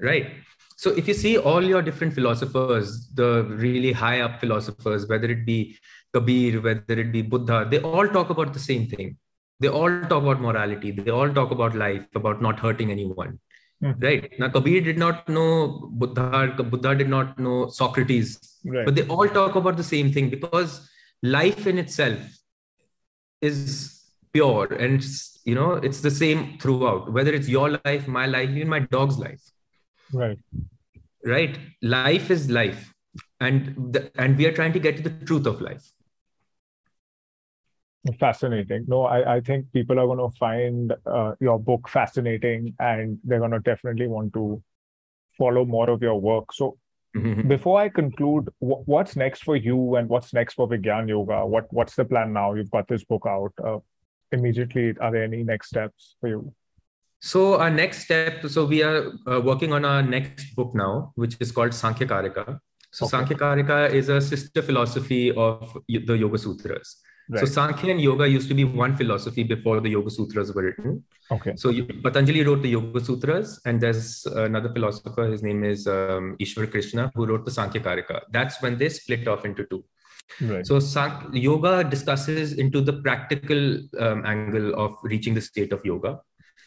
Right. 0.00 0.32
So 0.76 0.90
if 0.90 1.08
you 1.08 1.14
see 1.14 1.36
all 1.38 1.62
your 1.62 1.82
different 1.82 2.14
philosophers, 2.14 3.08
the 3.12 3.44
really 3.44 3.92
high 3.92 4.20
up 4.20 4.40
philosophers, 4.40 5.06
whether 5.06 5.30
it 5.30 5.44
be 5.44 5.78
Kabir, 6.14 6.60
whether 6.62 6.98
it 7.00 7.12
be 7.12 7.22
Buddha, 7.22 7.66
they 7.70 7.80
all 7.80 8.08
talk 8.08 8.30
about 8.30 8.52
the 8.54 8.58
same 8.58 8.86
thing. 8.86 9.16
They 9.60 9.68
all 9.68 10.00
talk 10.02 10.22
about 10.22 10.40
morality. 10.40 10.90
They 10.90 11.10
all 11.10 11.32
talk 11.32 11.50
about 11.50 11.74
life, 11.74 12.06
about 12.14 12.42
not 12.42 12.58
hurting 12.58 12.90
anyone. 12.90 13.38
Mm-hmm. 13.82 14.04
Right. 14.04 14.32
Now, 14.38 14.48
Kabir 14.48 14.80
did 14.80 14.96
not 14.96 15.28
know 15.28 15.90
Buddha, 15.92 16.54
Buddha 16.62 16.94
did 16.94 17.10
not 17.10 17.38
know 17.38 17.68
Socrates, 17.68 18.58
right. 18.64 18.86
but 18.86 18.94
they 18.94 19.06
all 19.06 19.28
talk 19.28 19.54
about 19.54 19.76
the 19.76 19.84
same 19.84 20.12
thing 20.12 20.30
because 20.30 20.88
life 21.22 21.66
in 21.66 21.78
itself 21.78 22.18
is 23.42 24.02
pure 24.32 24.72
and 24.72 25.00
it's, 25.00 25.40
you 25.44 25.54
know, 25.54 25.74
it's 25.74 26.00
the 26.00 26.10
same 26.10 26.58
throughout, 26.58 27.12
whether 27.12 27.32
it's 27.32 27.48
your 27.48 27.78
life, 27.84 28.08
my 28.08 28.24
life, 28.24 28.48
even 28.50 28.68
my 28.68 28.80
dog's 28.80 29.18
life. 29.18 29.42
Right. 30.12 30.38
Right. 31.24 31.58
Life 31.82 32.30
is 32.30 32.50
life. 32.50 32.94
And 33.40 33.92
the, 33.92 34.10
and 34.14 34.38
we 34.38 34.46
are 34.46 34.52
trying 34.52 34.72
to 34.72 34.78
get 34.78 34.96
to 34.96 35.02
the 35.02 35.24
truth 35.26 35.46
of 35.46 35.60
life. 35.60 35.84
Fascinating. 38.20 38.84
No, 38.86 39.04
I, 39.04 39.36
I 39.36 39.40
think 39.40 39.72
people 39.72 39.98
are 39.98 40.06
going 40.06 40.18
to 40.18 40.36
find 40.36 40.92
uh, 41.06 41.32
your 41.40 41.58
book 41.58 41.88
fascinating 41.88 42.74
and 42.78 43.18
they're 43.24 43.38
going 43.38 43.50
to 43.52 43.60
definitely 43.60 44.06
want 44.06 44.32
to 44.34 44.62
follow 45.38 45.64
more 45.64 45.90
of 45.90 46.02
your 46.02 46.20
work. 46.20 46.52
So, 46.52 46.78
mm-hmm. 47.16 47.48
before 47.48 47.80
I 47.80 47.88
conclude, 47.88 48.48
w- 48.60 48.82
what's 48.86 49.16
next 49.16 49.44
for 49.44 49.56
you 49.56 49.96
and 49.96 50.08
what's 50.08 50.32
next 50.32 50.54
for 50.54 50.68
Vigyan 50.68 51.08
Yoga? 51.08 51.46
What 51.46 51.72
What's 51.72 51.94
the 51.94 52.04
plan 52.04 52.32
now? 52.32 52.54
You've 52.54 52.70
got 52.70 52.88
this 52.88 53.04
book 53.04 53.24
out. 53.26 53.52
Uh, 53.62 53.78
immediately, 54.32 54.94
are 55.00 55.10
there 55.10 55.24
any 55.24 55.42
next 55.42 55.68
steps 55.68 56.16
for 56.20 56.28
you? 56.28 56.52
So, 57.20 57.58
our 57.58 57.70
next 57.70 58.04
step 58.04 58.46
so, 58.46 58.66
we 58.66 58.82
are 58.82 59.12
uh, 59.26 59.40
working 59.40 59.72
on 59.72 59.84
our 59.84 60.02
next 60.02 60.54
book 60.54 60.74
now, 60.74 61.12
which 61.14 61.36
is 61.40 61.50
called 61.50 61.74
Sankhya 61.74 62.06
Karika. 62.06 62.58
So, 62.92 63.06
okay. 63.06 63.10
Sankhya 63.10 63.36
Karika 63.36 63.90
is 63.90 64.08
a 64.08 64.20
sister 64.20 64.62
philosophy 64.62 65.32
of 65.32 65.76
the 65.88 66.16
Yoga 66.16 66.38
Sutras. 66.38 67.02
Right. 67.28 67.40
So 67.40 67.46
Sankhya 67.46 67.90
and 67.90 68.00
Yoga 68.00 68.28
used 68.28 68.48
to 68.48 68.54
be 68.54 68.64
one 68.64 68.96
philosophy 68.96 69.42
before 69.42 69.80
the 69.80 69.88
Yoga 69.88 70.10
Sutras 70.10 70.54
were 70.54 70.62
written. 70.62 71.04
Okay. 71.30 71.54
So 71.56 71.72
Patanjali 72.02 72.44
wrote 72.44 72.62
the 72.62 72.68
Yoga 72.68 73.00
Sutras, 73.00 73.60
and 73.64 73.80
there's 73.80 74.26
another 74.26 74.72
philosopher. 74.72 75.24
His 75.28 75.42
name 75.42 75.64
is 75.64 75.88
um, 75.88 76.36
Ishwar 76.40 76.70
Krishna, 76.70 77.10
who 77.16 77.26
wrote 77.26 77.44
the 77.44 77.50
Sankhya 77.50 77.80
Karika. 77.80 78.20
That's 78.30 78.62
when 78.62 78.78
they 78.78 78.88
split 78.88 79.26
off 79.26 79.44
into 79.44 79.64
two. 79.64 79.84
Right. 80.40 80.66
So 80.66 80.78
Sank- 80.78 81.34
yoga 81.34 81.82
discusses 81.82 82.52
into 82.54 82.80
the 82.80 82.94
practical 82.94 83.78
um, 83.98 84.24
angle 84.24 84.74
of 84.74 84.96
reaching 85.02 85.34
the 85.34 85.40
state 85.40 85.72
of 85.72 85.84
yoga, 85.84 86.20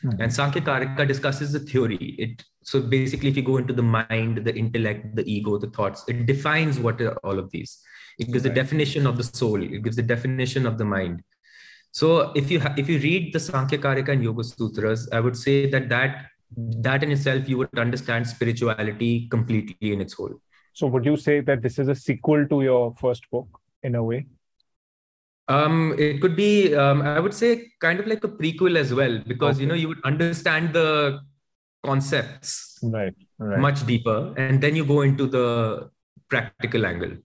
mm-hmm. 0.04 0.22
and 0.22 0.34
Sankhya 0.34 0.62
Karika 0.62 1.08
discusses 1.08 1.54
the 1.54 1.60
theory. 1.60 2.16
It 2.18 2.44
so 2.70 2.80
basically, 2.80 3.30
if 3.30 3.36
you 3.36 3.42
go 3.42 3.58
into 3.58 3.74
the 3.74 3.82
mind, 3.82 4.38
the 4.46 4.56
intellect, 4.56 5.16
the 5.16 5.24
ego, 5.28 5.58
the 5.58 5.72
thoughts, 5.72 6.04
it 6.08 6.28
defines 6.28 6.80
what 6.80 7.02
are 7.02 7.18
all 7.24 7.40
of 7.40 7.50
these. 7.50 7.80
It 8.20 8.28
gives 8.28 8.46
right. 8.46 8.54
the 8.54 8.62
definition 8.62 9.08
of 9.08 9.18
the 9.18 9.24
soul. 9.24 9.64
It 9.64 9.82
gives 9.82 9.96
the 9.96 10.04
definition 10.04 10.68
of 10.68 10.78
the 10.78 10.86
mind. 10.86 11.24
So 11.92 12.32
if 12.36 12.52
you 12.52 12.60
ha- 12.60 12.76
if 12.78 12.88
you 12.88 13.00
read 13.00 13.34
the 13.34 13.40
sankhya 13.40 13.80
karika 13.80 14.10
and 14.10 14.24
yoga 14.24 14.44
sutras 14.44 15.06
i 15.12 15.20
would 15.20 15.36
say 15.36 15.56
that 15.72 15.90
that 15.94 16.28
that 16.88 17.04
in 17.08 17.12
itself 17.16 17.50
you 17.50 17.58
would 17.62 17.80
understand 17.86 18.28
spirituality 18.28 19.28
completely 19.30 19.94
in 19.94 20.02
its 20.06 20.14
whole. 20.14 20.36
So 20.74 20.86
would 20.88 21.06
you 21.06 21.18
say 21.18 21.40
that 21.40 21.64
this 21.64 21.80
is 21.80 21.88
a 21.88 21.96
sequel 21.96 22.46
to 22.52 22.62
your 22.62 22.94
first 23.00 23.28
book 23.32 23.48
in 23.82 23.96
a 23.96 24.04
way? 24.04 24.28
Um, 25.48 25.96
it 25.98 26.22
could 26.22 26.36
be 26.36 26.76
um, 26.76 27.02
i 27.02 27.20
would 27.20 27.34
say 27.34 27.50
kind 27.80 28.00
of 28.00 28.06
like 28.06 28.24
a 28.24 28.28
prequel 28.28 28.78
as 28.78 28.94
well 28.94 29.18
because 29.34 29.56
okay. 29.56 29.64
you 29.64 29.68
know 29.70 29.80
you 29.84 29.88
would 29.88 30.04
understand 30.12 30.74
the 30.74 31.22
concepts 31.84 32.80
right, 32.84 33.14
right 33.38 33.60
much 33.60 33.86
deeper 33.86 34.34
and 34.38 34.62
then 34.62 34.76
you 34.76 34.86
go 34.86 35.02
into 35.02 35.28
the 35.28 35.90
practical 36.30 36.86
angle 36.86 37.18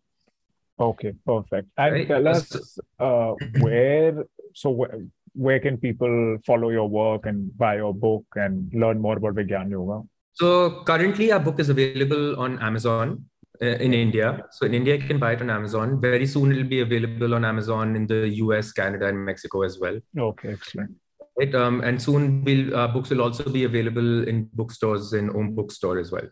Okay, 0.79 1.13
perfect. 1.25 1.69
And 1.77 1.93
right. 1.95 2.09
tell 2.09 2.27
us 2.27 2.79
uh, 2.99 3.35
where, 3.61 4.25
so 4.55 4.71
where, 4.71 5.05
where 5.33 5.61
can 5.61 5.77
people 5.77 6.39
follow 6.45 6.71
your 6.71 6.89
work 6.89 7.27
and 7.27 7.57
buy 7.57 7.77
your 7.77 7.95
book 7.95 8.25
and 8.35 8.73
learn 8.75 9.01
more 9.01 9.17
about 9.17 9.35
Vigyan 9.35 9.71
Yoga? 9.71 10.03
So 10.33 10.83
currently 10.83 11.31
our 11.31 11.39
book 11.39 11.61
is 11.61 11.69
available 11.69 12.41
on 12.41 12.59
Amazon 12.61 13.25
uh, 13.63 13.67
in 13.67 13.95
India. 13.95 14.45
So 14.51 14.67
in 14.67 14.75
India, 14.75 14.97
you 14.97 15.07
can 15.07 15.19
buy 15.19 15.33
it 15.33 15.43
on 15.43 15.51
Amazon. 15.51 16.01
Very 16.01 16.27
soon 16.27 16.51
it'll 16.51 16.65
be 16.65 16.81
available 16.81 17.35
on 17.35 17.45
Amazon 17.45 17.95
in 17.95 18.09
the 18.09 18.29
US, 18.29 18.73
Canada, 18.73 19.07
and 19.07 19.25
Mexico 19.25 19.63
as 19.63 19.79
well. 19.79 20.01
Okay, 20.19 20.53
excellent. 20.55 20.97
Right, 21.37 21.55
um, 21.55 21.81
and 21.81 22.01
soon 22.01 22.45
we'll, 22.45 22.77
uh, 22.77 22.89
books 22.89 23.11
will 23.11 23.23
also 23.23 23.51
be 23.51 23.65
available 23.65 24.29
in 24.29 24.49
bookstores 24.53 25.15
in 25.15 25.31
Om 25.31 25.55
Bookstore 25.55 25.99
as 25.99 26.13
well. 26.13 26.29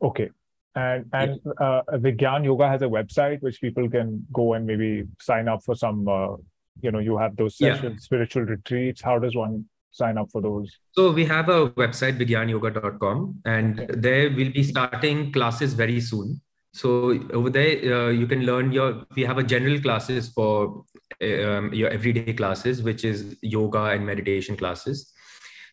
Okay, 0.00 0.30
and 0.74 1.04
and 1.12 1.40
uh, 1.60 1.82
Vigyan 1.92 2.44
Yoga 2.44 2.68
has 2.68 2.80
a 2.80 2.86
website 2.86 3.42
which 3.42 3.60
people 3.60 3.88
can 3.90 4.26
go 4.32 4.54
and 4.54 4.66
maybe 4.66 5.04
sign 5.20 5.48
up 5.48 5.62
for 5.62 5.74
some. 5.74 6.08
Uh, 6.08 6.36
you 6.80 6.90
know, 6.90 7.00
you 7.00 7.18
have 7.18 7.36
those 7.36 7.58
sessions, 7.58 7.96
yeah. 7.96 7.98
spiritual 8.00 8.44
retreats. 8.44 9.02
How 9.02 9.18
does 9.18 9.36
one 9.36 9.66
sign 9.90 10.16
up 10.16 10.30
for 10.30 10.40
those? 10.40 10.74
So 10.92 11.12
we 11.12 11.26
have 11.26 11.50
a 11.50 11.68
website, 11.70 12.18
vigyanyoga.com, 12.18 13.42
and 13.44 13.80
okay. 13.80 13.94
there 13.94 14.30
we'll 14.30 14.52
be 14.52 14.62
starting 14.62 15.32
classes 15.32 15.74
very 15.74 16.00
soon. 16.00 16.40
So 16.72 17.20
over 17.32 17.50
there, 17.50 17.94
uh, 17.94 18.08
you 18.10 18.26
can 18.26 18.44
learn 18.44 18.72
your. 18.72 19.04
We 19.14 19.22
have 19.22 19.38
a 19.38 19.42
general 19.42 19.80
classes 19.80 20.30
for 20.30 20.84
um, 21.22 21.72
your 21.72 21.90
everyday 21.90 22.32
classes, 22.32 22.82
which 22.82 23.04
is 23.04 23.36
yoga 23.42 23.84
and 23.86 24.06
meditation 24.06 24.56
classes 24.56 25.12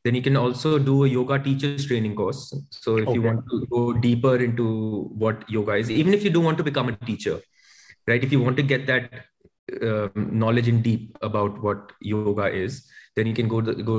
then 0.04 0.16
you 0.16 0.22
can 0.22 0.38
also 0.38 0.80
do 0.80 1.04
a 1.04 1.08
yoga 1.08 1.38
teachers 1.40 1.86
training 1.86 2.16
course. 2.16 2.54
So 2.70 2.98
if 2.98 3.08
okay. 3.08 3.16
you 3.16 3.22
want 3.22 3.46
to 3.50 3.66
go 3.70 3.94
deeper 3.94 4.38
into 4.38 5.10
what 5.14 5.50
yoga 5.50 5.74
is, 5.74 5.92
even 5.92 6.14
if 6.14 6.24
you 6.24 6.30
don't 6.30 6.46
want 6.46 6.58
to 6.58 6.64
become 6.64 6.90
a 6.90 6.96
teacher, 7.06 7.42
right? 8.08 8.24
If 8.24 8.32
you 8.32 8.40
want 8.40 8.56
to 8.58 8.64
get 8.64 8.88
that 8.88 9.12
um, 9.82 10.30
knowledge 10.32 10.68
in 10.68 10.82
deep 10.82 11.18
about 11.22 11.62
what 11.62 11.92
yoga 12.00 12.48
is, 12.48 12.88
then 13.16 13.28
you 13.28 13.34
can 13.34 13.50
go 13.50 13.62
to, 13.62 13.74
go 13.74 13.98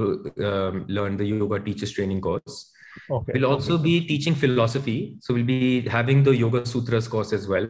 um, 0.48 0.86
learn 0.88 1.18
the 1.18 1.24
yoga 1.24 1.61
teachers 1.61 1.92
training 1.92 2.22
course. 2.22 2.72
Okay. 3.11 3.32
We'll 3.34 3.47
also 3.47 3.78
be 3.78 4.07
teaching 4.07 4.34
philosophy, 4.34 5.16
so 5.20 5.34
we'll 5.34 5.45
be 5.45 5.82
having 5.88 6.22
the 6.22 6.34
Yoga 6.34 6.64
Sutras 6.66 7.09
course 7.09 7.32
as 7.32 7.47
well, 7.47 7.68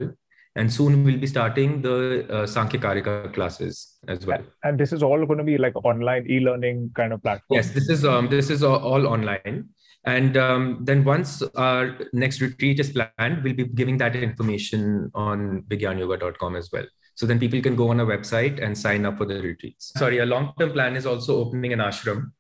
and 0.56 0.72
soon 0.72 1.04
we'll 1.04 1.18
be 1.18 1.26
starting 1.26 1.82
the 1.82 2.26
uh, 2.30 2.46
Sankhya 2.46 2.80
Karika 2.80 3.32
classes 3.32 3.98
as 4.08 4.26
well. 4.26 4.42
And 4.64 4.78
this 4.78 4.92
is 4.92 5.02
all 5.02 5.24
going 5.26 5.38
to 5.38 5.44
be 5.44 5.58
like 5.58 5.76
online 5.84 6.26
e-learning 6.28 6.92
kind 6.94 7.12
of 7.12 7.22
platform. 7.22 7.56
Yes, 7.56 7.70
this 7.70 7.88
is 7.88 8.04
um 8.04 8.28
this 8.28 8.50
is 8.50 8.62
all, 8.62 9.06
online. 9.06 9.68
And 10.04 10.36
um, 10.38 10.78
then 10.80 11.04
once 11.04 11.42
our 11.56 11.98
next 12.14 12.40
retreat 12.40 12.80
is 12.80 12.90
planned, 12.90 13.44
we'll 13.44 13.54
be 13.54 13.64
giving 13.64 13.98
that 13.98 14.16
information 14.16 15.10
on 15.14 15.62
vigyanyoga.com 15.68 16.56
as 16.56 16.70
well. 16.72 16.86
So 17.16 17.26
then 17.26 17.38
people 17.38 17.60
can 17.60 17.76
go 17.76 17.90
on 17.90 18.00
a 18.00 18.06
website 18.06 18.64
and 18.64 18.76
sign 18.76 19.04
up 19.04 19.18
for 19.18 19.26
the 19.26 19.42
retreats. 19.42 19.92
Sorry, 19.98 20.20
a 20.20 20.24
long-term 20.24 20.72
plan 20.72 20.96
is 20.96 21.04
also 21.04 21.36
opening 21.44 21.74
an 21.74 21.80
ashram. 21.80 22.32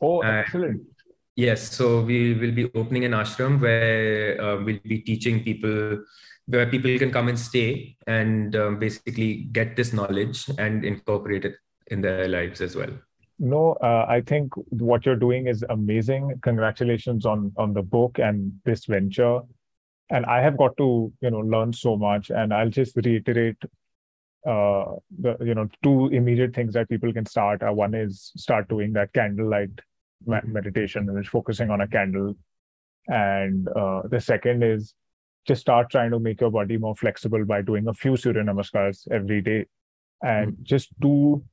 Oh, 0.00 0.20
excellent. 0.20 0.82
Yes, 1.36 1.76
so 1.76 2.02
we 2.02 2.34
will 2.34 2.52
be 2.52 2.70
opening 2.74 3.04
an 3.04 3.12
ashram 3.12 3.60
where 3.60 4.40
uh, 4.40 4.62
we'll 4.62 4.80
be 4.84 4.98
teaching 5.00 5.42
people 5.42 6.04
where 6.46 6.66
people 6.66 6.98
can 6.98 7.10
come 7.10 7.28
and 7.28 7.38
stay 7.38 7.96
and 8.06 8.54
um, 8.54 8.78
basically 8.78 9.48
get 9.52 9.76
this 9.76 9.92
knowledge 9.92 10.50
and 10.58 10.84
incorporate 10.84 11.44
it 11.44 11.54
in 11.88 12.00
their 12.00 12.28
lives 12.28 12.60
as 12.60 12.76
well. 12.76 12.90
No 13.38 13.72
uh, 13.82 14.06
i 14.08 14.20
think 14.20 14.52
what 14.70 15.04
you're 15.04 15.16
doing 15.16 15.48
is 15.48 15.64
amazing. 15.68 16.38
Congratulations 16.42 17.26
on 17.26 17.52
on 17.56 17.72
the 17.72 17.82
book 17.82 18.18
and 18.18 18.52
this 18.64 18.84
venture. 18.84 19.40
And 20.10 20.26
i 20.26 20.40
have 20.40 20.56
got 20.56 20.76
to 20.76 21.12
you 21.20 21.30
know 21.30 21.40
learn 21.40 21.72
so 21.72 21.96
much 21.96 22.30
and 22.30 22.52
i'll 22.52 22.68
just 22.68 22.94
reiterate 22.96 23.56
uh 24.46 24.84
the 25.18 25.36
you 25.40 25.54
know 25.54 25.66
two 25.82 26.08
immediate 26.08 26.54
things 26.54 26.74
that 26.74 26.88
people 26.90 27.12
can 27.12 27.24
start 27.24 27.62
uh, 27.62 27.72
one 27.72 27.94
is 27.94 28.30
start 28.36 28.68
doing 28.68 28.92
that 28.92 29.12
candlelight 29.14 29.80
meditation 30.26 31.12
which 31.12 31.26
is 31.26 31.30
focusing 31.30 31.70
on 31.70 31.80
a 31.80 31.88
candle 31.88 32.34
and 33.08 33.68
uh, 33.68 34.02
the 34.08 34.20
second 34.20 34.62
is 34.62 34.94
just 35.46 35.60
start 35.60 35.90
trying 35.90 36.10
to 36.10 36.18
make 36.18 36.40
your 36.40 36.50
body 36.50 36.76
more 36.76 36.96
flexible 36.96 37.44
by 37.44 37.60
doing 37.60 37.86
a 37.88 37.94
few 37.94 38.16
Surya 38.16 38.42
Namaskars 38.42 39.06
every 39.10 39.42
day. 39.42 39.66
And 40.22 40.52
mm-hmm. 40.52 40.62
just 40.62 40.98
do 41.00 41.44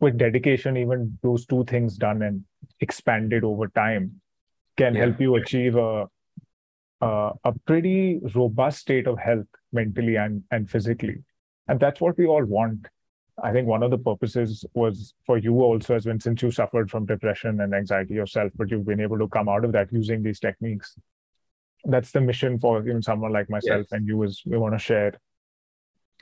with 0.00 0.18
dedication, 0.18 0.76
even 0.76 1.18
those 1.22 1.46
two 1.46 1.64
things 1.64 1.96
done 1.96 2.22
and 2.22 2.44
expanded 2.80 3.44
over 3.44 3.68
time 3.68 4.20
can 4.76 4.94
yeah. 4.94 5.02
help 5.02 5.20
you 5.20 5.36
achieve 5.36 5.76
a, 5.76 6.08
a, 7.00 7.30
a 7.44 7.52
pretty 7.66 8.20
robust 8.34 8.80
state 8.80 9.06
of 9.06 9.18
health 9.18 9.46
mentally 9.72 10.16
and, 10.16 10.42
and 10.50 10.68
physically. 10.68 11.22
And 11.68 11.78
that's 11.78 12.00
what 12.00 12.18
we 12.18 12.26
all 12.26 12.44
want. 12.44 12.88
I 13.42 13.52
think 13.52 13.66
one 13.66 13.82
of 13.82 13.90
the 13.90 13.98
purposes 13.98 14.64
was 14.74 15.14
for 15.24 15.38
you 15.38 15.62
also, 15.62 15.94
as 15.94 16.06
when 16.06 16.20
since 16.20 16.42
you 16.42 16.50
suffered 16.50 16.90
from 16.90 17.06
depression 17.06 17.60
and 17.60 17.74
anxiety 17.74 18.14
yourself, 18.14 18.52
but 18.56 18.70
you've 18.70 18.86
been 18.86 19.00
able 19.00 19.18
to 19.18 19.28
come 19.28 19.48
out 19.48 19.64
of 19.64 19.72
that 19.72 19.92
using 19.92 20.22
these 20.22 20.40
techniques 20.40 20.96
that's 21.84 22.12
the 22.12 22.20
mission 22.20 22.58
for 22.58 22.80
even 22.80 23.02
someone 23.02 23.32
like 23.32 23.50
myself 23.50 23.86
yes. 23.90 23.92
and 23.92 24.06
you 24.06 24.22
is 24.22 24.42
we 24.46 24.56
want 24.56 24.74
to 24.74 24.78
share 24.78 25.18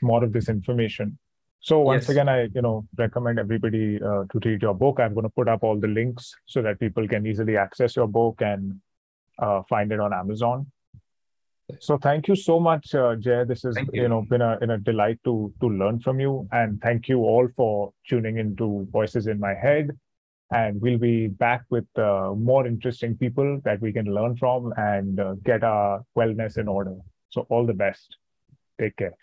more 0.02 0.24
of 0.24 0.32
this 0.32 0.48
information 0.48 1.18
so 1.60 1.80
once 1.80 2.04
yes. 2.04 2.10
again 2.10 2.28
i 2.28 2.42
you 2.54 2.62
know 2.62 2.86
recommend 2.96 3.38
everybody 3.38 3.96
uh, 4.02 4.24
to 4.32 4.40
read 4.44 4.62
your 4.62 4.74
book 4.74 4.98
i'm 4.98 5.12
going 5.12 5.24
to 5.24 5.36
put 5.36 5.48
up 5.48 5.62
all 5.62 5.78
the 5.78 5.88
links 5.88 6.34
so 6.46 6.62
that 6.62 6.80
people 6.80 7.06
can 7.06 7.26
easily 7.26 7.56
access 7.56 7.96
your 7.96 8.06
book 8.06 8.40
and 8.40 8.80
uh, 9.38 9.62
find 9.68 9.92
it 9.92 10.00
on 10.00 10.12
amazon 10.12 10.66
so 11.78 11.96
thank 11.98 12.28
you 12.28 12.36
so 12.36 12.58
much 12.58 12.94
uh, 12.94 13.14
jay 13.16 13.44
this 13.44 13.62
has 13.62 13.76
you. 13.76 14.02
you. 14.02 14.08
know 14.08 14.22
been 14.28 14.42
a, 14.42 14.58
in 14.62 14.70
a 14.70 14.78
delight 14.78 15.18
to 15.24 15.52
to 15.60 15.68
learn 15.68 16.00
from 16.00 16.20
you 16.20 16.48
and 16.52 16.80
thank 16.80 17.08
you 17.08 17.18
all 17.18 17.48
for 17.56 17.92
tuning 18.08 18.38
into 18.38 18.86
voices 18.90 19.26
in 19.26 19.38
my 19.38 19.54
head 19.54 19.90
and 20.52 20.80
we'll 20.80 20.98
be 20.98 21.28
back 21.28 21.62
with 21.70 21.86
uh, 21.96 22.32
more 22.36 22.66
interesting 22.66 23.16
people 23.16 23.60
that 23.64 23.80
we 23.80 23.92
can 23.92 24.06
learn 24.06 24.36
from 24.36 24.72
and 24.76 25.20
uh, 25.20 25.34
get 25.44 25.62
our 25.62 26.04
wellness 26.16 26.58
in 26.58 26.66
order. 26.66 26.96
So, 27.30 27.46
all 27.48 27.66
the 27.66 27.72
best. 27.72 28.16
Take 28.80 28.96
care. 28.96 29.14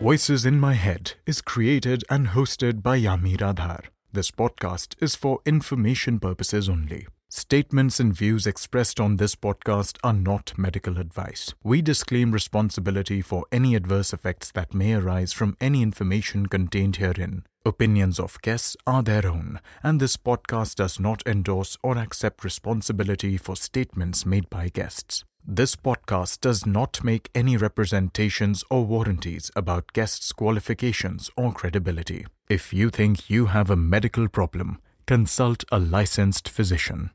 Voices 0.00 0.44
in 0.44 0.60
My 0.60 0.74
Head 0.74 1.14
is 1.26 1.40
created 1.40 2.04
and 2.10 2.28
hosted 2.28 2.82
by 2.82 3.00
Yami 3.00 3.40
Radhar. 3.40 3.84
This 4.12 4.30
podcast 4.30 4.94
is 5.00 5.16
for 5.16 5.40
information 5.46 6.20
purposes 6.20 6.68
only. 6.68 7.06
Statements 7.36 7.98
and 7.98 8.14
views 8.14 8.46
expressed 8.46 9.00
on 9.00 9.16
this 9.16 9.34
podcast 9.34 9.98
are 10.04 10.12
not 10.12 10.52
medical 10.56 10.98
advice. 10.98 11.52
We 11.64 11.82
disclaim 11.82 12.30
responsibility 12.30 13.20
for 13.22 13.44
any 13.50 13.74
adverse 13.74 14.12
effects 14.12 14.52
that 14.52 14.72
may 14.72 14.94
arise 14.94 15.32
from 15.32 15.56
any 15.60 15.82
information 15.82 16.46
contained 16.46 16.98
herein. 16.98 17.42
Opinions 17.66 18.20
of 18.20 18.40
guests 18.42 18.76
are 18.86 19.02
their 19.02 19.26
own, 19.26 19.58
and 19.82 19.98
this 19.98 20.16
podcast 20.16 20.76
does 20.76 21.00
not 21.00 21.24
endorse 21.26 21.76
or 21.82 21.98
accept 21.98 22.44
responsibility 22.44 23.36
for 23.36 23.56
statements 23.56 24.24
made 24.24 24.48
by 24.48 24.68
guests. 24.68 25.24
This 25.44 25.74
podcast 25.74 26.40
does 26.40 26.64
not 26.64 27.02
make 27.02 27.30
any 27.34 27.56
representations 27.56 28.62
or 28.70 28.86
warranties 28.86 29.50
about 29.56 29.92
guests' 29.92 30.30
qualifications 30.30 31.32
or 31.36 31.52
credibility. 31.52 32.26
If 32.48 32.72
you 32.72 32.90
think 32.90 33.28
you 33.28 33.46
have 33.46 33.70
a 33.70 33.76
medical 33.76 34.28
problem, 34.28 34.78
consult 35.08 35.64
a 35.72 35.80
licensed 35.80 36.48
physician. 36.48 37.10